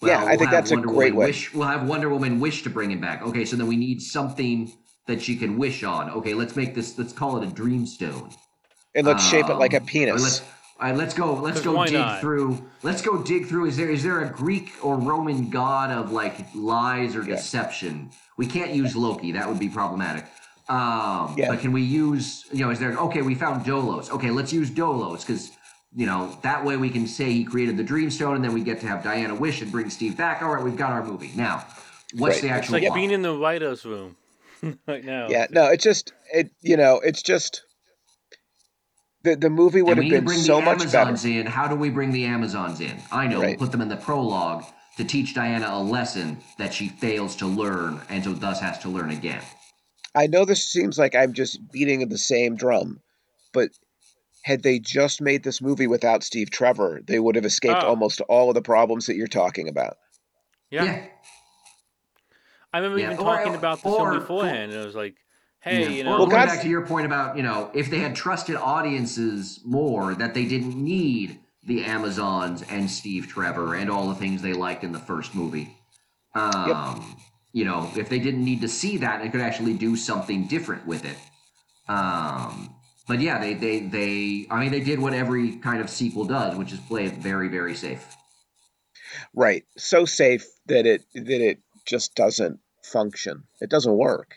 Yeah, 0.07 0.23
I 0.25 0.29
think 0.37 0.41
have 0.49 0.51
that's 0.51 0.71
a 0.71 0.77
great 0.77 1.13
Woman 1.13 1.15
way. 1.15 1.25
Wish, 1.27 1.53
we'll 1.53 1.67
have 1.67 1.87
Wonder 1.87 2.09
Woman 2.09 2.39
wish 2.39 2.63
to 2.63 2.69
bring 2.69 2.91
him 2.91 2.99
back. 3.01 3.21
Okay, 3.21 3.45
so 3.45 3.55
then 3.55 3.67
we 3.67 3.75
need 3.77 4.01
something 4.01 4.71
that 5.07 5.21
she 5.21 5.35
can 5.35 5.57
wish 5.57 5.83
on. 5.83 6.09
Okay, 6.11 6.33
let's 6.33 6.55
make 6.55 6.75
this. 6.75 6.97
Let's 6.97 7.13
call 7.13 7.41
it 7.41 7.47
a 7.47 7.51
dreamstone. 7.51 8.33
And 8.95 9.05
let's 9.07 9.25
shape 9.27 9.49
it 9.49 9.55
like 9.55 9.73
a 9.73 9.79
Um, 9.79 9.85
penis. 9.85 10.21
Let's, 10.21 10.39
all 10.79 10.89
right, 10.89 10.95
let's 10.97 11.13
go. 11.13 11.33
Let's 11.33 11.57
'Cause 11.61 11.73
go 11.73 11.83
dig 11.85 11.93
not? 11.93 12.21
through. 12.21 12.61
Let's 12.83 13.01
go 13.01 13.17
dig 13.17 13.47
through. 13.47 13.65
Is 13.65 13.77
there 13.77 13.89
is 13.89 14.03
there 14.03 14.21
a 14.21 14.29
Greek 14.29 14.71
or 14.81 14.97
Roman 14.97 15.49
god 15.49 15.91
of 15.91 16.11
like 16.11 16.35
lies 16.53 17.15
or 17.15 17.21
Yeah. 17.23 17.35
deception? 17.35 18.09
We 18.37 18.45
can't 18.45 18.71
use 18.71 18.95
Loki. 18.95 19.31
That 19.31 19.47
would 19.49 19.59
be 19.59 19.69
problematic. 19.69 20.25
Um, 20.69 21.33
Yeah. 21.37 21.49
But 21.49 21.59
can 21.59 21.71
we 21.73 21.81
use? 21.81 22.45
You 22.53 22.65
know, 22.65 22.71
is 22.71 22.79
there? 22.79 22.95
Okay, 22.97 23.21
we 23.21 23.35
found 23.35 23.65
Dolos. 23.65 24.09
Okay, 24.11 24.29
let's 24.31 24.53
use 24.53 24.69
Dolos 24.71 25.19
because 25.25 25.51
you 25.95 26.05
know 26.05 26.37
that 26.43 26.63
way 26.65 26.77
we 26.77 26.89
can 26.89 27.07
say 27.07 27.31
he 27.31 27.43
created 27.43 27.77
the 27.77 27.83
Dreamstone, 27.83 28.35
and 28.35 28.43
then 28.43 28.53
we 28.53 28.61
get 28.63 28.79
to 28.81 28.87
have 28.87 29.03
Diana 29.03 29.35
wish 29.35 29.61
and 29.61 29.71
bring 29.71 29.89
Steve 29.89 30.17
back. 30.17 30.41
All 30.41 30.53
right, 30.53 30.63
we've 30.63 30.77
got 30.77 30.91
our 30.91 31.03
movie 31.03 31.31
now. 31.35 31.65
What's 32.13 32.13
Right. 32.13 32.21
the 32.21 32.29
It's 32.31 32.43
It's 32.43 32.51
actual 32.51 32.73
like 32.73 32.83
plot? 32.83 32.95
being 32.95 33.11
in 33.11 33.21
the 33.21 33.35
writer's 33.35 33.85
room 33.85 34.15
right 34.87 35.03
now. 35.03 35.27
yeah, 35.29 35.47
no, 35.49 35.65
it's 35.67 35.83
just 35.83 36.13
it 36.33 36.51
you 36.61 36.77
know, 36.77 36.99
it's 37.03 37.21
just 37.21 37.63
the 39.23 39.35
the 39.35 39.49
movie 39.49 39.81
would 39.81 39.97
and 39.97 39.97
have 39.97 40.03
need 40.03 40.11
been 40.17 40.25
bring 40.25 40.39
so 40.39 40.57
the 40.59 40.65
much 40.65 40.79
better. 40.79 40.97
Amazons 41.09 41.25
in. 41.25 41.45
How 41.45 41.67
do 41.67 41.75
we 41.75 41.89
bring 41.89 42.11
the 42.11 42.25
Amazons 42.25 42.79
in? 42.81 42.95
I 43.11 43.27
know. 43.27 43.41
Right. 43.41 43.49
We'll 43.59 43.67
put 43.67 43.71
them 43.71 43.81
in 43.81 43.89
the 43.89 43.97
prologue 43.97 44.63
to 44.97 45.03
teach 45.03 45.33
Diana 45.33 45.69
a 45.71 45.81
lesson 45.81 46.37
that 46.59 46.73
she 46.73 46.87
fails 46.89 47.35
to 47.37 47.47
learn, 47.47 48.01
and 48.09 48.23
so 48.23 48.33
thus 48.33 48.59
has 48.59 48.79
to 48.79 48.89
learn 48.89 49.09
again. 49.11 49.41
I 50.15 50.27
know 50.27 50.45
this 50.45 50.67
seems 50.69 50.99
like 50.99 51.15
I'm 51.15 51.33
just 51.33 51.71
beating 51.71 52.07
the 52.07 52.17
same 52.19 52.55
drum, 52.55 53.01
but 53.53 53.69
had 54.43 54.61
they 54.63 54.77
just 54.79 55.21
made 55.21 55.43
this 55.43 55.61
movie 55.61 55.87
without 55.87 56.23
Steve 56.23 56.51
Trevor, 56.51 57.01
they 57.05 57.19
would 57.19 57.35
have 57.35 57.45
escaped 57.45 57.81
Oh. 57.81 57.87
almost 57.87 58.21
all 58.21 58.49
of 58.49 58.55
the 58.55 58.61
problems 58.61 59.07
that 59.07 59.15
you're 59.15 59.27
talking 59.27 59.67
about. 59.67 59.97
Yeah. 60.69 61.05
I 62.73 62.77
remember 62.79 62.99
Yeah, 62.99 63.13
even 63.13 63.25
or- 63.25 63.37
talking 63.37 63.55
about 63.55 63.77
this 63.83 63.85
or- 63.93 64.09
film 64.11 64.19
beforehand. 64.19 64.71
and 64.71 64.81
it 64.81 64.85
was 64.85 64.95
like, 64.95 65.15
hey, 65.59 65.81
Yeah. 65.83 65.87
you 65.89 66.03
know, 66.03 66.09
Well, 66.11 66.19
going 66.27 66.31
God's- 66.31 66.53
back 66.53 66.61
to 66.63 66.69
your 66.69 66.85
point 66.85 67.05
about 67.05 67.37
you 67.37 67.43
know 67.43 67.69
if 67.73 67.89
they 67.89 67.99
had 67.99 68.15
trusted 68.15 68.55
audiences 68.55 69.61
more, 69.65 70.13
that 70.15 70.33
they 70.33 70.45
didn't 70.45 70.75
need 70.75 71.39
the 71.65 71.85
Amazons 71.85 72.63
and 72.69 72.89
Steve 72.89 73.27
Trevor 73.27 73.75
and 73.75 73.89
all 73.89 74.09
the 74.09 74.15
things 74.15 74.41
they 74.41 74.51
liked 74.53 74.83
in 74.83 74.91
the 74.91 74.99
first 74.99 75.33
movie. 75.35 75.77
Um, 76.35 77.17
You 77.55 77.65
know, 77.65 77.87
if 77.95 78.09
they 78.09 78.17
didn't 78.17 78.43
need 78.43 78.61
to 78.61 78.67
see 78.67 78.97
that, 78.97 79.21
they 79.21 79.29
could 79.29 79.39
actually 79.39 79.75
do 79.75 79.95
something 79.95 80.47
different 80.47 80.87
with 80.87 81.05
it. 81.05 81.15
Um, 81.87 82.73
but 83.07 83.19
yeah, 83.19 83.39
they 83.39 83.53
they 83.53 83.79
they. 83.79 84.47
I 84.49 84.59
mean, 84.59 84.71
they 84.71 84.79
did 84.79 84.99
what 84.99 85.13
every 85.13 85.57
kind 85.57 85.81
of 85.81 85.89
sequel 85.89 86.25
does, 86.25 86.55
which 86.55 86.71
is 86.71 86.79
play 86.79 87.05
it 87.05 87.15
very 87.15 87.49
very 87.49 87.75
safe. 87.75 88.05
Right. 89.33 89.65
So 89.77 90.05
safe 90.05 90.45
that 90.67 90.85
it 90.85 91.03
that 91.13 91.41
it 91.41 91.59
just 91.85 92.15
doesn't 92.15 92.59
function. 92.81 93.43
It 93.61 93.69
doesn't 93.69 93.95
work. 93.97 94.35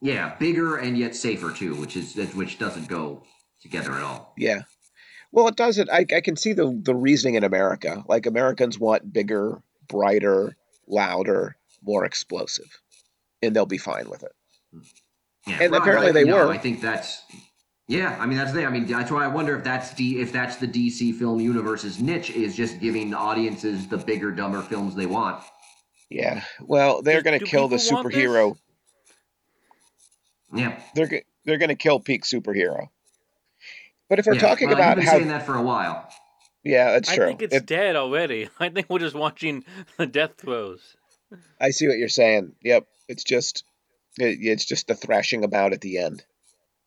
Yeah, 0.00 0.34
bigger 0.36 0.76
and 0.76 0.98
yet 0.98 1.16
safer 1.16 1.50
too, 1.50 1.74
which 1.76 1.96
is 1.96 2.14
which 2.34 2.58
doesn't 2.58 2.88
go 2.88 3.24
together 3.62 3.92
at 3.92 4.02
all. 4.02 4.34
Yeah. 4.36 4.62
Well, 5.32 5.48
it 5.48 5.56
doesn't. 5.56 5.90
I, 5.90 6.06
I 6.14 6.20
can 6.20 6.36
see 6.36 6.52
the 6.52 6.78
the 6.80 6.94
reasoning 6.94 7.34
in 7.34 7.44
America. 7.44 8.04
Like 8.06 8.26
Americans 8.26 8.78
want 8.78 9.12
bigger, 9.12 9.62
brighter, 9.88 10.56
louder, 10.86 11.56
more 11.82 12.04
explosive, 12.04 12.80
and 13.42 13.56
they'll 13.56 13.66
be 13.66 13.78
fine 13.78 14.08
with 14.08 14.22
it. 14.22 14.32
Hmm. 14.72 14.80
Yeah, 15.46 15.58
And 15.60 15.74
apparently 15.74 16.12
they 16.12 16.24
know, 16.24 16.46
were. 16.46 16.52
I 16.52 16.58
think 16.58 16.80
that's 16.80 17.22
yeah. 17.88 18.16
I 18.20 18.26
mean, 18.26 18.38
that's 18.38 18.52
the. 18.52 18.64
I 18.64 18.70
mean, 18.70 18.86
that's 18.86 19.10
why 19.10 19.24
I 19.24 19.28
wonder 19.28 19.56
if 19.56 19.64
that's 19.64 19.94
D, 19.94 20.20
if 20.20 20.32
that's 20.32 20.56
the 20.56 20.66
DC 20.68 21.14
film 21.18 21.40
universe's 21.40 22.00
niche 22.00 22.30
is 22.30 22.56
just 22.56 22.80
giving 22.80 23.12
audiences 23.14 23.86
the 23.88 23.96
bigger, 23.98 24.30
dumber 24.30 24.62
films 24.62 24.94
they 24.94 25.06
want. 25.06 25.42
Yeah. 26.10 26.42
Well, 26.60 27.02
they're 27.02 27.22
going 27.22 27.38
to 27.38 27.44
kill 27.44 27.68
the 27.68 27.76
people 27.78 27.96
want 27.96 28.12
this? 28.12 28.22
superhero. 28.22 28.56
Yeah, 30.54 30.78
They're 30.94 31.22
they're 31.44 31.58
going 31.58 31.70
to 31.70 31.74
kill 31.74 31.98
peak 32.00 32.22
superhero. 32.24 32.88
But 34.08 34.18
if 34.20 34.26
we're 34.26 34.34
Yeah. 34.34 34.40
talking 34.40 34.68
Well, 34.68 34.76
about 34.76 34.96
you've 34.98 35.04
been 35.04 35.06
how, 35.06 35.12
saying 35.18 35.28
that 35.28 35.44
for 35.46 35.56
a 35.56 35.62
while. 35.62 36.08
yeah, 36.62 36.92
that's 36.92 37.12
true. 37.12 37.24
I 37.24 37.28
think 37.28 37.42
it's 37.42 37.54
It- 37.56 37.66
dead 37.66 37.96
already. 37.96 38.48
I 38.60 38.68
think 38.68 38.88
we're 38.88 38.98
just 39.00 39.16
watching 39.16 39.64
the 39.96 40.06
death 40.06 40.32
throes. 40.38 40.96
I 41.60 41.70
see 41.70 41.88
what 41.88 41.98
you're 41.98 42.08
saying. 42.08 42.52
Yep. 42.62 42.86
It's 43.08 43.24
just, 43.24 43.64
it, 44.18 44.38
it's 44.40 44.64
just 44.64 44.86
the 44.86 44.94
thrashing 44.94 45.42
about 45.42 45.72
at 45.72 45.80
the 45.80 45.98
end. 45.98 46.24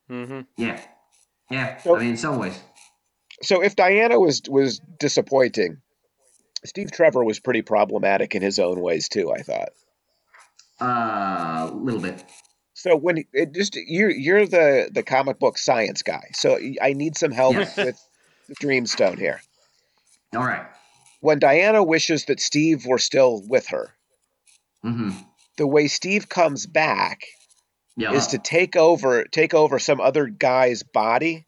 Hmm 0.08 0.40
Yeah, 0.56 0.80
yeah. 1.50 1.78
So- 1.78 1.96
I 1.96 2.00
mean, 2.00 2.10
in 2.10 2.16
some 2.16 2.38
ways, 2.38 2.58
So 3.42 3.62
if 3.62 3.76
Diana 3.76 4.18
was 4.18 4.42
was 4.48 4.80
disappointing, 4.98 5.78
Steve 6.64 6.90
Trevor 6.90 7.22
was 7.22 7.38
pretty 7.40 7.62
problematic 7.62 8.34
in 8.34 8.42
his 8.42 8.58
own 8.58 8.80
ways 8.80 9.08
too. 9.08 9.30
I 9.32 9.42
thought. 9.42 9.68
uh, 10.80 11.68
a 11.70 11.74
little 11.74 12.00
bit. 12.00 12.24
So 12.74 12.96
when 12.96 13.24
it 13.32 13.52
just 13.54 13.74
you're 13.76 14.10
you're 14.10 14.46
the 14.46 14.90
the 14.92 15.02
comic 15.02 15.38
book 15.38 15.58
science 15.58 16.02
guy, 16.02 16.30
so 16.32 16.58
I 16.80 16.92
need 16.92 17.16
some 17.16 17.32
help 17.32 17.54
Yes. 17.54 17.76
with 17.76 17.96
Dreamstone 18.60 19.18
here. 19.18 19.40
All 20.34 20.44
right. 20.44 20.66
When 21.20 21.38
Diana 21.40 21.82
wishes 21.82 22.26
that 22.26 22.38
Steve 22.40 22.86
were 22.86 22.98
still 22.98 23.42
with 23.48 23.68
her, 23.68 23.94
Mm-hmm. 24.84 25.10
the 25.56 25.66
way 25.66 25.88
Steve 25.88 26.28
comes 26.28 26.66
back 26.66 27.22
Yeah. 27.98 28.12
is 28.12 28.28
to 28.28 28.38
take 28.38 28.76
over 28.76 29.24
take 29.24 29.54
over 29.54 29.78
some 29.78 30.00
other 30.00 30.26
guy's 30.28 30.82
body 30.82 31.44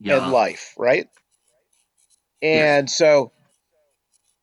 yeah. 0.00 0.22
and 0.22 0.32
life, 0.32 0.72
right? 0.78 1.08
And 2.40 2.88
so 2.88 3.32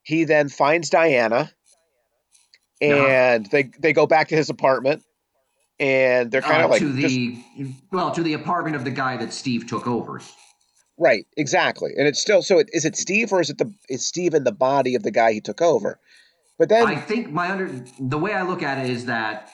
he 0.03 0.25
then 0.25 0.49
finds 0.49 0.89
Diana 0.89 1.51
and 2.81 3.45
they 3.45 3.71
they 3.79 3.93
go 3.93 4.05
back 4.05 4.27
to 4.29 4.35
his 4.35 4.49
apartment, 4.49 5.03
and 5.79 6.29
they're 6.29 6.41
kind 6.41 6.61
Uh, 6.61 6.65
of 6.65 6.71
like 6.71 6.81
to 6.81 6.99
just- 6.99 7.71
well 7.91 8.11
to 8.11 8.21
the 8.21 8.33
apartment 8.33 8.75
of 8.75 8.83
the 8.83 8.91
guy 8.91 9.17
that 9.17 9.31
Steve 9.33 9.65
took 9.67 9.87
over. 9.87 10.19
right, 10.97 11.25
exactly. 11.37 11.91
And 11.97 12.07
it's 12.07 12.19
still 12.19 12.41
so. 12.41 12.59
It, 12.59 12.69
is 12.73 12.83
it 12.85 12.97
Steve 12.97 13.31
or 13.31 13.39
is 13.39 13.49
it 13.49 13.57
the 13.57 13.73
is 13.89 14.05
Steve 14.05 14.33
in 14.33 14.43
the 14.43 14.51
body 14.51 14.95
of 14.95 15.03
the 15.03 15.11
guy 15.11 15.31
he 15.31 15.41
took 15.41 15.61
over? 15.61 15.97
But 16.57 16.69
then 16.69 16.87
I 16.87 16.95
think 16.95 17.31
my 17.31 17.49
under 17.49 17.69
the 17.99 18.17
way 18.17 18.33
I 18.33 18.43
look 18.43 18.61
at 18.63 18.77
it 18.83 18.89
is 18.89 19.05
that 19.05 19.49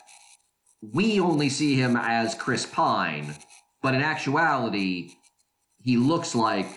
we 0.82 1.20
only 1.20 1.50
see 1.50 1.76
him 1.76 1.96
as 1.96 2.36
Chris 2.36 2.66
Pine, 2.66 3.36
but 3.82 3.94
in 3.94 4.02
actuality, 4.02 5.12
he 5.82 5.98
looks 5.98 6.36
like 6.36 6.68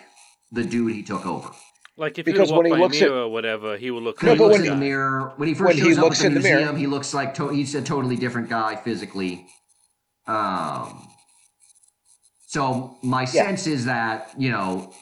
the 0.53 0.65
dude 0.65 0.93
he 0.93 1.03
took 1.03 1.27
over. 1.27 1.51
Like 1.97 2.19
if 2.19 2.25
Because 2.25 2.51
you 2.51 2.57
when 2.57 2.67
he 2.67 2.73
looks 2.73 3.01
a 3.01 3.05
at- 3.05 3.11
or 3.11 3.29
whatever, 3.29 3.77
he 3.77 3.91
will 3.91 4.03
look. 4.03 4.21
When 4.21 4.27
No, 4.27 4.33
he 4.35 4.39
but 4.39 4.45
looks 4.47 4.59
when 4.59 4.67
in 4.67 4.75
the 4.75 4.85
mirror, 4.85 5.33
when 5.37 5.49
he 5.49 5.55
first 5.55 5.67
when 5.69 5.77
he 5.77 5.83
shows 5.83 5.99
up 5.99 6.05
looks 6.05 6.19
at 6.21 6.23
the 6.23 6.27
in 6.29 6.35
the 6.35 6.41
mirror- 6.41 6.59
museum, 6.59 6.77
he 6.77 6.87
looks 6.87 7.15
like 7.15 7.35
to- 7.35 7.49
he's 7.51 7.75
a 7.75 7.83
totally 7.83 8.17
different 8.17 8.49
guy 8.49 8.75
physically. 8.77 9.47
Um, 10.27 11.09
so 12.47 12.97
my 13.03 13.23
Yeah. 13.23 13.27
sense 13.47 13.67
is 13.67 13.85
that 13.85 14.31
you 14.39 14.51
know 14.51 14.93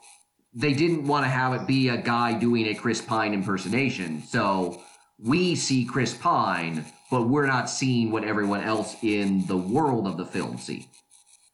they 0.55 0.75
didn't 0.75 1.07
want 1.07 1.25
to 1.25 1.31
have 1.31 1.55
it 1.55 1.67
be 1.67 1.89
a 1.89 1.97
guy 1.97 2.35
doing 2.35 2.67
a 2.67 2.75
Chris 2.75 3.01
Pine 3.01 3.33
impersonation. 3.33 4.23
So 4.29 4.83
we 5.19 5.55
see 5.55 5.85
Chris 5.87 6.13
Pine, 6.13 6.85
but 7.13 7.29
we're 7.29 7.47
not 7.47 7.69
seeing 7.69 8.11
what 8.11 8.25
everyone 8.25 8.63
else 8.63 8.97
in 9.03 9.47
the 9.47 9.57
world 9.57 10.07
of 10.07 10.17
the 10.17 10.25
film 10.25 10.57
see, 10.59 10.89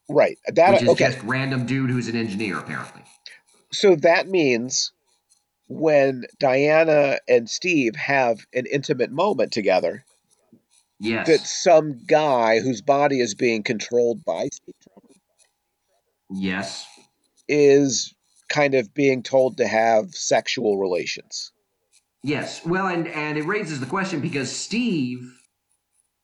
right 0.07 0.39
that 0.47 0.71
which 0.71 0.83
is 0.83 0.89
okay. 0.89 1.11
just 1.11 1.21
random 1.23 1.65
dude 1.65 1.89
who's 1.89 2.07
an 2.07 2.15
engineer 2.15 2.57
apparently. 2.57 3.03
so 3.71 3.95
that 3.97 4.27
means 4.29 4.93
when 5.67 6.23
Diana 6.39 7.19
and 7.27 7.47
Steve 7.49 7.95
have 7.97 8.39
an 8.55 8.65
intimate 8.71 9.11
moment 9.11 9.51
together, 9.51 10.03
Yes. 10.99 11.27
that 11.27 11.41
some 11.41 11.99
guy 12.07 12.59
whose 12.59 12.81
body 12.81 13.19
is 13.19 13.35
being 13.35 13.61
controlled 13.61 14.25
by 14.25 14.47
Steve 14.51 14.75
Trevor 14.81 15.13
yes. 16.31 16.87
is 17.47 18.13
kind 18.49 18.73
of 18.75 18.93
being 18.93 19.23
told 19.23 19.57
to 19.57 19.67
have 19.67 20.15
sexual 20.15 20.77
relations. 20.79 21.51
Yes. 22.23 22.65
Well, 22.65 22.87
and 22.87 23.07
and 23.07 23.37
it 23.37 23.43
raises 23.43 23.79
the 23.79 23.85
question 23.85 24.19
because 24.21 24.51
Steve 24.51 25.38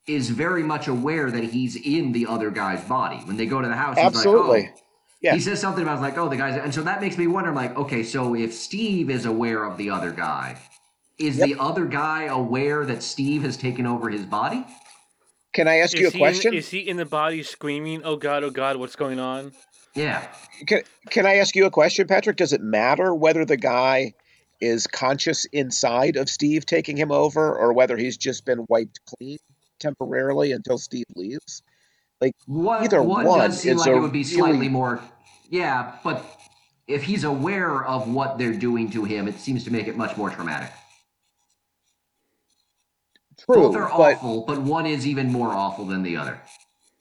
is 0.08 0.30
very 0.30 0.64
much 0.64 0.88
aware 0.88 1.32
that 1.32 1.44
he's 1.44 1.76
in 1.76 2.12
the 2.12 2.28
other 2.28 2.52
guy's 2.52 2.84
body. 2.84 3.18
When 3.26 3.38
they 3.38 3.46
go 3.46 3.62
to 3.62 3.68
the 3.68 3.76
house, 3.76 3.98
Absolutely. 3.98 4.62
he's 4.62 4.70
like, 4.70 4.78
oh. 4.78 4.82
Yeah. 5.22 5.34
He 5.34 5.40
says 5.40 5.60
something 5.60 5.82
about 5.82 6.02
like, 6.02 6.18
oh, 6.20 6.30
the 6.30 6.38
guy's, 6.38 6.62
and 6.62 6.72
so 6.74 6.84
that 6.84 7.02
makes 7.02 7.18
me 7.18 7.26
wonder, 7.26 7.50
I'm 7.50 7.56
like, 7.56 7.76
okay, 7.76 8.04
so 8.04 8.36
if 8.36 8.54
Steve 8.54 9.10
is 9.10 9.26
aware 9.26 9.64
of 9.64 9.78
the 9.78 9.90
other 9.90 10.12
guy, 10.12 10.60
is 11.18 11.38
Yep. 11.38 11.48
the 11.48 11.60
other 11.60 11.86
guy 11.86 12.26
aware 12.26 12.86
that 12.86 13.02
Steve 13.02 13.42
has 13.42 13.58
taken 13.58 13.88
over 13.88 14.10
his 14.10 14.24
body? 14.24 14.64
Can 15.54 15.68
I 15.68 15.78
ask 15.78 15.98
you 15.98 16.10
a 16.10 16.12
question? 16.12 16.54
in, 16.54 16.60
is 16.60 16.70
he 16.70 16.80
in 16.80 16.98
the 16.98 17.06
body 17.06 17.42
screaming, 17.42 18.02
"Oh 18.04 18.18
God, 18.18 18.44
oh 18.44 18.50
God, 18.52 18.76
what's 18.76 18.98
going 18.98 19.20
on"? 19.20 19.54
Yeah. 19.96 20.28
Can, 20.68 20.82
can 21.10 21.26
I 21.26 21.36
ask 21.38 21.56
you 21.56 21.66
a 21.66 21.72
question, 21.72 22.08
Patrick? 22.08 22.36
Does 22.36 22.52
it 22.52 22.62
matter 22.62 23.16
whether 23.16 23.46
the 23.46 23.56
guy 23.56 24.14
is 24.60 24.86
conscious 24.86 25.46
inside 25.46 26.18
of 26.18 26.30
Steve 26.30 26.66
taking 26.66 26.98
him 26.98 27.12
over 27.12 27.58
or 27.58 27.72
whether 27.74 27.96
he's 27.96 28.18
just 28.18 28.46
been 28.46 28.66
wiped 28.68 29.00
clean 29.06 29.38
temporarily 29.80 30.52
until 30.52 30.78
Steve 30.78 31.06
leaves? 31.16 31.64
Like 32.22 32.34
One, 32.46 32.84
Either 32.84 33.02
one, 33.04 33.26
one 33.26 33.40
does 33.40 33.60
seem 33.60 33.78
like 33.78 33.88
it 33.88 34.00
would 34.00 34.12
be 34.14 34.24
slightly 34.24 34.54
really- 34.60 34.70
more. 34.70 35.02
Yeah, 35.50 35.98
but 36.04 36.26
if 36.88 37.04
he's 37.04 37.24
aware 37.24 37.84
of 37.86 38.08
what 38.12 38.38
they're 38.38 38.54
doing 38.54 38.90
to 38.92 39.04
him, 39.04 39.28
it 39.28 39.40
seems 39.40 39.64
to 39.66 39.72
make 39.72 39.88
it 39.88 39.96
much 39.98 40.18
more 40.18 40.30
traumatic. 40.30 40.72
True, 43.38 43.56
Both 43.56 43.76
are 43.76 43.90
but 43.90 44.16
awful, 44.16 44.46
but 44.48 44.62
one 44.62 44.86
is 44.86 45.06
even 45.06 45.32
more 45.32 45.50
awful 45.50 45.86
than 45.86 46.04
the 46.04 46.18
other. 46.18 46.42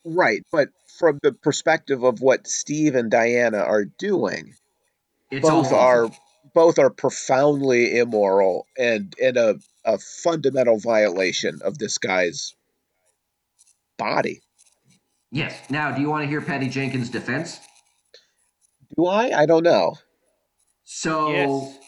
right, 0.05 0.43
but 0.51 0.68
from 0.99 1.18
the 1.22 1.33
perspective 1.33 2.03
of 2.03 2.20
what 2.20 2.47
Steve 2.47 2.95
and 2.95 3.11
Diana 3.11 3.59
are 3.59 3.85
doing, 3.85 4.55
It's 5.31 5.49
both 5.49 5.72
all 5.72 5.79
are 5.79 6.11
both 6.55 6.79
are 6.79 6.91
profoundly 6.91 7.99
immoral 7.99 8.66
and 8.77 9.14
and 9.22 9.37
a, 9.37 9.59
a 9.85 9.99
fundamental 9.99 10.79
violation 10.79 11.61
of 11.62 11.79
this 11.79 11.99
guy's 11.99 12.54
body. 13.99 14.41
Yes. 15.31 15.69
Now, 15.71 15.91
do 15.91 16.01
you 16.01 16.09
want 16.09 16.23
to 16.23 16.29
hear 16.29 16.41
Patty 16.41 16.69
Jenkins' 16.69 17.11
defense? 17.11 17.61
Do 18.97 19.07
I? 19.07 19.43
I 19.43 19.47
don't 19.47 19.65
know. 19.65 19.97
So 20.85 21.31
Yes. 21.33 21.79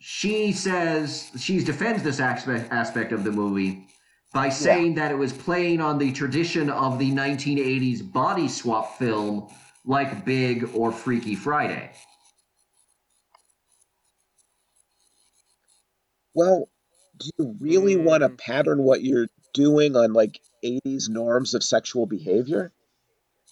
she 0.00 0.52
says 0.52 1.30
she 1.38 1.62
defends 1.64 2.02
this 2.02 2.20
aspect 2.20 2.70
aspect 2.72 3.12
of 3.12 3.24
the 3.24 3.32
movie 3.32 3.86
by 4.32 4.48
saying 4.48 4.94
that 4.94 5.10
it 5.10 5.16
was 5.16 5.32
playing 5.32 5.80
on 5.80 5.98
the 5.98 6.12
tradition 6.12 6.68
of 6.70 6.98
the 6.98 7.10
1980s 7.10 8.02
body 8.02 8.48
swap 8.48 8.98
film 8.98 9.48
like 9.84 10.24
Big 10.24 10.68
or 10.74 10.92
Freaky 10.92 11.34
Friday. 11.34 11.90
Well, 16.34 16.68
do 17.18 17.30
you 17.38 17.56
really 17.60 17.96
want 17.96 18.22
to 18.22 18.28
Mm. 18.28 18.38
pattern 18.38 18.82
what 18.82 19.02
you're 19.02 19.28
doing 19.52 19.94
on 19.96 20.12
like 20.12 20.40
80s 20.64 21.08
norms 21.08 21.54
of 21.54 21.62
sexual 21.62 22.06
behavior? 22.06 22.72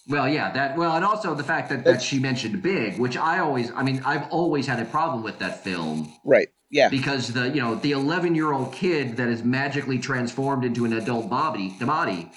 Well, 0.07 0.27
yeah, 0.27 0.51
that 0.51 0.77
well, 0.77 0.95
and 0.95 1.05
also 1.05 1.33
the 1.33 1.43
fact 1.43 1.69
that, 1.69 1.85
that 1.85 2.01
she 2.01 2.19
mentioned 2.19 2.61
Big, 2.61 2.99
which 2.99 3.15
I 3.15 3.39
always, 3.39 3.71
I 3.71 3.83
mean, 3.83 4.01
I've 4.05 4.29
always 4.31 4.67
had 4.67 4.79
a 4.81 4.85
problem 4.85 5.23
with 5.23 5.39
that 5.39 5.63
film 5.63 6.11
Right. 6.25 6.49
Yeah. 6.69 6.89
because 6.89 7.31
the 7.31 7.47
you 7.49 7.61
know 7.61 7.75
the 7.75 7.91
11 7.91 8.35
year 8.35 8.51
old 8.51 8.73
kid 8.73 9.15
that 9.17 9.29
is 9.29 9.43
magically 9.43 9.99
transformed 9.99 10.65
into 10.65 10.83
an 10.83 10.91
adult 10.93 11.29
body, 11.29 11.75
the 11.79 11.85
body, 11.85 12.29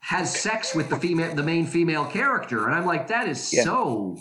has 0.00 0.34
sex 0.38 0.74
with 0.74 0.90
the 0.90 0.96
female, 0.96 1.34
the 1.34 1.42
main 1.42 1.66
female 1.66 2.04
character, 2.04 2.66
and 2.66 2.74
I'm 2.74 2.84
like, 2.84 3.08
that 3.08 3.28
is 3.28 3.52
Yeah. 3.52 3.62
so. 3.64 4.18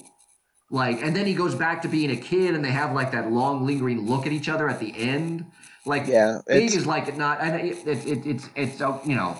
Like, 0.71 1.01
and 1.03 1.15
then 1.15 1.27
he 1.27 1.35
goes 1.35 1.53
back 1.53 1.83
to 1.83 1.87
being 1.87 2.09
a 2.11 2.15
kid, 2.15 2.55
and 2.55 2.65
they 2.65 2.71
have 2.71 2.93
like 2.93 3.11
that 3.11 3.31
long 3.31 3.65
lingering 3.67 4.07
look 4.07 4.25
at 4.25 4.31
each 4.31 4.49
other 4.49 4.67
at 4.69 4.79
the 4.79 4.93
end. 4.97 5.45
Like, 5.85 6.07
Yeah, 6.07 6.39
Big 6.47 6.73
is 6.73 6.87
like 6.87 7.15
not, 7.17 7.39
and 7.41 7.55
it, 7.67 7.85
it, 7.87 8.05
it, 8.07 8.25
it's 8.25 8.49
it's 8.55 8.79
you 9.05 9.15
know, 9.15 9.37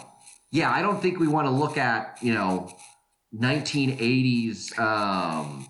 yeah, 0.52 0.72
I 0.72 0.82
don't 0.82 1.02
think 1.02 1.20
we 1.20 1.28
want 1.28 1.48
to 1.48 1.52
look 1.52 1.78
at 1.78 2.18
you 2.22 2.34
know 2.34 2.72
1980s 3.38 4.78
um, 4.80 5.68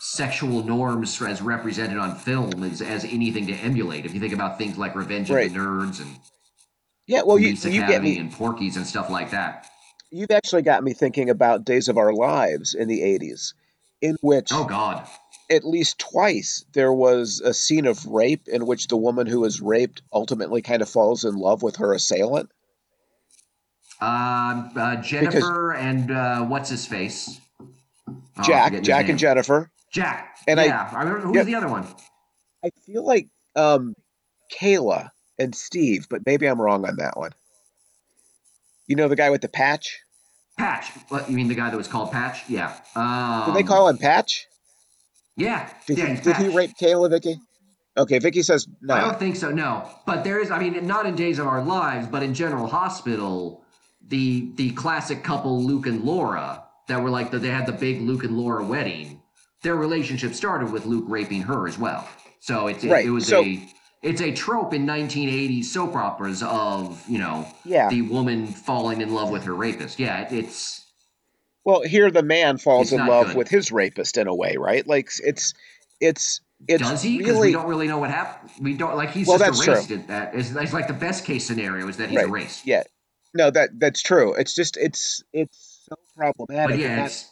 sexual 0.00 0.62
norms 0.64 1.20
as 1.22 1.42
represented 1.42 1.98
on 1.98 2.16
film 2.16 2.62
as, 2.62 2.80
as 2.82 3.04
anything 3.04 3.46
to 3.46 3.54
emulate. 3.54 4.04
If 4.06 4.14
you 4.14 4.20
think 4.20 4.32
about 4.32 4.58
things 4.58 4.76
like 4.78 4.94
Revenge 4.94 5.30
Right. 5.30 5.46
of 5.48 5.52
the 5.54 5.58
Nerds 5.58 6.00
and 6.00 6.16
Yeah. 7.06 7.22
Well, 7.24 7.38
you, 7.38 7.48
you 7.50 7.80
get 7.86 8.02
me. 8.02 8.18
and 8.18 8.32
Porky's 8.32 8.76
and 8.76 8.86
stuff 8.86 9.10
like 9.10 9.30
that. 9.30 9.66
You've 10.10 10.30
actually 10.30 10.62
got 10.62 10.84
me 10.84 10.92
thinking 10.92 11.28
about 11.28 11.64
Days 11.64 11.88
of 11.88 11.98
Our 11.98 12.12
Lives 12.12 12.74
in 12.74 12.86
the 12.86 13.00
80s, 13.00 13.52
in 14.00 14.16
which 14.22 14.50
Oh 14.52 14.64
God, 14.64 15.06
at 15.50 15.64
least 15.64 15.98
twice 15.98 16.64
there 16.72 16.92
was 16.92 17.40
a 17.44 17.52
scene 17.52 17.86
of 17.86 18.06
rape 18.06 18.46
in 18.46 18.64
which 18.66 18.86
the 18.86 18.96
woman 18.96 19.26
who 19.26 19.40
was 19.40 19.60
raped 19.60 20.02
ultimately 20.12 20.62
kind 20.62 20.82
of 20.82 20.88
falls 20.88 21.24
in 21.24 21.34
love 21.34 21.62
with 21.62 21.76
her 21.76 21.92
assailant. 21.92 22.50
Uh, 24.00 24.68
uh, 24.76 24.96
Jennifer 24.96 25.72
and 25.74 26.10
uh, 26.10 26.44
what's 26.44 26.70
his 26.70 26.86
face? 26.86 27.40
Oh, 28.08 28.42
Jack, 28.42 28.82
Jack 28.82 29.08
and 29.08 29.18
Jennifer. 29.18 29.70
Jack. 29.92 30.38
And 30.48 30.60
I- 30.60 30.66
yeah, 30.66 30.90
I, 30.92 30.98
remember 31.02 31.20
who's 31.20 31.36
Yep. 31.36 31.46
the 31.46 31.54
other 31.54 31.68
one? 31.68 31.86
I 32.64 32.70
feel 32.84 33.04
like 33.04 33.28
um, 33.56 33.94
Kayla 34.60 35.10
and 35.38 35.54
Steve, 35.54 36.06
but 36.08 36.22
maybe 36.26 36.46
I'm 36.46 36.60
wrong 36.60 36.86
on 36.86 36.96
that 36.96 37.16
one. 37.16 37.32
You 38.86 38.96
know 38.96 39.08
the 39.08 39.16
guy 39.16 39.30
with 39.30 39.40
the 39.40 39.48
patch? 39.48 40.00
Patch. 40.58 40.88
What 41.08 41.28
you 41.30 41.36
mean 41.36 41.48
the 41.48 41.54
guy 41.54 41.70
that 41.70 41.76
was 41.76 41.88
called 41.88 42.12
Patch? 42.12 42.48
Yeah. 42.48 42.76
Um, 42.94 43.46
Did 43.46 43.54
they 43.56 43.66
call 43.66 43.88
him 43.88 43.98
Patch? 43.98 44.46
Yeah. 45.36 45.68
Did, 45.86 45.98
yeah, 45.98 46.14
he, 46.14 46.20
did 46.20 46.36
he 46.36 46.48
rape 46.48 46.72
Kayla, 46.80 47.10
Vicky? 47.10 47.40
Okay, 47.96 48.18
Vicky 48.18 48.42
says 48.42 48.66
no. 48.82 48.94
I 48.94 49.00
don't 49.00 49.18
think 49.18 49.36
so. 49.36 49.50
No, 49.50 49.88
but 50.06 50.22
there 50.24 50.40
is. 50.40 50.50
I 50.50 50.58
mean, 50.58 50.86
not 50.86 51.06
in 51.06 51.14
Days 51.16 51.38
of 51.38 51.46
Our 51.46 51.62
Lives, 51.62 52.06
but 52.08 52.22
in 52.22 52.34
General 52.34 52.66
Hospital, 52.66 53.63
the 54.08 54.50
the 54.56 54.70
classic 54.72 55.22
couple 55.24 55.62
Luke 55.62 55.86
and 55.86 56.02
Laura 56.04 56.64
that 56.88 57.02
were 57.02 57.10
like 57.10 57.30
the, 57.30 57.38
they 57.38 57.48
had 57.48 57.66
the 57.66 57.72
big 57.72 58.00
Luke 58.02 58.24
and 58.24 58.36
Laura 58.36 58.64
wedding. 58.64 59.20
Their 59.62 59.76
relationship 59.76 60.34
started 60.34 60.70
with 60.70 60.84
Luke 60.84 61.04
raping 61.08 61.42
her 61.42 61.66
as 61.66 61.78
well. 61.78 62.06
So 62.40 62.66
it's 62.66 62.84
it, 62.84 62.90
Right, 62.90 63.06
it 63.06 63.10
was 63.10 63.26
so- 63.26 63.42
a 63.42 63.68
it's 64.02 64.20
a 64.20 64.30
trope 64.32 64.74
in 64.74 64.84
1980s 64.84 65.64
soap 65.64 65.96
operas 65.96 66.42
of 66.42 67.02
you 67.08 67.18
know 67.18 67.46
Yeah. 67.64 67.88
the 67.88 68.02
woman 68.02 68.46
falling 68.46 69.00
in 69.00 69.14
love 69.14 69.30
with 69.30 69.44
her 69.44 69.54
rapist. 69.54 69.98
Yeah, 69.98 70.20
it, 70.22 70.32
it's 70.32 70.84
Well, 71.64 71.80
here 71.82 72.10
the 72.10 72.22
man 72.22 72.58
falls 72.58 72.92
in 72.92 73.06
love 73.06 73.28
good. 73.28 73.36
with 73.36 73.48
his 73.48 73.72
rapist 73.72 74.18
in 74.18 74.26
a 74.26 74.34
way, 74.34 74.56
right? 74.58 74.86
Like 74.86 75.08
it's 75.24 75.60
it's 76.00 76.40
it's 76.68 76.82
does 76.82 77.02
he? 77.02 77.16
Because 77.18 77.32
really 77.36 77.48
we 77.48 77.52
don't 77.54 77.66
really 77.66 77.88
know 77.88 77.98
what 77.98 78.10
happened. 78.10 78.50
We 78.60 78.74
don't 78.74 78.94
like 78.96 79.10
he's 79.12 79.26
Well, 79.26 79.38
just 79.38 79.66
erased 79.66 79.88
true. 79.88 79.96
it. 79.96 80.08
That 80.08 80.34
is 80.34 80.52
that's 80.52 80.74
like 80.74 80.86
the 80.88 80.92
best 80.92 81.24
case 81.24 81.46
scenario 81.46 81.88
is 81.88 81.96
that 81.96 82.10
he's 82.10 82.18
Right. 82.18 82.28
erased. 82.28 82.66
yeah. 82.66 82.82
No, 83.34 83.50
that 83.50 83.70
that's 83.78 84.00
true. 84.00 84.34
It's 84.34 84.54
just 84.54 84.76
it's 84.76 85.22
it's 85.32 85.82
so 85.88 85.96
problematic. 86.16 86.76
But 86.76 86.78
yeah, 86.78 86.96
that, 87.08 87.24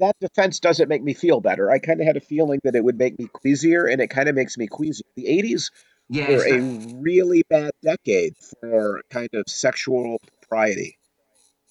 that 0.00 0.16
defense 0.20 0.60
doesn't 0.60 0.88
make 0.88 1.02
me 1.02 1.14
feel 1.14 1.40
better. 1.40 1.70
I 1.70 1.78
kind 1.78 2.00
of 2.00 2.06
had 2.06 2.16
a 2.16 2.20
feeling 2.20 2.60
that 2.64 2.74
it 2.76 2.84
would 2.84 2.98
make 2.98 3.18
me 3.18 3.26
queasier, 3.32 3.86
and 3.86 4.00
it 4.02 4.08
kind 4.08 4.28
of 4.28 4.34
makes 4.34 4.58
me 4.58 4.66
queasier. 4.66 5.06
The 5.16 5.24
'80s 5.26 5.70
Yeah, 6.10 6.26
it's 6.28 6.44
a 6.44 6.58
not- 6.58 7.02
really 7.02 7.42
bad 7.48 7.72
decade 7.82 8.34
for 8.60 9.02
kind 9.10 9.30
of 9.32 9.44
sexual 9.48 10.18
propriety. 10.40 10.98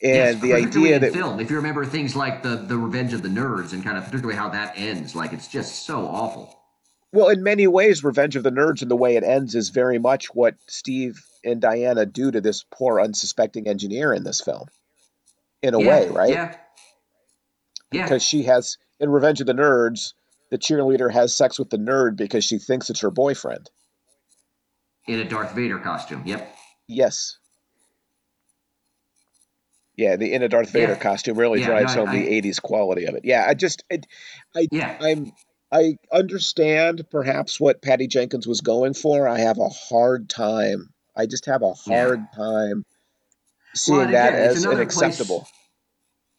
And 0.02 0.42
the 0.42 0.54
idea 0.54 1.00
that 1.00 1.14
film, 1.14 1.40
if 1.40 1.50
you 1.50 1.56
remember 1.58 1.86
things 1.86 2.16
like 2.16 2.42
the 2.44 2.56
the 2.58 2.78
Revenge 2.78 3.14
of 3.14 3.22
the 3.22 3.30
Nerds 3.30 3.72
and 3.72 3.84
kind 3.84 3.98
of 3.98 4.04
particularly 4.06 4.36
how 4.38 4.50
that 4.50 4.74
ends, 4.76 5.16
like 5.16 5.32
it's 5.32 5.48
just 5.48 5.86
so 5.86 6.06
awful. 6.08 6.60
Well, 7.14 7.30
in 7.30 7.44
many 7.44 7.68
ways, 7.68 8.04
Revenge 8.04 8.36
of 8.36 8.42
the 8.42 8.50
Nerds 8.50 8.82
and 8.82 8.90
the 8.90 8.96
way 8.98 9.16
it 9.16 9.24
ends 9.24 9.54
is 9.54 9.70
very 9.70 10.00
much 10.00 10.34
what 10.34 10.56
Steve 10.68 11.24
and 11.44 11.62
Diana 11.62 12.06
do 12.06 12.32
to 12.32 12.42
this 12.42 12.64
poor, 12.72 13.00
unsuspecting 13.00 13.68
engineer 13.68 14.14
in 14.14 14.24
this 14.24 14.42
film. 14.42 14.68
In 15.62 15.74
a 15.74 15.80
yeah, 15.80 15.88
way, 15.88 16.08
right? 16.10 16.30
Yeah. 16.30 16.56
Yeah. 17.92 18.04
Because 18.04 18.24
she 18.24 18.44
has, 18.44 18.78
in 19.00 19.10
Revenge 19.10 19.40
of 19.42 19.48
the 19.48 19.54
Nerds, 19.54 20.14
the 20.50 20.58
cheerleader 20.58 21.12
has 21.12 21.34
sex 21.36 21.58
with 21.58 21.70
the 21.70 21.78
nerd 21.78 22.16
because 22.16 22.44
she 22.44 22.60
thinks 22.60 22.90
it's 22.90 23.02
her 23.02 23.12
boyfriend. 23.12 23.70
In 25.08 25.20
a 25.20 25.26
Darth 25.26 25.54
Vader 25.54 25.80
costume. 25.80 26.24
Yep. 26.26 26.56
Yes. 26.88 27.38
Yeah, 29.96 30.16
the 30.16 30.34
in 30.34 30.42
a 30.42 30.50
Darth 30.50 30.72
Vader 30.72 30.94
Yeah. 30.94 31.00
costume 31.00 31.38
really 31.38 31.60
Yeah, 31.60 31.68
drives 31.68 31.96
no, 31.96 32.06
home 32.06 32.16
I- 32.16 32.20
the 32.20 32.28
'80s 32.42 32.60
quality 32.62 33.06
of 33.06 33.16
it. 33.16 33.26
Yeah, 33.26 33.46
I 33.48 33.54
just, 33.54 33.84
it, 33.90 34.06
Yeah. 34.72 34.98
I'm 35.00 35.32
I 35.72 35.98
understand 36.12 37.08
perhaps 37.10 37.60
what 37.60 37.82
Patty 37.82 38.08
Jenkins 38.08 38.46
was 38.46 38.62
going 38.62 38.94
for. 38.94 39.28
I 39.28 39.40
have 39.40 39.58
a 39.58 39.70
hard 39.70 40.30
time. 40.30 40.93
I 41.16 41.26
just 41.26 41.46
have 41.46 41.62
a 41.62 41.74
Yeah. 41.88 42.06
hard 42.08 42.26
time 42.36 42.86
seeing 43.76 44.02
and 44.02 44.14
that 44.14 44.34
again, 44.34 44.46
it's 44.46 44.56
as 44.58 44.64
another 44.64 44.82
unacceptable. 44.82 45.48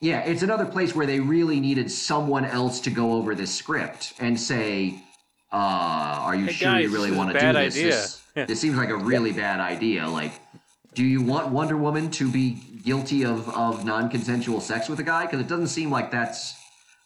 Yeah, 0.01 0.21
it's 0.21 0.43
another 0.43 0.67
place 0.67 0.95
where 0.95 1.07
they 1.07 1.21
really 1.21 1.61
needed 1.61 1.91
someone 1.91 2.45
else 2.45 2.81
to 2.81 2.91
go 2.91 3.13
over 3.15 3.35
this 3.35 3.55
script 3.55 4.13
and 4.19 4.39
say, 4.39 5.03
uh, 5.53 5.57
"Are 5.57 6.35
you 6.35 6.47
Hey, 6.47 6.53
sure 6.53 6.73
guys, 6.73 6.83
you 6.85 6.91
really 6.91 7.11
want 7.13 7.33
to 7.33 7.39
do 7.41 7.53
this? 7.53 7.75
idea." 7.77 7.91
This, 7.91 8.23
Yeah. 8.37 8.45
this 8.47 8.61
seems 8.61 8.77
like 8.77 8.91
a 8.91 8.97
really 8.97 9.33
bad 9.33 9.61
idea. 9.61 10.07
Like, 10.09 10.33
do 10.95 11.05
you 11.05 11.23
want 11.23 11.49
Wonder 11.49 11.77
Woman 11.77 12.11
to 12.13 12.31
be 12.31 12.51
guilty 12.85 13.25
of 13.25 13.49
of 13.51 13.85
non-consensual 13.85 14.61
sex 14.61 14.89
with 14.89 14.99
a 14.99 15.05
guy? 15.05 15.23
Because 15.27 15.41
it 15.41 15.49
doesn't 15.49 15.69
seem 15.69 15.91
like 15.91 16.11
that's 16.11 16.55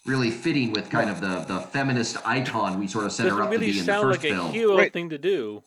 really 0.07 0.31
fitting 0.31 0.73
with 0.73 0.89
kind 0.91 1.11
of 1.11 1.21
the 1.21 1.41
the 1.55 1.61
feminist 1.61 2.17
icon 2.27 2.79
we 2.81 2.89
sort 2.89 3.05
of 3.05 3.13
set 3.13 3.25
her 3.25 3.31
Doesn't 3.31 3.45
up 3.45 3.51
really 3.51 3.67
to 3.67 3.73
be 3.75 3.79
in 3.79 3.87
the 3.87 3.93
sound 3.93 4.03
first 4.03 4.23
like 4.25 4.33
a 4.33 4.35
film. 4.35 4.53
hero 4.53 4.77
Right. 4.77 4.93
thing 4.93 5.11
to 5.11 5.19
do. 5.19 5.63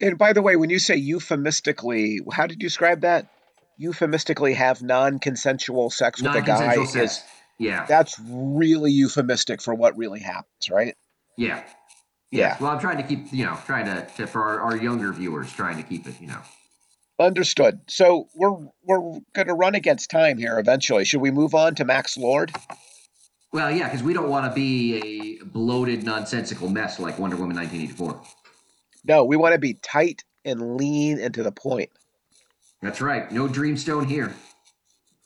And 0.00 0.18
by 0.18 0.32
the 0.32 0.42
way, 0.42 0.56
when 0.56 0.70
you 0.70 0.78
say 0.78 0.96
euphemistically, 0.96 2.20
how 2.32 2.46
did 2.46 2.62
you 2.62 2.68
describe 2.68 3.02
that? 3.02 3.28
Euphemistically 3.76 4.54
have 4.54 4.82
non-consensual 4.82 5.90
sex 5.90 6.22
with 6.22 6.34
a 6.34 6.42
guy 6.42 6.74
Non-consensual 6.74 7.04
is. 7.04 7.22
Yeah, 7.58 7.84
that's 7.86 8.18
really 8.18 8.90
euphemistic 8.90 9.60
for 9.60 9.74
what 9.74 9.96
really 9.96 10.20
happens, 10.20 10.70
right? 10.70 10.94
yeah. 11.36 11.62
Yeah. 12.30 12.56
Well, 12.60 12.70
I'm 12.70 12.78
trying 12.78 12.98
to 12.98 13.02
keep, 13.02 13.32
you 13.32 13.44
know, 13.44 13.58
trying 13.66 13.86
to, 13.86 14.06
to 14.16 14.26
for 14.26 14.42
our, 14.42 14.60
our 14.60 14.76
younger 14.76 15.12
viewers, 15.12 15.52
trying 15.52 15.76
to 15.78 15.82
keep 15.82 16.06
it, 16.06 16.14
you 16.20 16.28
know. 16.28 16.38
Understood. 17.18 17.80
So 17.88 18.28
we're 18.34 18.56
we're 18.84 19.20
going 19.34 19.48
to 19.48 19.54
run 19.54 19.74
against 19.74 20.10
time 20.10 20.38
here 20.38 20.58
eventually. 20.58 21.04
Should 21.04 21.20
we 21.20 21.30
move 21.30 21.54
on 21.54 21.74
to 21.74 21.84
Max 21.84 22.16
Lord? 22.16 22.52
Well, 23.52 23.70
yeah, 23.70 23.88
because 23.88 24.02
we 24.02 24.14
don't 24.14 24.30
want 24.30 24.46
to 24.46 24.54
be 24.54 25.38
a 25.40 25.44
bloated, 25.44 26.04
nonsensical 26.04 26.68
mess 26.68 27.00
like 27.00 27.18
Wonder 27.18 27.36
Woman 27.36 27.56
1984. 27.56 28.22
No, 29.04 29.24
we 29.24 29.36
want 29.36 29.54
to 29.54 29.58
be 29.58 29.74
tight 29.74 30.24
and 30.44 30.76
lean 30.76 31.20
and 31.20 31.34
to 31.34 31.42
the 31.42 31.52
point. 31.52 31.90
That's 32.82 33.00
right. 33.00 33.30
No 33.30 33.46
Dreamstone 33.46 34.06
here. 34.06 34.34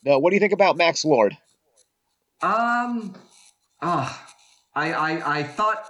No, 0.05 0.19
what 0.19 0.31
do 0.31 0.37
you 0.37 0.41
think 0.41 0.53
about 0.53 0.77
Max 0.77 1.05
Lord? 1.05 1.37
Um, 2.43 3.15
ah, 3.81 4.35
I, 4.75 4.93
I, 4.93 5.39
I 5.39 5.43
thought, 5.43 5.89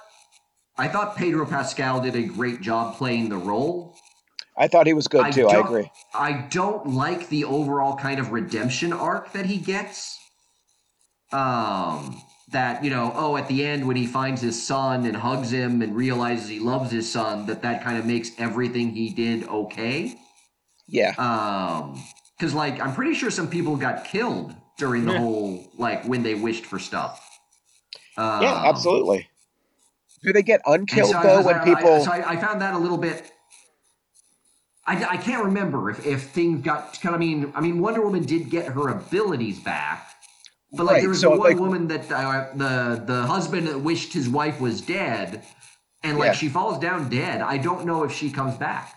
I 0.77 0.89
thought 0.89 1.17
Pedro 1.17 1.47
Pascal 1.47 2.01
did 2.01 2.15
a 2.15 2.23
great 2.23 2.61
job 2.61 2.97
playing 2.97 3.29
the 3.29 3.37
role. 3.37 3.97
I 4.57 4.69
thought 4.69 4.87
he 4.87 4.93
was 4.93 5.09
good 5.09 5.25
I 5.25 5.31
too. 5.31 5.49
I 5.49 5.59
agree. 5.59 5.91
I 6.15 6.47
don't 6.51 6.91
like 6.91 7.29
the 7.29 7.45
overall 7.45 7.97
kind 7.97 8.21
of 8.21 8.31
redemption 8.31 8.93
arc 8.93 9.33
that 9.33 9.47
he 9.47 9.57
gets. 9.57 10.19
Um, 11.33 12.23
that 12.55 12.83
you 12.83 12.91
know, 12.91 13.13
oh, 13.15 13.37
at 13.37 13.47
the 13.49 13.65
end 13.65 13.87
when 13.87 13.97
he 13.97 14.07
finds 14.07 14.41
his 14.41 14.61
son 14.67 15.05
and 15.07 15.15
hugs 15.17 15.53
him 15.53 15.83
and 15.83 15.95
realizes 15.95 16.49
he 16.49 16.59
loves 16.59 16.91
his 16.91 17.11
son, 17.11 17.47
that 17.47 17.63
that 17.63 17.85
kind 17.85 17.99
of 17.99 18.07
makes 18.07 18.31
everything 18.39 18.91
he 18.91 19.11
did 19.11 19.47
okay. 19.49 20.17
Yeah. 20.89 21.13
Um, 21.19 22.03
because 22.39 22.55
like 22.55 22.81
I'm 22.81 22.95
pretty 22.95 23.15
sure 23.15 23.31
some 23.31 23.49
people 23.49 23.77
got 23.77 24.05
killed 24.05 24.55
during 24.79 25.05
the 25.05 25.13
Yeah. 25.13 25.19
whole 25.19 25.71
like 25.79 26.05
when 26.07 26.23
they 26.23 26.35
wished 26.35 26.67
for 26.67 26.79
stuff. 26.79 27.21
Um, 28.17 28.43
Yeah, 28.43 28.63
absolutely. 28.67 29.29
Do 30.23 30.33
they 30.33 30.43
get 30.43 30.61
and 30.67 30.81
unkilled 30.81 31.11
so 31.11 31.23
though 31.23 31.37
was 31.39 31.47
when 31.47 31.57
I- 31.57 31.65
people? 31.65 32.03
so 32.05 32.11
I, 32.11 32.31
I 32.33 32.37
found 32.37 32.61
that 32.63 32.75
a 32.75 32.79
little 32.79 32.99
bit. 32.99 33.31
I, 34.87 35.03
I 35.05 35.17
can't 35.17 35.45
remember 35.47 35.91
if, 35.91 36.05
if 36.07 36.25
things 36.31 36.63
got. 36.63 37.01
Kind 37.01 37.15
of. 37.15 37.21
I 37.21 37.25
mean, 37.25 37.53
I 37.55 37.61
mean, 37.63 37.79
Wonder 37.81 38.03
Woman 38.03 38.25
did 38.25 38.51
get 38.51 38.67
her 38.67 38.89
abilities 38.89 39.59
back, 39.61 40.14
but 40.77 40.85
like 40.87 40.95
Right, 40.95 41.01
there 41.01 41.09
was 41.11 41.21
so, 41.21 41.31
one 41.31 41.39
like- 41.41 41.59
woman 41.59 41.89
that 41.89 42.11
uh, 42.11 42.49
the 42.55 43.03
the 43.05 43.23
husband 43.27 43.69
that 43.69 43.79
wished 43.81 44.13
his 44.13 44.29
wife 44.29 44.61
was 44.61 44.81
dead, 44.81 45.43
and 46.03 46.19
like 46.19 46.29
Yeah. 46.29 46.33
she 46.35 46.49
falls 46.49 46.79
down 46.79 47.09
dead. 47.09 47.41
I 47.41 47.59
don't 47.59 47.85
know 47.87 48.05
if 48.05 48.13
she 48.13 48.31
comes 48.31 48.57
back. 48.57 48.95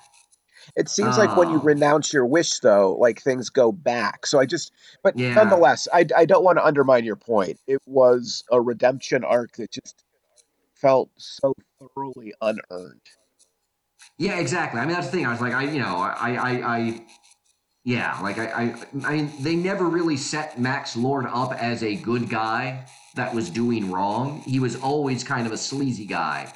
It 0.76 0.90
seems 0.90 1.18
like 1.18 1.36
when 1.38 1.50
you 1.50 1.58
Oh. 1.60 1.64
renounce 1.64 2.12
your 2.14 2.26
wish, 2.26 2.60
though, 2.60 2.94
like 3.00 3.22
things 3.22 3.50
go 3.50 3.72
back. 3.72 4.26
So 4.28 4.38
I 4.38 4.46
just, 4.46 4.72
but 5.02 5.18
Yeah. 5.18 5.34
nonetheless, 5.34 5.88
I, 5.94 6.06
I 6.16 6.26
don't 6.26 6.44
want 6.44 6.58
to 6.60 6.66
undermine 6.66 7.04
your 7.06 7.16
point. 7.16 7.60
It 7.68 7.82
was 7.88 8.44
a 8.52 8.60
redemption 8.62 9.24
arc 9.24 9.54
that 9.54 9.72
just 9.72 10.04
felt 10.76 11.10
so 11.18 11.54
thoroughly 11.96 12.34
unearned. 12.42 13.02
Yeah, 14.20 14.40
exactly. 14.40 14.80
I 14.80 14.86
mean, 14.86 14.94
that's 14.94 15.08
the 15.08 15.14
thing. 15.18 15.26
I 15.26 15.32
was 15.32 15.42
like, 15.42 15.54
I, 15.54 15.64
you 15.64 15.80
know, 15.80 15.96
I, 15.96 16.34
I, 16.34 16.76
I 16.78 17.06
yeah, 17.88 18.20
like 18.22 18.38
I, 18.38 18.48
I, 18.48 18.76
I 19.08 19.12
mean, 19.16 19.32
they 19.40 19.56
never 19.56 19.86
really 19.86 20.18
set 20.18 20.60
Max 20.60 20.98
Lord 20.98 21.26
up 21.26 21.54
as 21.54 21.84
a 21.84 21.96
good 21.96 22.30
guy 22.30 22.86
that 23.16 23.34
was 23.34 23.50
doing 23.50 23.90
wrong. 23.90 24.42
He 24.46 24.60
was 24.60 24.76
always 24.76 25.24
kind 25.24 25.48
of 25.48 25.54
a 25.54 25.58
sleazy 25.58 26.04
guy. 26.06 26.52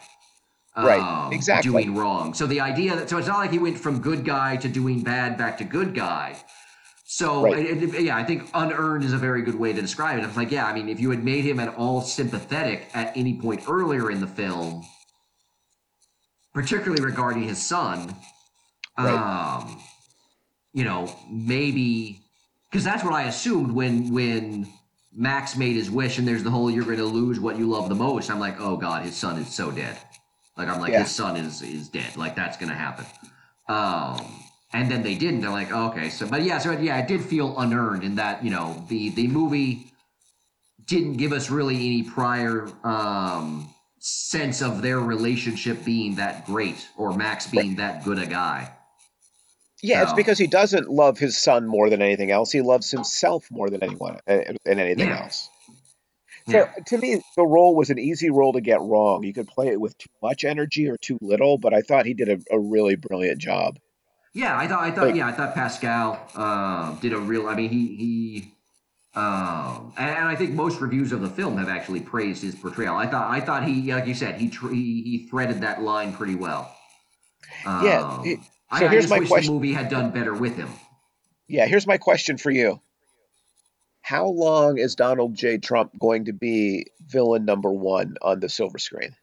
Right, 0.76 1.00
um, 1.00 1.32
exactly. 1.32 1.72
Doing 1.72 1.96
wrong. 1.96 2.34
So 2.34 2.48
the 2.48 2.60
idea 2.60 2.98
that, 2.98 3.10
so 3.10 3.18
it's 3.18 3.30
not 3.30 3.38
like 3.38 3.52
he 3.52 3.60
went 3.60 3.78
from 3.80 4.02
good 4.02 4.26
guy 4.26 4.58
to 4.58 4.68
doing 4.68 5.04
bad 5.04 5.38
back 5.38 5.58
to 5.60 5.64
good 5.64 5.96
guy. 5.96 6.36
So 7.06 7.46
Right. 7.46 7.60
it- 7.66 7.82
it- 7.96 8.02
yeah, 8.04 8.18
I 8.18 8.26
think 8.26 8.50
unearned 8.54 9.06
is 9.06 9.14
a 9.14 9.18
very 9.18 9.42
good 9.42 9.56
way 9.56 9.72
to 9.72 9.82
describe 9.82 10.20
it. 10.20 10.26
It's 10.26 10.36
like, 10.36 10.52
yeah, 10.52 10.66
I 10.66 10.74
mean, 10.74 10.90
if 10.90 11.00
you 11.00 11.12
had 11.12 11.24
made 11.24 11.46
him 11.46 11.62
at 11.62 11.74
all 11.76 12.02
sympathetic 12.02 12.90
at 12.94 13.16
any 13.16 13.40
point 13.40 13.64
earlier 13.70 14.12
in 14.12 14.20
the 14.20 14.28
film, 14.28 14.84
particularly 16.54 17.02
regarding 17.02 17.44
his 17.44 17.66
son, 17.66 18.16
Right. 18.98 19.14
um, 19.14 19.82
you 20.74 20.84
know, 20.84 21.14
maybe 21.30 22.22
because 22.70 22.84
that's 22.84 23.04
what 23.04 23.14
I 23.14 23.24
assumed 23.24 23.72
when 23.72 24.14
when 24.14 24.68
Max 25.14 25.58
made 25.58 25.76
his 25.76 25.92
wish, 25.92 26.18
and 26.18 26.28
there's 26.28 26.44
the 26.44 26.52
whole 26.52 26.70
"you're 26.72 26.86
going 26.86 26.98
to 26.98 27.06
lose 27.06 27.40
what 27.40 27.58
you 27.58 27.68
love 27.70 27.90
the 27.90 27.96
most." 27.96 28.30
I'm 28.30 28.40
like, 28.40 28.60
oh 28.60 28.78
god, 28.78 29.04
his 29.04 29.16
son 29.16 29.38
is 29.38 29.54
so 29.54 29.72
dead. 29.72 29.98
Like 30.58 30.68
I'm 30.68 30.80
like, 30.80 30.92
Yeah. 30.92 31.02
his 31.02 31.12
son 31.12 31.36
is 31.38 31.62
is 31.62 31.90
dead. 31.90 32.16
Like 32.18 32.36
that's 32.36 32.58
going 32.58 32.70
to 32.70 32.76
happen. 32.76 33.06
Um, 33.68 34.26
and 34.74 34.90
then 34.90 35.04
they 35.04 35.16
didn't. 35.16 35.42
They're 35.42 35.50
like, 35.50 35.72
okay, 35.72 36.10
so 36.10 36.28
but 36.28 36.44
yeah, 36.44 36.58
so 36.60 36.72
yeah, 36.72 36.98
it 37.00 37.08
did 37.08 37.22
feel 37.22 37.58
unearned 37.60 38.04
in 38.04 38.16
that 38.16 38.44
you 38.44 38.52
know 38.52 38.86
the 38.88 39.10
the 39.10 39.28
movie 39.28 39.92
didn't 40.86 41.14
give 41.14 41.32
us 41.34 41.50
really 41.50 41.76
any 41.76 42.04
prior 42.04 42.68
um 42.86 43.70
sense 44.00 44.62
of 44.62 44.82
their 44.82 45.00
relationship 45.00 45.84
being 45.86 46.16
that 46.16 46.46
great 46.46 46.88
or 46.98 47.14
Max 47.14 47.48
being 47.48 47.76
that 47.76 48.04
good 48.04 48.18
a 48.18 48.26
guy. 48.26 48.72
Yeah, 49.84 50.04
it's 50.04 50.14
because 50.14 50.38
he 50.38 50.48
doesn't 50.48 50.90
love 50.90 51.18
his 51.18 51.38
son 51.42 51.68
more 51.68 51.90
than 51.90 52.02
anything 52.02 52.30
else. 52.32 52.52
He 52.52 52.62
loves 52.62 52.92
himself 52.92 53.48
more 53.50 53.70
than 53.70 53.84
anyone 53.84 54.20
uh, 54.28 54.40
than 54.66 54.80
anything 54.80 55.08
Yeah. 55.08 55.24
else. 55.24 55.50
Yeah. 56.48 56.74
So 56.76 56.82
to 56.88 56.98
me, 56.98 57.22
the 57.36 57.46
role 57.46 57.76
was 57.76 57.90
an 57.90 58.00
easy 58.00 58.30
role 58.30 58.54
to 58.54 58.62
get 58.62 58.80
wrong. 58.82 59.24
You 59.24 59.34
could 59.34 59.48
play 59.48 59.68
it 59.68 59.80
with 59.82 59.98
too 59.98 60.10
much 60.22 60.44
energy 60.44 60.88
or 60.90 60.98
too 60.98 61.18
little, 61.22 61.58
but 61.58 61.74
I 61.74 61.82
thought 61.82 62.06
he 62.06 62.14
did 62.14 62.30
a, 62.30 62.40
a 62.56 62.60
really 62.60 62.96
brilliant 62.96 63.40
job. 63.40 63.78
Yeah, 64.34 64.58
I 64.58 64.68
thought 64.68 64.84
I 64.84 64.92
thought 64.92 65.08
Like- 65.08 65.16
yeah, 65.16 65.28
I 65.28 65.32
thought 65.34 65.54
Pascal 65.56 66.20
uh, 66.36 66.94
did 67.00 67.14
a 67.14 67.18
real. 67.20 67.48
I 67.48 67.56
mean, 67.56 67.70
he 67.70 67.96
he. 67.96 68.54
Um, 69.14 69.92
and, 69.98 70.10
and 70.10 70.28
I 70.30 70.36
think 70.36 70.52
most 70.52 70.80
reviews 70.80 71.12
of 71.12 71.20
the 71.22 71.30
film 71.30 71.58
have 71.58 71.68
actually 71.68 72.00
praised 72.00 72.42
his 72.44 72.56
portrayal. 72.56 72.96
I 72.96 73.08
thought 73.08 73.30
I 73.30 73.42
thought 73.42 73.66
he, 73.66 73.94
like 73.94 74.08
you 74.08 74.14
said, 74.14 74.40
he 74.40 74.48
he, 74.48 75.02
he 75.04 75.28
threaded 75.30 75.62
that 75.62 75.82
line 75.82 76.14
pretty 76.14 76.36
well. 76.36 76.74
Um, 77.66 77.86
Yeah, 77.86 78.22
it- 78.24 78.40
I, 78.40 78.44
so 78.80 78.86
I 78.86 78.90
here's 78.90 79.04
just 79.04 79.10
my 79.12 79.20
wish 79.20 79.30
question- 79.30 79.54
the 79.54 79.60
movie 79.60 79.74
had 79.74 79.90
done 79.90 80.12
better 80.12 80.34
with 80.34 80.56
him. 80.56 80.70
Yeah, 81.48 81.66
here's 81.68 81.86
my 81.88 81.98
question 81.98 82.38
for 82.38 82.50
you. 82.52 82.82
How 84.02 84.26
long 84.28 84.78
is 84.78 84.96
Donald 84.96 85.36
J. 85.36 85.58
Trump 85.58 85.92
going 86.00 86.26
to 86.26 86.34
be 86.34 86.88
villain 87.06 87.46
number 87.46 87.70
one 87.72 88.16
on 88.22 88.40
the 88.40 88.50
silver 88.50 88.80
screen? 88.80 89.16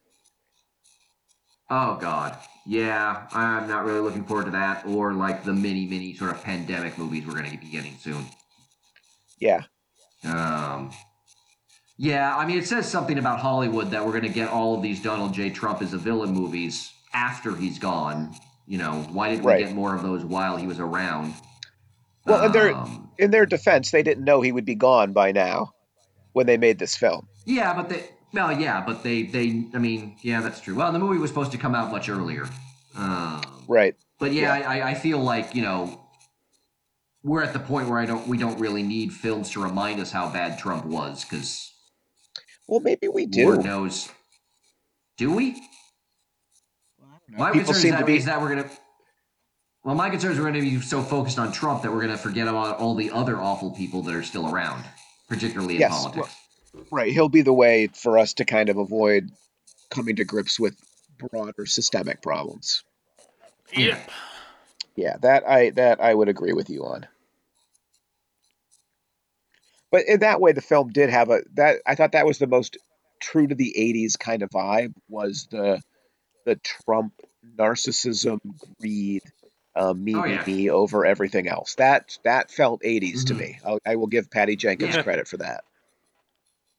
Oh 1.71 1.97
God, 2.01 2.37
yeah, 2.67 3.27
I'm 3.33 3.69
not 3.69 3.85
really 3.85 4.01
looking 4.01 4.25
forward 4.25 4.47
to 4.47 4.51
that, 4.53 4.87
or 4.87 5.13
like 5.13 5.45
the 5.45 5.53
mini 5.53 5.87
mini 5.87 6.15
sort 6.15 6.31
of 6.31 6.43
pandemic 6.43 6.97
movies 6.97 7.27
we're 7.27 7.35
going 7.35 7.51
to 7.51 7.59
be 7.59 7.71
getting 7.71 7.97
soon. 7.99 8.25
Yeah, 9.39 9.63
Um, 10.25 10.91
yeah, 11.97 12.37
I 12.37 12.47
mean, 12.47 12.59
it 12.59 12.67
says 12.67 12.89
something 12.91 13.19
about 13.19 13.39
Hollywood 13.41 13.91
that 13.91 14.05
we're 14.05 14.13
going 14.13 14.25
to 14.25 14.29
get 14.31 14.49
all 14.49 14.75
of 14.77 14.83
these 14.83 15.03
Donald 15.03 15.33
J. 15.35 15.51
Trump 15.51 15.83
as 15.83 15.93
a 15.93 15.99
villain 15.99 16.33
movies 16.33 16.91
after 17.13 17.55
he's 17.55 17.79
gone. 17.79 18.35
You 18.69 18.79
know, 18.79 19.03
why 19.13 19.31
didn't 19.31 19.45
Right. 19.47 19.61
we 19.63 19.65
get 19.65 19.75
more 19.75 19.95
of 19.95 20.03
those 20.03 20.25
while 20.25 20.57
he 20.59 20.67
was 20.67 20.79
around? 20.79 21.35
Well, 22.27 22.45
and 22.45 22.55
they're- 22.55 22.75
Um, 22.75 23.11
In 23.19 23.31
their 23.33 23.47
defense, 23.47 23.91
they 23.91 24.03
didn't 24.05 24.25
know 24.25 24.43
he 24.43 24.53
would 24.53 24.67
be 24.67 24.75
gone 24.77 25.13
by 25.13 25.33
now 25.33 25.73
when 26.35 26.47
they 26.47 26.57
made 26.59 26.79
this 26.79 26.95
film. 26.97 27.27
yeah, 27.47 27.73
but 27.75 27.89
they 27.89 28.05
well, 28.33 28.53
yeah, 28.53 28.83
but 28.85 29.03
they 29.03 29.23
they 29.23 29.65
I 29.75 29.79
mean, 29.79 30.17
yeah, 30.23 30.41
that's 30.43 30.61
true. 30.61 30.75
Well, 30.77 30.93
the 30.93 30.99
movie 30.99 31.19
was 31.19 31.31
supposed 31.31 31.51
to 31.53 31.59
come 31.59 31.75
out 31.75 31.91
much 31.91 32.09
earlier. 32.09 32.47
Um, 32.95 33.41
Right. 33.67 33.97
But 34.19 34.33
yeah, 34.33 34.59
Yeah. 34.59 34.69
I, 34.69 34.91
I 34.91 34.95
feel 34.95 35.19
like 35.19 35.55
you 35.55 35.63
know 35.63 36.05
we're 37.25 37.43
at 37.43 37.53
the 37.55 37.59
point 37.59 37.89
where 37.89 37.99
I 37.99 38.05
don't 38.07 38.29
we 38.29 38.37
don't 38.39 38.59
really 38.61 38.83
need 38.83 39.13
films 39.15 39.51
to 39.53 39.63
remind 39.63 39.99
us 40.01 40.13
how 40.13 40.29
bad 40.31 40.59
Trump 40.59 40.85
was 40.85 41.25
because 41.25 41.73
Well, 42.69 42.81
maybe 42.81 43.09
we 43.09 43.25
do. 43.27 43.47
Lord 43.47 43.65
knows. 43.65 44.11
Do 45.17 45.33
we? 45.35 45.61
My 47.31 47.51
People 47.53 47.67
concern 47.67 47.75
seem 47.83 47.93
is 47.93 47.99
to 47.99 48.03
that, 48.03 48.07
be. 48.07 48.17
is 48.17 48.25
that 48.27 48.41
we're 48.41 48.49
gonna. 48.49 48.71
Well, 49.85 49.95
my 49.95 50.11
concern 50.11 50.33
is 50.33 50.39
we're 50.39 50.47
gonna 50.47 50.61
be 50.61 50.81
so 50.81 51.03
focused 51.03 51.39
on 51.39 51.53
Trump 51.53 51.83
that 51.83 51.93
we're 51.93 52.01
gonna 52.01 52.17
forget 52.19 52.49
about 52.49 52.79
all 52.79 52.95
the 52.95 53.11
other 53.11 53.37
awful 53.37 53.71
people 53.71 54.03
that 54.03 54.15
are 54.15 54.23
still 54.23 54.53
around, 54.53 54.85
particularly 55.29 55.75
in 55.75 55.81
Yes, 55.81 55.91
politics. 55.91 56.35
Right. 56.91 57.13
He'll 57.13 57.29
be 57.29 57.43
the 57.43 57.53
way 57.53 57.89
for 57.89 58.19
us 58.19 58.35
to 58.35 58.45
kind 58.45 58.69
of 58.69 58.77
avoid 58.77 59.31
coming 59.91 60.17
to 60.17 60.25
grips 60.25 60.59
with 60.61 60.77
broader 61.19 61.67
systemic 61.67 62.23
problems. 62.23 62.83
Yep. 63.75 64.11
Yeah, 64.97 65.17
that 65.19 65.49
I 65.49 65.71
that 65.71 66.01
I 66.01 66.15
would 66.15 66.29
agree 66.29 66.53
with 66.53 66.71
you 66.71 66.85
on. 66.85 67.07
But 69.91 70.07
in 70.07 70.21
that 70.21 70.41
way, 70.41 70.53
the 70.53 70.61
film 70.61 70.91
did 70.91 71.09
have 71.11 71.31
a 71.31 71.41
that 71.55 71.77
I 71.87 71.95
thought 71.95 72.13
that 72.13 72.27
was 72.27 72.39
the 72.39 72.47
most 72.47 72.77
true 73.21 73.47
to 73.47 73.55
the 73.55 73.75
'80s 73.79 74.19
kind 74.19 74.43
of 74.43 74.51
vibe 74.51 74.95
was 75.09 75.49
the 75.51 75.83
the 76.45 76.57
Trump 76.57 77.13
narcissism, 77.57 78.41
greed, 78.81 79.23
uh, 79.77 79.93
me 79.93 80.15
Oh, 80.15 80.23
me 80.23 80.33
yeah. 80.33 80.45
me 80.47 80.71
over 80.71 81.05
everything 81.07 81.49
else. 81.49 81.75
That 81.77 82.19
that 82.25 82.51
felt 82.51 82.83
'80s 82.83 83.25
to 83.27 83.35
Mhm. 83.35 83.39
me. 83.39 83.59
I'll, 83.65 83.79
I 83.87 83.97
will 83.97 84.07
give 84.07 84.31
Patty 84.31 84.57
Jenkins 84.57 84.95
Yeah. 84.97 85.03
credit 85.03 85.29
for 85.29 85.37
that. 85.39 85.65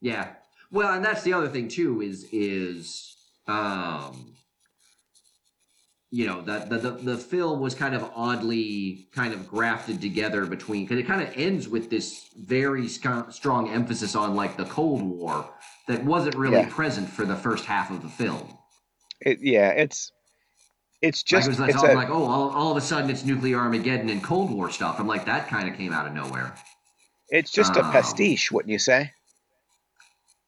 Yeah. 0.01 0.33
Well, 0.71 0.93
and 0.93 1.03
that's 1.03 1.23
the 1.23 1.33
other 1.33 1.49
thing 1.49 1.67
too 1.67 2.01
is 2.01 2.27
is 2.31 3.15
um 3.47 4.35
you 6.11 6.25
know 6.25 6.41
that 6.41 6.69
the, 6.69 6.77
the 6.77 6.91
the 6.91 7.17
film 7.17 7.59
was 7.59 7.75
kind 7.75 7.93
of 7.95 8.03
oddly 8.15 9.07
kind 9.13 9.33
of 9.33 9.47
grafted 9.47 10.01
together 10.01 10.45
between 10.45 10.85
because 10.85 10.99
it 10.99 11.07
kind 11.07 11.21
of 11.21 11.31
ends 11.35 11.67
with 11.67 11.89
this 11.89 12.29
very 12.37 12.87
sc- 12.87 13.31
strong 13.31 13.69
emphasis 13.69 14.15
on 14.15 14.35
like 14.35 14.57
the 14.57 14.65
Cold 14.65 15.01
War 15.03 15.49
that 15.87 16.03
wasn't 16.03 16.35
really 16.35 16.57
Yeah. 16.61 16.69
present 16.69 17.09
for 17.09 17.25
the 17.25 17.35
first 17.35 17.65
half 17.65 17.91
of 17.91 18.01
the 18.01 18.09
film. 18.09 18.57
It, 19.21 19.39
yeah, 19.41 19.69
it's 19.69 20.11
it's 21.01 21.19
Like 21.21 21.25
just 21.43 21.47
it 21.47 21.49
was 21.51 21.59
like, 21.59 21.69
it's 21.73 21.83
a, 21.83 21.93
like 21.93 22.09
oh 22.09 22.23
all, 22.25 22.49
all 22.51 22.71
of 22.71 22.77
a 22.77 22.81
sudden 22.81 23.09
it's 23.09 23.23
nuclear 23.23 23.57
Armageddon 23.57 24.09
and 24.09 24.23
Cold 24.23 24.51
War 24.51 24.69
stuff. 24.69 24.99
I'm 24.99 25.07
like 25.07 25.25
that 25.25 25.47
kind 25.47 25.69
of 25.69 25.75
came 25.75 25.93
out 25.93 26.07
of 26.07 26.13
nowhere. 26.13 26.53
it's 27.29 27.51
just 27.51 27.75
a 27.75 27.83
um, 27.83 27.91
pastiche, 27.91 28.51
wouldn't 28.51 28.71
you 28.71 28.79
say? 28.79 29.11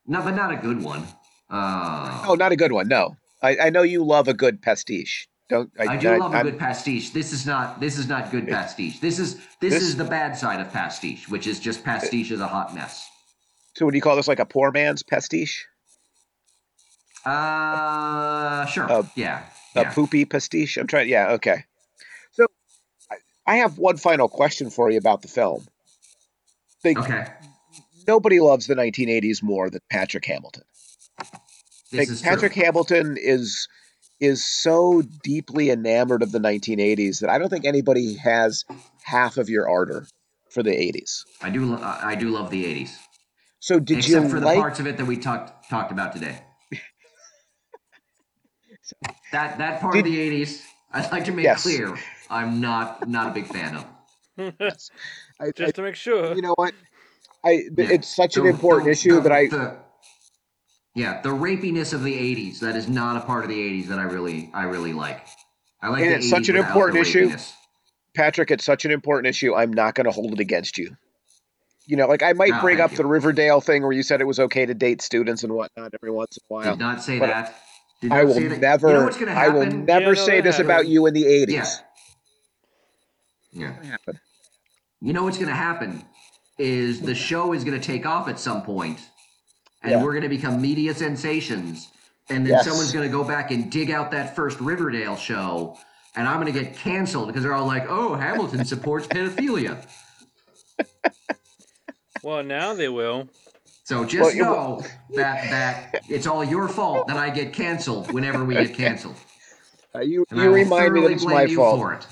No, 0.07 0.21
but 0.21 0.31
not 0.35 0.51
a 0.51 0.57
good 0.57 0.81
one. 0.83 1.03
Uh, 1.49 2.23
Oh, 2.27 2.35
not 2.35 2.51
a 2.51 2.55
good 2.55 2.71
one. 2.71 2.87
No, 2.87 3.15
I, 3.41 3.57
I 3.57 3.69
know 3.69 3.81
you 3.83 4.03
love 4.03 4.27
a 4.27 4.33
good 4.33 4.61
pastiche. 4.61 5.27
Don't 5.49 5.69
I 5.77 5.97
do 5.97 6.17
love 6.17 6.33
a 6.33 6.37
I'm- 6.37 6.45
good 6.45 6.59
pastiche. 6.59 7.11
This 7.11 7.33
is 7.33 7.45
not. 7.45 7.79
This 7.81 7.97
is 7.97 8.07
not 8.07 8.31
good 8.31 8.47
pastiche. 8.47 8.99
This 9.01 9.19
is 9.19 9.35
this, 9.59 9.73
This- 9.73 9.83
is 9.83 9.97
the 9.97 10.05
bad 10.05 10.37
side 10.37 10.61
of 10.61 10.71
pastiche, 10.71 11.27
which 11.29 11.45
is 11.45 11.59
just 11.59 11.83
pastiche 11.83 12.31
is 12.31 12.39
a 12.39 12.47
hot 12.47 12.73
mess. 12.73 13.05
So, 13.75 13.85
would 13.85 13.95
you 13.95 14.01
call 14.01 14.15
this 14.15 14.27
like 14.29 14.39
a 14.39 14.45
poor 14.45 14.71
man's 14.71 15.03
pastiche? 15.03 15.65
Uh, 17.25 18.65
sure. 18.65 18.85
A- 18.85 19.11
yeah. 19.15 19.43
A 19.75 19.81
yeah. 19.81 19.93
poopy 19.93 20.25
pastiche? 20.25 20.77
I'm 20.77 20.87
trying. 20.87 21.07
Yeah, 21.09 21.31
okay. 21.33 21.63
So, 22.33 22.45
I, 23.47 23.57
have 23.57 23.77
one 23.77 23.97
final 23.97 24.27
question 24.27 24.69
for 24.69 24.89
you 24.89 24.97
about 24.97 25.21
the 25.21 25.27
film. 25.27 25.65
Okay. 26.85 27.27
nobody 28.07 28.39
loves 28.39 28.67
the 28.67 28.75
1980s 28.75 29.43
more 29.43 29.69
than 29.69 29.81
Patrick 29.89 30.25
Hamilton. 30.25 30.63
This 31.91 31.99
Like, 31.99 32.09
is 32.09 32.21
Patrick 32.21 32.53
true. 32.53 32.63
Hamilton 32.63 33.17
is 33.19 33.67
is 34.19 34.45
so 34.45 35.01
deeply 35.23 35.69
enamored 35.71 36.21
of 36.21 36.31
the 36.31 36.39
1980s 36.39 37.21
that 37.21 37.29
I 37.29 37.37
don't 37.39 37.49
think 37.49 37.65
anybody 37.65 38.15
has 38.15 38.65
half 39.03 39.37
of 39.37 39.49
your 39.49 39.67
ardor 39.69 40.05
for 40.49 40.61
the 40.63 40.71
80s. 40.71 41.23
I 41.41 41.49
do. 41.49 41.75
I 41.75 42.11
I 42.11 42.15
do 42.15 42.29
love 42.29 42.49
the 42.51 42.65
'80s, 42.65 42.91
So, 43.59 43.79
did 43.79 43.99
except 43.99 44.25
you 44.25 44.29
for 44.29 44.39
the 44.39 44.45
like? 44.45 44.59
parts 44.59 44.79
of 44.79 44.87
it 44.87 44.97
that 44.97 45.05
we 45.05 45.17
talked 45.17 45.69
talked 45.69 45.91
about 45.91 46.13
today. 46.13 46.39
That 49.31 49.57
that 49.57 49.81
part 49.81 49.95
of 49.97 50.03
the 50.03 50.17
'80s, 50.43 50.61
I'd 50.93 51.11
like 51.11 51.25
to 51.25 51.31
make 51.31 51.43
Yes. 51.45 51.63
clear, 51.63 51.95
I'm 52.29 52.59
not 52.61 53.07
not 53.07 53.29
a 53.29 53.31
big 53.33 53.47
fan 53.47 53.75
of. 53.77 53.85
I, 54.37 54.71
I, 55.39 55.51
Just 55.55 55.75
to 55.75 55.81
make 55.81 55.95
sure. 55.95 56.33
you 56.35 56.41
know 56.41 56.53
what? 56.55 56.73
I 57.43 57.51
Yeah. 57.75 57.89
it's 57.91 58.13
such 58.15 58.37
an 58.37 58.45
important 58.45 58.85
the- 58.85 58.91
issue 58.91 59.15
the- 59.15 59.21
that 59.21 59.31
I 59.31 59.47
the- 59.47 59.77
yeah, 60.95 61.21
the 61.21 61.29
rapiness 61.29 61.93
of 61.93 62.03
the 62.03 62.13
'80s 62.13 62.59
that 62.59 62.75
is 62.75 62.87
not 62.89 63.17
a 63.17 63.21
part 63.25 63.43
of 63.43 63.49
the 63.49 63.59
'80s 63.59 63.87
that 63.87 63.99
I 63.99 64.03
really 64.03 64.49
I 64.53 64.63
really 64.63 64.93
like. 64.93 65.25
I 65.81 65.89
like 65.89 66.01
And 66.03 66.11
the 66.11 66.15
it's 66.17 66.29
such 66.29 66.49
an 66.49 66.55
important 66.55 66.99
issue. 66.99 67.31
Patrick, 68.13 68.51
it's 68.51 68.65
such 68.65 68.83
an 68.85 68.91
important 68.91 69.27
issue. 69.27 69.55
I'm 69.55 69.71
not 69.71 69.95
going 69.95 70.05
to 70.05 70.11
hold 70.11 70.33
it 70.33 70.39
against 70.41 70.77
you. 70.77 70.95
You 71.87 71.95
know, 71.97 72.07
like 72.07 72.21
I 72.21 72.33
might 72.33 72.49
No, 72.51 72.61
bring 72.61 72.77
thank 72.77 72.91
up 72.91 72.97
the 72.97 73.05
Riverdale 73.05 73.61
thing 73.61 73.81
where 73.83 73.91
you 73.93 74.03
said 74.03 74.19
it 74.21 74.27
was 74.27 74.39
okay 74.39 74.65
to 74.65 74.73
date 74.73 75.01
students 75.01 75.43
and 75.43 75.53
whatnot 75.53 75.93
every 75.93 76.11
once 76.11 76.37
in 76.37 76.41
a 76.43 76.53
while. 76.53 76.71
Did 76.75 76.79
not 76.79 77.01
say 77.01 77.17
But 77.19 77.27
that. 77.27 77.55
Did 78.01 78.11
I 78.11 78.23
will 78.23 78.33
say 78.33 78.47
that. 78.47 78.59
never, 78.59 78.87
You 78.89 78.93
know 78.95 79.03
what's 79.05 79.17
gonna 79.17 79.31
I 79.31 79.47
will 79.49 79.65
never 79.65 80.01
Yeah, 80.01 80.07
no, 80.13 80.13
say 80.15 80.35
that 80.41 80.43
this 80.43 80.59
about 80.59 80.87
you 80.87 81.05
in 81.05 81.13
the 81.13 81.23
80s. 81.23 81.81
Yeah. 83.53 83.73
Yeah. 83.83 83.97
You 85.01 85.13
know 85.13 85.23
what's 85.23 85.37
going 85.37 85.49
to 85.49 85.55
happen 85.55 86.03
is 86.57 87.01
the 87.01 87.15
show 87.15 87.53
is 87.53 87.63
going 87.63 87.79
to 87.79 87.85
take 87.85 88.05
off 88.05 88.27
at 88.27 88.39
some 88.39 88.61
point, 88.63 88.99
and 89.83 89.91
Yeah. 89.93 90.03
we're 90.03 90.11
going 90.11 90.23
to 90.23 90.29
become 90.29 90.61
media 90.61 90.93
sensations, 90.93 91.89
and 92.29 92.45
then 92.45 92.53
Yes. 92.53 92.65
someone's 92.65 92.91
going 92.93 93.07
to 93.09 93.11
go 93.11 93.23
back 93.23 93.51
and 93.51 93.71
dig 93.71 93.91
out 93.91 94.11
that 94.11 94.35
first 94.35 94.59
Riverdale 94.61 95.15
show, 95.17 95.77
and 96.15 96.27
I'm 96.27 96.39
going 96.41 96.51
to 96.53 96.59
get 96.59 96.75
canceled 96.77 97.27
because 97.27 97.43
they're 97.43 97.53
all 97.53 97.67
like, 97.67 97.85
"Oh, 97.89 98.15
Hamilton 98.15 98.63
supports 98.65 99.07
pedophilia." 99.07 99.85
Well, 102.23 102.43
now 102.43 102.75
they 102.75 102.87
will. 102.87 103.29
So 103.91 104.05
just 104.05 104.21
Well, 104.21 104.33
you- 104.33 104.43
know 104.43 104.83
that 105.15 105.49
that 105.49 106.03
it's 106.07 106.25
all 106.25 106.45
your 106.45 106.69
fault 106.69 107.07
that 107.09 107.17
I 107.17 107.29
get 107.29 107.51
canceled 107.51 108.09
whenever 108.13 108.45
we 108.45 108.53
get 108.55 108.73
canceled, 108.73 109.17
Uh, 109.93 109.99
you 109.99 110.23
and 110.31 110.39
I 110.39 110.45
you 110.45 110.51
remind 110.53 110.93
me 110.93 111.01
that 111.01 111.11
it's 111.11 111.25
my 111.25 111.45
fault, 111.47 111.77
for 111.77 111.93
it. 111.95 112.07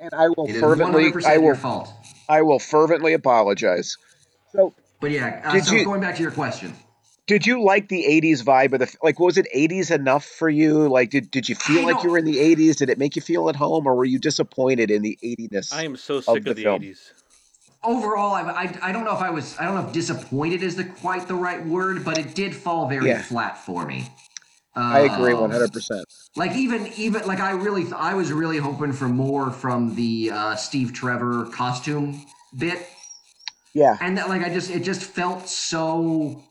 and 0.00 0.10
I 0.12 0.26
will 0.36 0.46
It 0.48 0.56
is 0.56 0.60
fervently, 0.60 1.04
100% 1.12 1.24
I 1.26 1.34
your 1.34 1.42
will, 1.42 1.54
fault. 1.54 1.92
I 2.28 2.42
will 2.42 2.58
fervently 2.58 3.12
apologize. 3.12 3.96
So, 4.56 4.74
But 5.00 5.12
yeah, 5.12 5.40
uh, 5.44 5.52
Did 5.52 5.66
so 5.66 5.74
you- 5.76 5.84
going 5.84 6.00
back 6.00 6.16
to 6.16 6.22
your 6.22 6.32
question. 6.32 6.74
did 7.28 7.46
you 7.46 7.62
like 7.62 7.88
the 7.88 8.04
80s 8.08 8.42
vibe 8.42 8.72
of 8.72 8.80
the 8.80 8.92
like? 9.00 9.20
Was 9.20 9.38
it 9.38 9.46
80s 9.54 9.92
enough 9.92 10.24
for 10.24 10.48
you? 10.48 10.88
Like, 10.88 11.10
did 11.10 11.30
did 11.30 11.48
you 11.48 11.54
feel 11.54 11.82
I 11.86 11.92
like 11.92 12.02
you 12.02 12.10
were 12.10 12.18
in 12.18 12.24
the 12.24 12.38
80s? 12.38 12.74
Did 12.74 12.90
it 12.90 12.98
make 12.98 13.14
you 13.14 13.22
feel 13.22 13.48
at 13.48 13.54
home, 13.54 13.86
or 13.86 13.94
were 13.94 14.04
you 14.04 14.18
disappointed 14.18 14.90
in 14.90 15.02
the 15.02 15.16
80ness? 15.22 15.72
I 15.72 15.84
am 15.84 15.94
so 15.96 16.20
sick 16.20 16.42
the 16.42 16.50
of 16.50 16.56
the, 16.56 16.64
80s. 16.64 17.12
Overall 17.82 18.32
I, 18.34 18.42
I, 18.42 18.78
I 18.82 18.92
don't 18.92 19.04
know 19.04 19.14
if 19.14 19.22
i 19.22 19.30
was 19.30 19.56
i 19.58 19.64
don't 19.64 19.74
know 19.74 19.86
if 19.86 19.92
disappointed 19.92 20.62
is 20.62 20.76
the 20.76 20.84
quite 20.84 21.26
the 21.26 21.34
right 21.34 21.64
word 21.64 22.04
but 22.04 22.18
it 22.18 22.34
did 22.34 22.54
fall 22.54 22.88
very 22.88 23.08
Yeah. 23.08 23.22
flat 23.22 23.58
for 23.64 23.86
me 23.86 24.08
I 24.76 25.00
agree 25.00 25.32
Um, 25.34 25.50
100%. 25.50 26.04
like 26.36 26.54
even 26.56 26.86
even 26.96 27.26
like 27.26 27.40
i 27.40 27.50
really 27.52 27.82
th- 27.82 27.94
i 27.94 28.14
was 28.14 28.32
really 28.32 28.58
hoping 28.58 28.92
for 28.92 29.08
more 29.08 29.50
from 29.50 29.94
the 29.96 30.30
uh, 30.32 30.54
steve 30.56 30.92
trevor 30.92 31.46
costume 31.46 32.24
bit 32.56 32.86
Yeah, 33.74 33.96
and 34.00 34.16
that 34.18 34.28
like 34.28 34.42
i 34.42 34.48
just 34.48 34.70
it 34.70 34.82
just 34.84 35.02
felt 35.02 35.48
so 35.48 36.42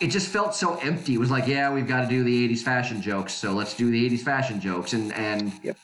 it 0.00 0.08
just 0.08 0.28
felt 0.28 0.54
so 0.54 0.76
empty 0.76 1.14
it 1.14 1.18
was 1.18 1.30
like 1.30 1.46
yeah 1.46 1.72
we've 1.72 1.86
got 1.88 2.02
to 2.02 2.08
do 2.08 2.22
the 2.24 2.48
80s 2.48 2.62
fashion 2.62 3.00
jokes 3.02 3.32
so 3.32 3.52
let's 3.52 3.74
do 3.74 3.90
the 3.90 4.10
80s 4.10 4.22
fashion 4.22 4.60
jokes 4.60 4.92
and 4.92 5.12
and 5.14 5.52
Yep. 5.62 5.76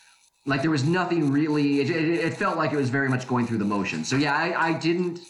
Like 0.49 0.63
there 0.63 0.71
was 0.71 0.85
nothing 0.85 1.31
really 1.31 1.81
it, 1.81 1.91
it, 1.91 2.09
it 2.27 2.35
felt 2.35 2.57
like 2.57 2.73
it 2.73 2.77
was 2.77 2.91
very 2.91 3.09
much 3.09 3.29
going 3.29 3.47
through 3.47 3.59
the 3.59 3.65
motions 3.65 4.09
so 4.09 4.17
yeah 4.17 4.35
i, 4.35 4.69
I 4.69 4.73
didn't 4.73 5.21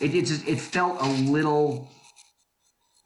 it, 0.00 0.14
it 0.14 0.26
just 0.26 0.46
it 0.46 0.60
felt 0.60 1.00
a 1.00 1.08
little 1.08 1.88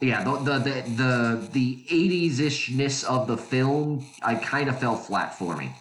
yeah 0.00 0.24
the 0.24 0.36
the 0.38 0.58
the 0.58 0.82
the, 0.96 1.48
the 1.52 1.84
80s 1.88 2.40
ishness 2.40 3.04
of 3.04 3.26
the 3.26 3.36
film 3.36 4.04
i 4.22 4.34
kind 4.34 4.68
of 4.68 4.78
fell 4.78 4.96
flat 4.96 5.38
for 5.38 5.56
me 5.56 5.72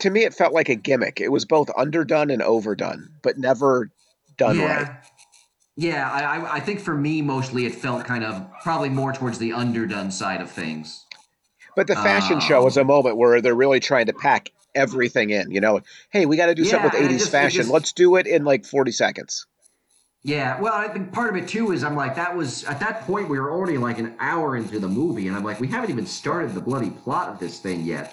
to 0.00 0.10
me, 0.10 0.22
it 0.22 0.32
felt 0.32 0.52
like 0.52 0.68
a 0.68 0.76
gimmick. 0.76 1.20
It 1.20 1.32
was 1.32 1.44
both 1.44 1.70
underdone 1.76 2.30
and 2.30 2.40
overdone, 2.40 3.08
but 3.20 3.36
never 3.36 3.90
done 4.38 4.56
yeah 4.56 4.82
right. 4.82 4.90
yeah 5.76 6.10
I, 6.10 6.20
I 6.22 6.54
i 6.54 6.60
think 6.60 6.80
for 6.80 6.94
me 6.94 7.20
mostly 7.20 7.66
it 7.66 7.74
felt 7.74 8.04
kind 8.04 8.24
of 8.24 8.48
probably 8.62 8.88
more 8.88 9.12
towards 9.12 9.38
the 9.38 9.52
underdone 9.52 10.10
side 10.10 10.40
of 10.40 10.50
things 10.50 11.04
But 11.76 11.88
the 11.88 11.96
fashion 11.96 12.40
show 12.40 12.58
Um, 12.58 12.64
was 12.64 12.76
a 12.76 12.84
moment 12.84 13.16
where 13.16 13.40
they're 13.40 13.54
really 13.54 13.80
trying 13.80 14.06
to 14.06 14.12
pack 14.12 14.50
everything 14.78 15.30
in. 15.30 15.50
You 15.50 15.60
know, 15.60 15.80
hey, 16.10 16.24
we 16.26 16.36
got 16.36 16.46
to 16.46 16.54
do 16.54 16.64
something 16.64 16.90
with 16.90 17.10
80s 17.10 17.18
just- 17.18 17.30
fashion. 17.32 17.58
just- 17.62 17.70
Let's 17.70 17.92
do 17.92 18.16
it 18.16 18.26
in 18.26 18.44
like 18.44 18.64
40 18.64 18.92
seconds. 18.92 19.46
Yeah, 20.24 20.60
well, 20.60 20.74
I 20.74 20.88
think 20.88 21.12
part 21.12 21.30
of 21.30 21.36
it 21.42 21.48
too 21.48 21.70
is 21.72 21.84
I'm 21.84 21.94
like 21.94 22.16
that 22.16 22.36
was 22.36 22.64
at 22.64 22.80
that 22.80 23.02
point 23.02 23.28
we 23.28 23.38
were 23.38 23.52
already 23.52 23.78
like 23.78 23.98
an 23.98 24.14
hour 24.18 24.56
into 24.56 24.78
the 24.80 24.88
movie, 24.88 25.28
and 25.28 25.36
I'm 25.36 25.44
like 25.44 25.60
we 25.60 25.68
haven't 25.68 25.90
even 25.90 26.06
started 26.06 26.54
the 26.54 26.60
bloody 26.60 26.90
plot 26.90 27.28
of 27.28 27.38
this 27.38 27.60
thing 27.60 27.84
yet. 27.84 28.12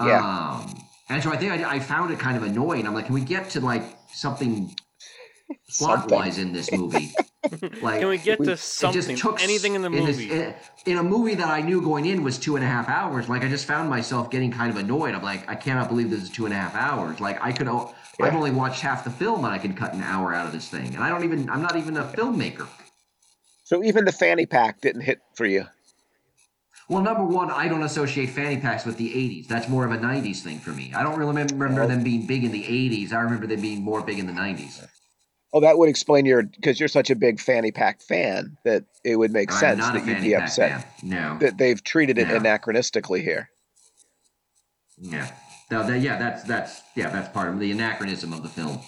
Yeah. 0.00 0.20
Um, 0.24 0.80
and 1.08 1.20
so 1.22 1.30
I 1.32 1.36
think 1.36 1.50
I, 1.52 1.74
I 1.76 1.78
found 1.80 2.12
it 2.12 2.20
kind 2.20 2.36
of 2.36 2.44
annoying. 2.44 2.86
I'm 2.86 2.94
like, 2.94 3.06
can 3.06 3.14
we 3.14 3.20
get 3.22 3.50
to 3.50 3.60
like 3.60 3.82
something 4.12 4.74
plot 5.78 6.08
wise 6.10 6.38
in 6.38 6.52
this 6.52 6.70
movie? 6.70 7.10
like, 7.82 8.00
Can 8.00 8.08
we 8.08 8.18
get 8.18 8.38
we- 8.40 8.46
to 8.46 8.56
something? 8.56 9.16
took 9.16 9.42
anything 9.42 9.74
in 9.74 9.82
the 9.82 9.90
movie? 9.90 10.30
in, 10.30 10.54
in 10.86 10.98
a 10.98 11.02
movie 11.02 11.34
that 11.34 11.48
I 11.48 11.60
knew 11.60 11.82
going 11.82 12.06
in 12.06 12.22
was 12.22 12.38
two 12.38 12.56
and 12.56 12.64
a 12.64 12.68
half 12.68 12.88
hours. 12.88 13.28
Like 13.28 13.42
I 13.44 13.48
just 13.48 13.66
found 13.66 13.88
myself 13.90 14.30
getting 14.30 14.50
kind 14.50 14.70
of 14.70 14.76
annoyed. 14.76 15.14
I'm 15.14 15.22
like, 15.22 15.48
I 15.48 15.54
cannot 15.54 15.88
believe 15.88 16.10
this 16.10 16.22
is 16.22 16.30
two 16.30 16.44
and 16.44 16.54
a 16.54 16.56
half 16.56 16.74
hours. 16.74 17.20
Like 17.20 17.42
I 17.42 17.52
could, 17.52 17.68
I've 17.68 18.34
only 18.34 18.50
watched 18.50 18.80
half 18.80 19.04
the 19.04 19.10
film 19.10 19.44
and 19.44 19.52
I 19.54 19.58
could 19.58 19.76
cut 19.76 19.94
an 19.94 20.02
hour 20.02 20.34
out 20.34 20.46
of 20.46 20.52
this 20.52 20.68
thing. 20.68 20.94
And 20.94 21.04
I 21.04 21.08
don't 21.10 21.24
even, 21.24 21.48
I'm 21.50 21.62
not 21.62 21.76
even 21.76 21.96
a 21.96 22.04
filmmaker. 22.04 22.66
So 23.64 23.84
even 23.84 24.04
the 24.04 24.12
fanny 24.12 24.46
pack 24.46 24.80
didn't 24.80 25.02
hit 25.02 25.20
for 25.34 25.44
you. 25.44 25.66
Well, 26.88 27.02
number 27.02 27.24
one, 27.24 27.50
I 27.50 27.68
don't 27.68 27.82
associate 27.82 28.30
fanny 28.30 28.56
packs 28.56 28.86
with 28.86 28.96
the 28.96 29.10
80s. 29.10 29.46
That's 29.46 29.68
more 29.68 29.84
of 29.84 29.92
a 29.92 29.98
90s 29.98 30.38
thing 30.38 30.58
for 30.58 30.70
me. 30.70 30.90
I 30.96 31.02
don't 31.02 31.18
really 31.18 31.34
remember, 31.44 31.86
them 31.86 32.02
being 32.02 32.26
big 32.26 32.44
in 32.44 32.50
the 32.50 32.62
80s. 32.62 33.12
I 33.12 33.20
remember 33.20 33.46
them 33.46 33.60
being 33.60 33.82
more 33.82 34.00
big 34.00 34.18
in 34.18 34.26
the 34.26 34.32
90s. 34.32 34.86
Oh, 35.52 35.60
that 35.60 35.78
would 35.78 35.88
explain 35.88 36.26
your 36.26 36.42
because 36.42 36.78
you're 36.78 36.88
such 36.88 37.10
a 37.10 37.16
big 37.16 37.40
fanny 37.40 37.70
pack 37.72 38.02
fan 38.02 38.58
that 38.64 38.84
it 39.04 39.16
would 39.16 39.32
make 39.32 39.50
sense 39.50 39.80
that 39.80 40.06
you'd 40.06 40.20
be 40.20 40.34
upset 40.34 40.82
fan. 40.82 40.84
No. 41.02 41.38
that 41.40 41.56
they've 41.56 41.82
treated 41.82 42.18
it 42.18 42.28
No. 42.28 42.38
anachronistically 42.38 43.22
here. 43.22 43.48
Yeah. 45.00 45.30
No, 45.70 45.86
that, 45.86 46.00
yeah, 46.00 46.18
that's 46.18 46.42
that's 46.44 46.82
yeah, 46.94 47.10
that's 47.10 47.28
part 47.30 47.48
of 47.48 47.60
the 47.60 47.70
anachronism 47.70 48.32
of 48.32 48.42
the 48.42 48.48
film. 48.48 48.80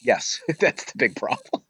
Yes, 0.00 0.40
that's 0.60 0.84
the 0.84 0.98
big 0.98 1.16
problem. 1.16 1.62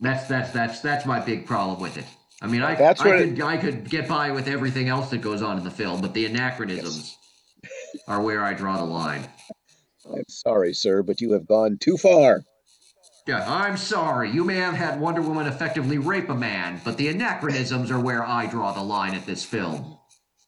That's 0.00 0.26
that's 0.28 0.50
that's 0.52 0.80
that's 0.80 1.04
my 1.06 1.20
big 1.20 1.46
problem 1.46 1.80
with 1.80 1.96
it. 1.98 2.04
I 2.42 2.46
mean, 2.48 2.62
I 2.62 2.74
That's 2.74 3.00
I 3.00 3.08
what 3.08 3.18
could 3.18 3.40
I 3.42 3.56
could 3.56 3.88
get 3.88 4.06
by 4.08 4.30
with 4.30 4.46
everything 4.46 4.88
else 4.88 5.08
that 5.10 5.18
goes 5.22 5.40
on 5.42 5.56
in 5.56 5.64
the 5.64 5.70
film, 5.70 6.02
but 6.02 6.12
the 6.12 6.26
anachronisms 6.26 7.16
are 8.06 8.20
where 8.20 8.44
I 8.44 8.52
draw 8.52 8.76
the 8.76 8.84
line. 8.84 9.26
I'm 10.06 10.22
sorry, 10.28 10.74
sir, 10.74 11.02
but 11.02 11.20
you 11.22 11.32
have 11.32 11.46
gone 11.46 11.78
too 11.80 11.96
far. 11.96 12.42
Yeah, 13.26 13.44
I'm 13.46 13.76
sorry. 13.76 14.30
You 14.30 14.44
may 14.44 14.56
have 14.56 14.74
had 14.74 15.00
Wonder 15.00 15.20
Woman 15.20 15.46
effectively 15.46 15.98
rape 15.98 16.28
a 16.28 16.34
man, 16.34 16.80
but 16.84 16.96
the 16.96 17.08
anachronisms 17.08 17.90
are 17.90 17.98
where 17.98 18.24
I 18.24 18.46
draw 18.46 18.72
the 18.72 18.82
line 18.82 19.14
at 19.14 19.26
this 19.26 19.44
film. 19.44 19.98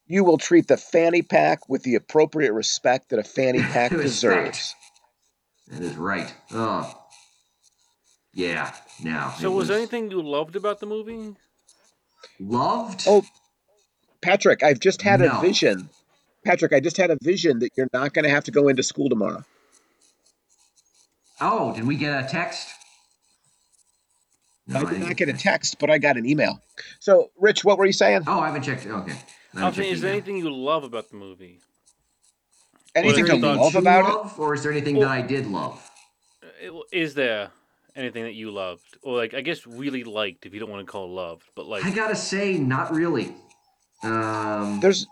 You 0.07 0.22
will 0.24 0.39
treat 0.39 0.68
the 0.68 0.76
fanny 0.76 1.22
pack 1.22 1.68
with 1.68 1.83
the 1.83 1.97
appropriate 1.97 2.53
respect 2.53 3.11
that 3.11 3.18
a 3.18 3.24
fanny 3.24 3.59
pack 3.62 3.91
deserves. 3.91 4.74
That 5.68 5.83
is 5.83 5.97
right. 5.97 6.33
Oh. 6.53 6.95
Yeah, 8.33 8.72
now. 9.03 9.31
so 9.39 9.51
it 9.51 9.55
was 9.55 9.68
there 9.68 9.76
anything 9.79 10.11
you 10.11 10.22
loved 10.22 10.55
about 10.55 10.79
the 10.79 10.87
movie? 10.87 11.35
loved? 12.39 13.05
Oh, 13.09 13.24
Patrick, 14.22 14.62
I've 14.62 14.79
just 14.79 15.03
had 15.03 15.20
No. 15.20 15.39
a 15.39 15.41
vision. 15.41 15.91
Patrick, 16.45 16.72
I 16.72 16.79
just 16.81 16.97
had 16.97 17.11
a 17.11 17.18
vision 17.20 17.59
that 17.61 17.70
you're 17.76 17.89
not 17.93 18.14
going 18.14 18.22
to 18.24 18.31
have 18.31 18.45
to 18.45 18.51
go 18.53 18.68
into 18.68 18.83
school 18.85 19.09
tomorrow. 19.09 19.45
Oh, 21.41 21.74
did 21.74 21.86
we 21.86 21.97
get 21.97 22.24
a 22.24 22.28
text? 22.28 22.68
No, 24.66 24.80
I 24.80 24.84
did 24.84 25.01
didn't 25.01 25.16
get 25.16 25.28
a 25.28 25.32
text, 25.32 25.78
but 25.78 25.89
I 25.91 25.99
got 25.99 26.16
an 26.16 26.26
email. 26.26 26.61
So, 27.01 27.30
Rich, 27.39 27.64
what 27.64 27.78
were 27.78 27.86
you 27.86 27.93
saying? 27.93 28.24
Oh, 28.26 28.41
I 28.41 28.47
haven't 28.49 28.62
checked. 28.62 28.86
Okay. 28.86 28.93
I 28.93 28.95
I 28.95 29.05
haven't 29.05 29.64
was 29.64 29.76
saying, 29.76 29.93
is 29.95 30.01
there 30.03 30.12
anything 30.12 30.36
you 30.36 30.51
love 30.55 30.84
about 30.84 31.09
the 31.09 31.16
movie? 31.16 31.61
Anything 32.95 33.26
you 33.26 33.32
to 33.32 33.39
there's 33.39 33.57
love 33.57 33.72
you 33.74 33.78
about 33.80 34.26
it? 34.32 34.39
Or 34.39 34.55
is 34.55 34.62
there 34.62 34.72
anything 34.72 34.99
that 34.99 35.09
I 35.09 35.22
did 35.22 35.47
love? 35.47 35.91
Uh, 36.43 36.80
Is 36.93 37.14
there 37.14 37.51
anything 37.97 38.24
that 38.24 38.34
you 38.34 38.51
loved, 38.51 38.99
or 39.03 39.16
like 39.16 39.34
I 39.34 39.41
guess 39.41 39.66
really 39.66 40.05
liked, 40.05 40.45
if 40.47 40.53
you 40.53 40.61
don't 40.61 40.70
want 40.70 40.84
to 40.86 40.91
call 40.91 41.07
it 41.07 41.12
loved, 41.12 41.45
but 41.55 41.66
like 41.66 41.84
I 41.84 41.91
gotta 41.91 42.16
say, 42.16 42.59
not 42.59 42.93
really. 42.93 43.34
Um, 44.03 44.80
There's 44.80 45.07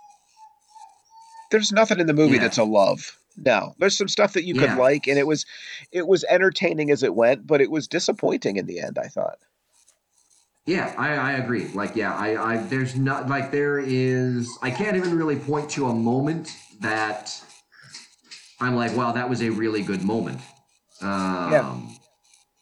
there's 1.50 1.72
nothing 1.72 1.98
in 2.00 2.06
the 2.06 2.12
movie 2.12 2.36
Yeah. 2.36 2.42
that's 2.42 2.58
a 2.58 2.64
love. 2.64 3.16
No, 3.36 3.74
there's 3.78 3.96
some 3.96 4.08
stuff 4.08 4.32
that 4.34 4.44
you 4.44 4.54
could 4.54 4.76
like, 4.78 5.06
and 5.06 5.18
it 5.18 5.26
was 5.26 5.44
it 5.92 6.06
was 6.06 6.24
entertaining 6.28 6.90
as 6.90 7.02
it 7.02 7.14
went, 7.14 7.46
but 7.46 7.60
it 7.60 7.70
was 7.70 7.88
disappointing 7.88 8.56
in 8.56 8.66
the 8.66 8.80
end. 8.80 8.98
I 8.98 9.08
thought. 9.08 9.38
yeah, 10.66 10.94
I, 10.96 11.14
I 11.16 11.32
agree. 11.34 11.68
Like, 11.68 11.94
yeah, 11.96 12.14
I, 12.14 12.54
I, 12.54 12.56
there's 12.56 12.96
not 12.96 13.28
like 13.28 13.50
there 13.50 13.78
is. 13.78 14.50
I 14.62 14.70
can't 14.70 14.96
even 14.96 15.16
really 15.16 15.36
point 15.36 15.70
to 15.70 15.86
a 15.86 15.94
moment 15.94 16.56
that 16.80 17.30
I'm 18.60 18.74
like, 18.74 18.96
wow, 18.96 19.12
that 19.12 19.28
was 19.28 19.42
a 19.42 19.50
really 19.50 19.82
good 19.82 20.02
moment. 20.02 20.40
Um, 21.02 21.52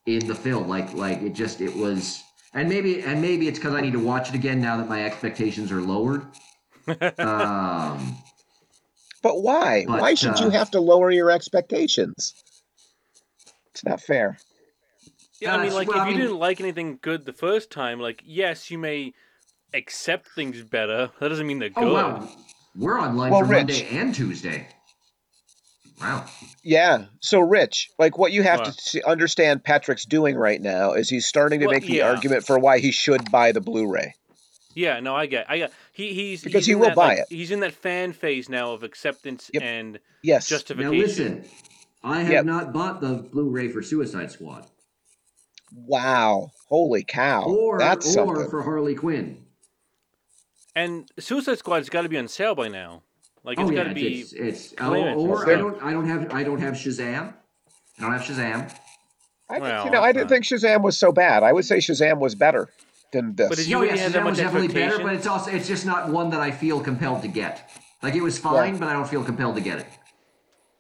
In 0.07 0.27
the 0.27 0.35
film, 0.35 0.69
like, 0.69 0.93
like 0.93 1.23
it 1.23 1.35
just 1.35 1.61
it 1.61 1.75
was, 1.75 2.23
and 2.53 2.69
maybe 2.69 3.01
and 3.03 3.23
maybe 3.23 3.49
it's 3.49 3.59
because 3.59 3.75
I 3.75 3.81
need 3.81 3.93
to 3.93 4.05
watch 4.05 4.29
it 4.29 4.35
again 4.35 4.61
now 4.61 4.77
that 4.77 4.89
my 4.89 5.05
expectations 5.05 5.73
are 5.73 5.81
lowered. 5.81 6.27
um, 7.19 8.17
But 9.25 9.43
why? 9.43 9.87
But, 9.89 10.01
why 10.03 10.15
should 10.15 10.39
you 10.39 10.49
uh, 10.49 10.51
have 10.51 10.71
to 10.73 10.81
lower 10.81 11.11
your 11.11 11.31
expectations? 11.31 12.35
It's 13.73 13.83
not 13.83 14.01
fair. 14.03 14.37
Yeah, 15.41 15.57
I 15.57 15.63
mean, 15.65 15.73
like 15.73 15.89
well, 15.89 15.97
if 15.97 16.03
I 16.03 16.09
you 16.11 16.15
mean- 16.17 16.27
didn't 16.27 16.39
like 16.39 16.61
anything 16.61 16.99
good 17.01 17.25
the 17.25 17.33
first 17.33 17.71
time, 17.71 17.99
like 18.01 18.23
yes, 18.27 18.71
you 18.71 18.79
may 18.79 19.15
accept 19.73 20.29
things 20.29 20.63
better. 20.63 21.11
That 21.21 21.29
doesn't 21.31 21.47
mean 21.47 21.59
they're 21.59 21.71
good. 21.71 21.85
oh 21.85 21.95
wow, 21.95 22.29
we're 22.77 23.01
online 23.01 23.33
Well, 23.33 23.41
for 23.41 23.47
Rich. 23.47 23.61
Monday 23.83 23.89
and 23.99 24.15
Tuesday. 24.15 24.69
Wow. 26.01 26.27
Yeah. 26.63 27.07
So, 27.21 27.41
Rich, 27.41 27.89
like 27.99 28.19
what 28.19 28.31
you 28.33 28.43
have 28.43 28.61
What? 28.61 28.67
to 28.67 28.73
see, 28.73 29.03
understand 29.03 29.65
Patrick's 29.65 30.05
doing 30.05 30.37
right 30.37 30.61
now 30.61 30.93
is 30.93 31.09
he's 31.09 31.25
starting 31.27 31.61
to 31.61 31.67
Well, 31.67 31.75
make 31.75 31.87
the 31.87 31.95
yeah. 31.99 32.11
argument 32.11 32.45
for 32.45 32.59
why 32.59 32.79
he 32.81 32.91
should 32.91 33.31
buy 33.31 33.53
the 33.53 33.61
Blu-ray. 33.61 34.15
Yeah, 34.75 35.01
no, 35.01 35.15
I 35.15 35.27
get, 35.27 35.47
I 35.49 35.59
get. 35.59 35.73
He 35.95 36.13
he's 36.13 36.43
Because 36.43 36.67
he's 36.67 36.67
he 36.67 36.75
will 36.75 36.89
that, 36.89 36.97
buy 36.97 37.07
like- 37.09 37.19
it. 37.21 37.27
He's 37.31 37.51
in 37.53 37.61
that 37.61 37.73
fan 37.73 38.13
phase 38.13 38.49
now 38.49 38.73
of 38.73 38.83
acceptance 38.83 39.49
Yep. 39.55 39.63
and 39.63 40.01
Yes. 40.23 40.51
Now 40.77 40.91
listen, 40.91 41.45
I 42.03 42.21
have 42.23 42.33
Yep. 42.33 42.45
not 42.47 42.73
bought 42.73 43.01
the 43.01 43.15
Blu-ray 43.15 43.69
for 43.69 43.81
Suicide 43.81 44.31
Squad 44.33 44.67
Wow. 45.75 46.51
Holy 46.69 47.05
cow. 47.05 47.45
or 47.45 47.79
That's 47.79 48.07
or 48.09 48.11
something. 48.11 48.51
for 48.51 48.63
Harley 48.63 48.95
Quinn. 48.97 49.45
And 50.75 51.09
Suicide 51.19 51.59
Squad's 51.59 51.89
got 51.89 52.03
to 52.03 52.09
be 52.09 52.19
on 52.19 52.27
sale 52.29 52.55
by 52.57 52.67
now. 52.69 53.03
Like 53.45 53.59
it's 53.61 53.71
oh 53.71 53.73
got 53.73 53.87
yeah, 53.87 53.89
to 53.91 53.95
be. 53.95 54.21
it's 54.21 54.33
it's 54.33 54.75
oh, 54.81 54.95
or 55.15 55.49
I 55.49 55.55
don't 55.57 55.81
I 55.83 55.93
don't 55.93 56.09
have 56.09 56.33
I 56.33 56.43
don't 56.43 56.61
have 56.61 56.75
Shazam. 56.75 57.35
I 57.99 58.03
don't 58.03 58.13
have 58.13 58.23
Shazam. 58.23 58.65
I, 59.49 59.55
think- 59.55 59.63
Well, 59.63 59.85
you 59.85 59.91
know, 59.93 60.01
I 60.03 60.11
didn't 60.13 60.27
uh, 60.27 60.29
think 60.31 60.45
Shazam 60.45 60.83
was 60.83 60.99
so 60.99 61.13
bad. 61.13 61.43
I 61.45 61.53
would 61.53 61.65
say 61.67 61.77
Shazam 61.79 62.19
was 62.19 62.35
better 62.35 62.69
than 63.15 63.35
this. 63.35 63.49
But 63.49 63.57
did 63.59 63.67
you 63.67 63.79
Oh 63.79 63.81
really 63.81 63.97
yeah, 63.99 64.09
that 64.11 64.25
was 64.25 64.37
definitely 64.39 64.69
better, 64.69 64.99
but 65.03 65.15
it's 65.15 65.27
also 65.27 65.51
it's 65.51 65.67
just 65.67 65.87
not 65.87 66.11
one 66.11 66.31
that 66.31 66.41
I 66.41 66.51
feel 66.51 66.81
compelled 66.81 67.23
to 67.23 67.29
get. 67.29 67.71
Like 68.03 68.15
it 68.15 68.21
was 68.23 68.39
fine, 68.39 68.75
Yeah. 68.75 68.81
but 68.81 68.89
I 68.89 68.93
don't 68.93 69.09
feel 69.09 69.25
compelled 69.25 69.55
to 69.57 69.63
get 69.63 69.79
it. 69.79 69.87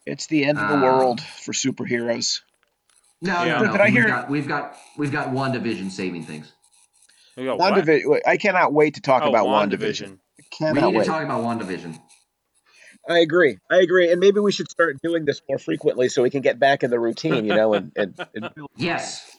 It's 0.05 0.27
the 0.27 0.45
end 0.45 0.59
of 0.59 0.69
the 0.69 0.75
Um, 0.75 0.83
world 0.83 1.23
for 1.23 1.53
superheroes. 1.53 2.41
No, 3.23 3.43
Yeah. 3.45 3.55
no, 3.61 3.65
no. 3.65 3.73
Did 3.73 3.81
I 3.81 3.85
we've 3.87 3.93
hear- 3.95 4.07
got 4.07 4.29
we've 4.31 4.47
got 4.49 4.77
we've 4.99 5.13
got 5.13 5.29
WandaVision 5.29 5.91
saving 5.91 6.25
things. 6.25 6.53
We 7.37 7.47
got 7.47 7.59
what? 7.59 7.73
WandaVision. 7.73 8.21
I 8.27 8.37
cannot 8.37 8.73
wait 8.75 8.95
to 8.95 9.01
talk 9.01 9.23
Oh, 9.25 9.31
about 9.31 9.47
WandaVision. 9.47 9.79
WandaVision. 9.79 10.13
I 10.13 10.19
We 10.39 10.45
cannot 10.59 10.91
need 10.91 10.97
wait. 10.99 11.05
to 11.05 11.11
talk 11.11 11.23
about 11.25 11.43
WandaVision. 11.43 11.99
I 13.09 13.19
agree. 13.19 13.59
I 13.71 13.79
agree. 13.79 14.11
And 14.11 14.19
maybe 14.21 14.41
we 14.41 14.51
should 14.53 14.71
start 14.71 14.97
doing 15.03 15.25
this 15.27 15.43
more 15.49 15.59
frequently 15.59 16.09
so 16.09 16.23
we 16.23 16.31
can 16.31 16.41
get 16.43 16.59
back 16.59 16.83
in 16.83 16.91
the 16.91 16.99
routine, 16.99 17.45
you 17.45 17.55
know, 17.55 17.75
and, 17.75 17.93
and, 17.97 18.15
and 18.35 18.51
Yes. 18.77 19.34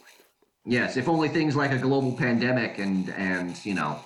Yes, 0.65 0.97
if 0.97 1.07
only 1.07 1.29
things 1.29 1.55
like 1.55 1.71
a 1.71 1.77
global 1.77 2.11
pandemic 2.13 2.79
and 2.79 3.09
and 3.11 3.63
you 3.65 3.73
know 3.75 3.99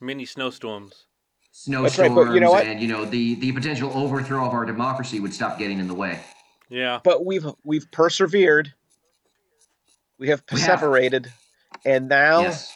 Mini 0.00 0.24
snowstorms. 0.24 1.04
snowstorms 1.52 1.98
right, 1.98 2.14
but 2.26 2.34
you 2.34 2.40
know 2.40 2.50
what? 2.52 2.64
and 2.66 2.80
you 2.80 2.88
know 2.88 3.04
the 3.04 3.34
the 3.36 3.52
potential 3.52 3.90
overthrow 3.94 4.46
of 4.46 4.52
our 4.54 4.64
democracy 4.64 5.18
would 5.20 5.34
stop 5.34 5.58
getting 5.58 5.78
in 5.80 5.88
the 5.88 5.94
way. 5.94 6.20
Yeah. 6.68 7.00
but 7.04 7.24
we've 7.24 7.46
we've 7.64 7.90
persevered. 7.90 8.72
We 10.18 10.28
have 10.28 10.42
We 10.52 10.60
have. 10.60 10.80
perseverated. 10.80 11.26
And 11.84 12.08
now 12.08 12.42
Yes. 12.42 12.72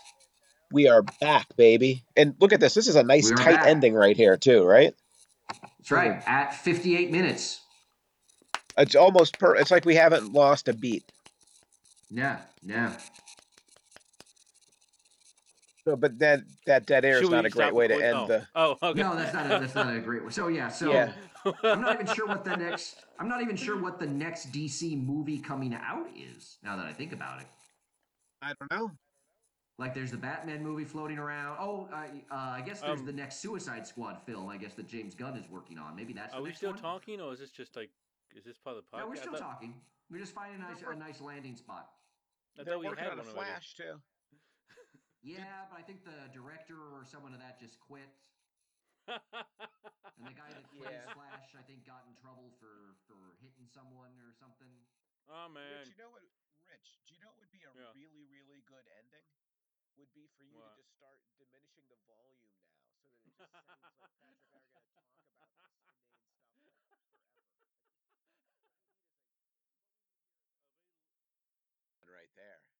we 0.72 0.88
are 0.88 1.02
back, 1.20 1.46
baby. 1.56 2.02
And 2.16 2.34
look 2.40 2.52
at 2.52 2.60
this. 2.60 2.74
This 2.74 2.88
is 2.88 2.96
a 2.96 3.02
nice 3.02 3.30
tight 3.30 3.56
back. 3.56 3.66
ending 3.66 3.94
right 3.94 4.16
here, 4.16 4.36
too, 4.36 4.64
right? 4.64 4.92
That's 5.78 5.90
right. 5.90 6.22
At 6.26 6.52
58 6.54 7.10
minutes. 7.10 7.60
It's 8.76 8.94
almost 8.94 9.38
per 9.38 9.54
it's 9.56 9.70
like 9.70 9.84
we 9.86 9.94
haven't 9.94 10.32
lost 10.32 10.68
a 10.68 10.72
beat. 10.74 11.04
Yeah, 12.10 12.40
yeah. 12.62 12.96
So, 15.84 15.96
but 15.96 16.18
that 16.18 16.40
that 16.66 16.86
dead 16.86 17.06
air 17.06 17.22
is 17.22 17.30
not 17.30 17.46
a 17.46 17.50
great 17.50 17.74
way 17.74 17.88
to 17.88 17.94
end 17.94 18.16
oh. 18.18 18.26
the 18.26 18.46
Oh, 18.54 18.76
okay. 18.82 19.00
No, 19.00 19.16
that's 19.16 19.32
not 19.32 19.46
a, 19.46 19.48
that's 19.48 19.74
not 19.74 19.94
a 19.94 19.98
great 20.08 20.22
way. 20.22 20.30
So 20.30 20.48
yeah, 20.48 20.68
so 20.68 20.92
Yeah. 20.92 21.12
I'm 21.62 21.80
not 21.80 21.94
even 21.94 22.14
sure 22.14 22.26
what 22.26 22.44
the 22.44 22.56
next 22.56 23.04
I'm 23.18 23.28
not 23.28 23.40
even 23.40 23.56
sure 23.56 23.80
what 23.80 23.98
the 23.98 24.06
next 24.06 24.52
DC 24.52 25.02
movie 25.02 25.38
coming 25.38 25.72
out 25.74 26.06
is. 26.14 26.58
Now 26.62 26.76
that 26.76 26.84
I 26.84 26.92
think 26.92 27.12
about 27.12 27.40
it, 27.40 27.46
I 28.42 28.52
don't 28.60 28.70
know. 28.70 28.90
like 29.78 29.94
there's 29.94 30.10
the 30.10 30.18
Batman 30.18 30.62
movie 30.62 30.84
floating 30.84 31.18
around. 31.18 31.56
Oh, 31.58 31.88
uh, 31.90 31.96
uh, 31.96 32.34
I 32.34 32.60
guess 32.60 32.82
there's 32.82 33.00
Um, 33.00 33.06
the 33.06 33.12
next 33.12 33.40
Suicide 33.40 33.86
Squad 33.86 34.20
film. 34.26 34.50
I 34.50 34.58
guess 34.58 34.74
that 34.74 34.88
James 34.88 35.14
Gunn 35.14 35.38
is 35.38 35.48
working 35.48 35.78
on. 35.78 35.96
Maybe 35.96 36.12
that's. 36.12 36.34
Are 36.34 36.38
the 36.38 36.42
we 36.42 36.48
next 36.50 36.58
still 36.58 36.72
one? 36.72 36.80
talking, 36.80 37.20
or 37.20 37.32
is 37.32 37.38
this 37.38 37.50
just 37.50 37.76
like, 37.76 37.88
is 38.36 38.44
this 38.44 38.58
part 38.58 38.76
of 38.76 38.82
the 38.82 38.94
podcast? 38.94 39.00
No, 39.00 39.08
we're 39.08 39.16
still 39.16 39.32
thought, 39.32 39.40
talking. 39.40 39.74
We're 40.10 40.18
just 40.18 40.34
finding 40.34 40.60
a 40.60 40.64
nice 40.64 40.82
a 40.86 40.98
nice 40.98 41.20
landing 41.22 41.56
spot. 41.56 41.88
I 42.58 42.64
They're 42.64 42.72
thought 42.72 42.80
we 42.80 42.88
working 42.88 43.04
had 43.04 43.12
on 43.12 43.18
a 43.18 43.22
one 43.22 43.34
flash 43.34 43.74
too. 43.74 44.00
Yeah, 45.20 45.64
but 45.68 45.78
I 45.78 45.82
think 45.82 46.04
the 46.04 46.28
director 46.32 46.76
or 46.78 47.04
someone 47.04 47.32
of 47.32 47.40
that 47.40 47.58
just 47.58 47.78
quit. 47.78 48.10
And 50.16 50.26
the 50.26 50.32
guy 50.32 50.52
that 50.52 50.68
plays 50.76 50.90
Yeah. 50.90 51.12
Flash, 51.12 51.54
I 51.54 51.62
think 51.62 51.84
got 51.84 52.04
in 52.06 52.14
trouble 52.14 52.50
for 52.58 52.96
for 53.06 53.36
hitting 53.40 53.66
someone 53.66 54.18
or 54.20 54.32
something. 54.32 54.86
Oh 55.30 55.48
man, 55.48 55.62
Rich, 55.70 55.88
you 55.88 55.94
know 55.94 56.08
what? 56.08 56.22
Rich, 56.64 56.98
do 57.06 57.14
you 57.14 57.20
know 57.20 57.28
what 57.28 57.38
would 57.38 57.50
be 57.50 57.62
a 57.62 57.70
Yeah. 57.74 57.92
really, 57.92 58.24
really 58.24 58.60
good 58.60 58.86
ending? 58.88 59.24
Would 59.96 60.12
be 60.12 60.26
for 60.26 60.44
you 60.44 60.54
What? 60.56 60.62
to 60.62 60.74
just 60.74 60.92
start 60.92 61.20
diminishing 61.36 61.88
the 61.88 61.96
volume 62.06 62.46
now, 62.54 62.70
so 62.86 62.94
that 62.94 63.08
it 63.14 63.22
just 63.24 63.36
sounds 63.36 63.98
like 64.00 64.14
Patrick 65.38 65.74
and 65.74 65.82
I 65.84 65.94
are 66.54 66.60
gonna 66.62 66.80
talk 66.86 67.02
about 67.04 67.18
this 67.20 67.34
inane 67.42 67.58
stuff 67.58 67.98
like 68.00 68.00
forever. 68.00 68.00
Like, 68.00 68.10
just, 68.10 68.78
what 69.22 69.42
we 69.42 69.66
need 69.66 69.82
is 69.82 70.38
a 70.46 70.82
what 70.86 71.02
we 71.02 71.02
need 71.02 71.42
here 71.42 71.90
is 71.90 72.00
A 72.00 72.04
very 72.04 72.17
a 72.17 72.17
right 72.28 72.36
there. 72.36 72.77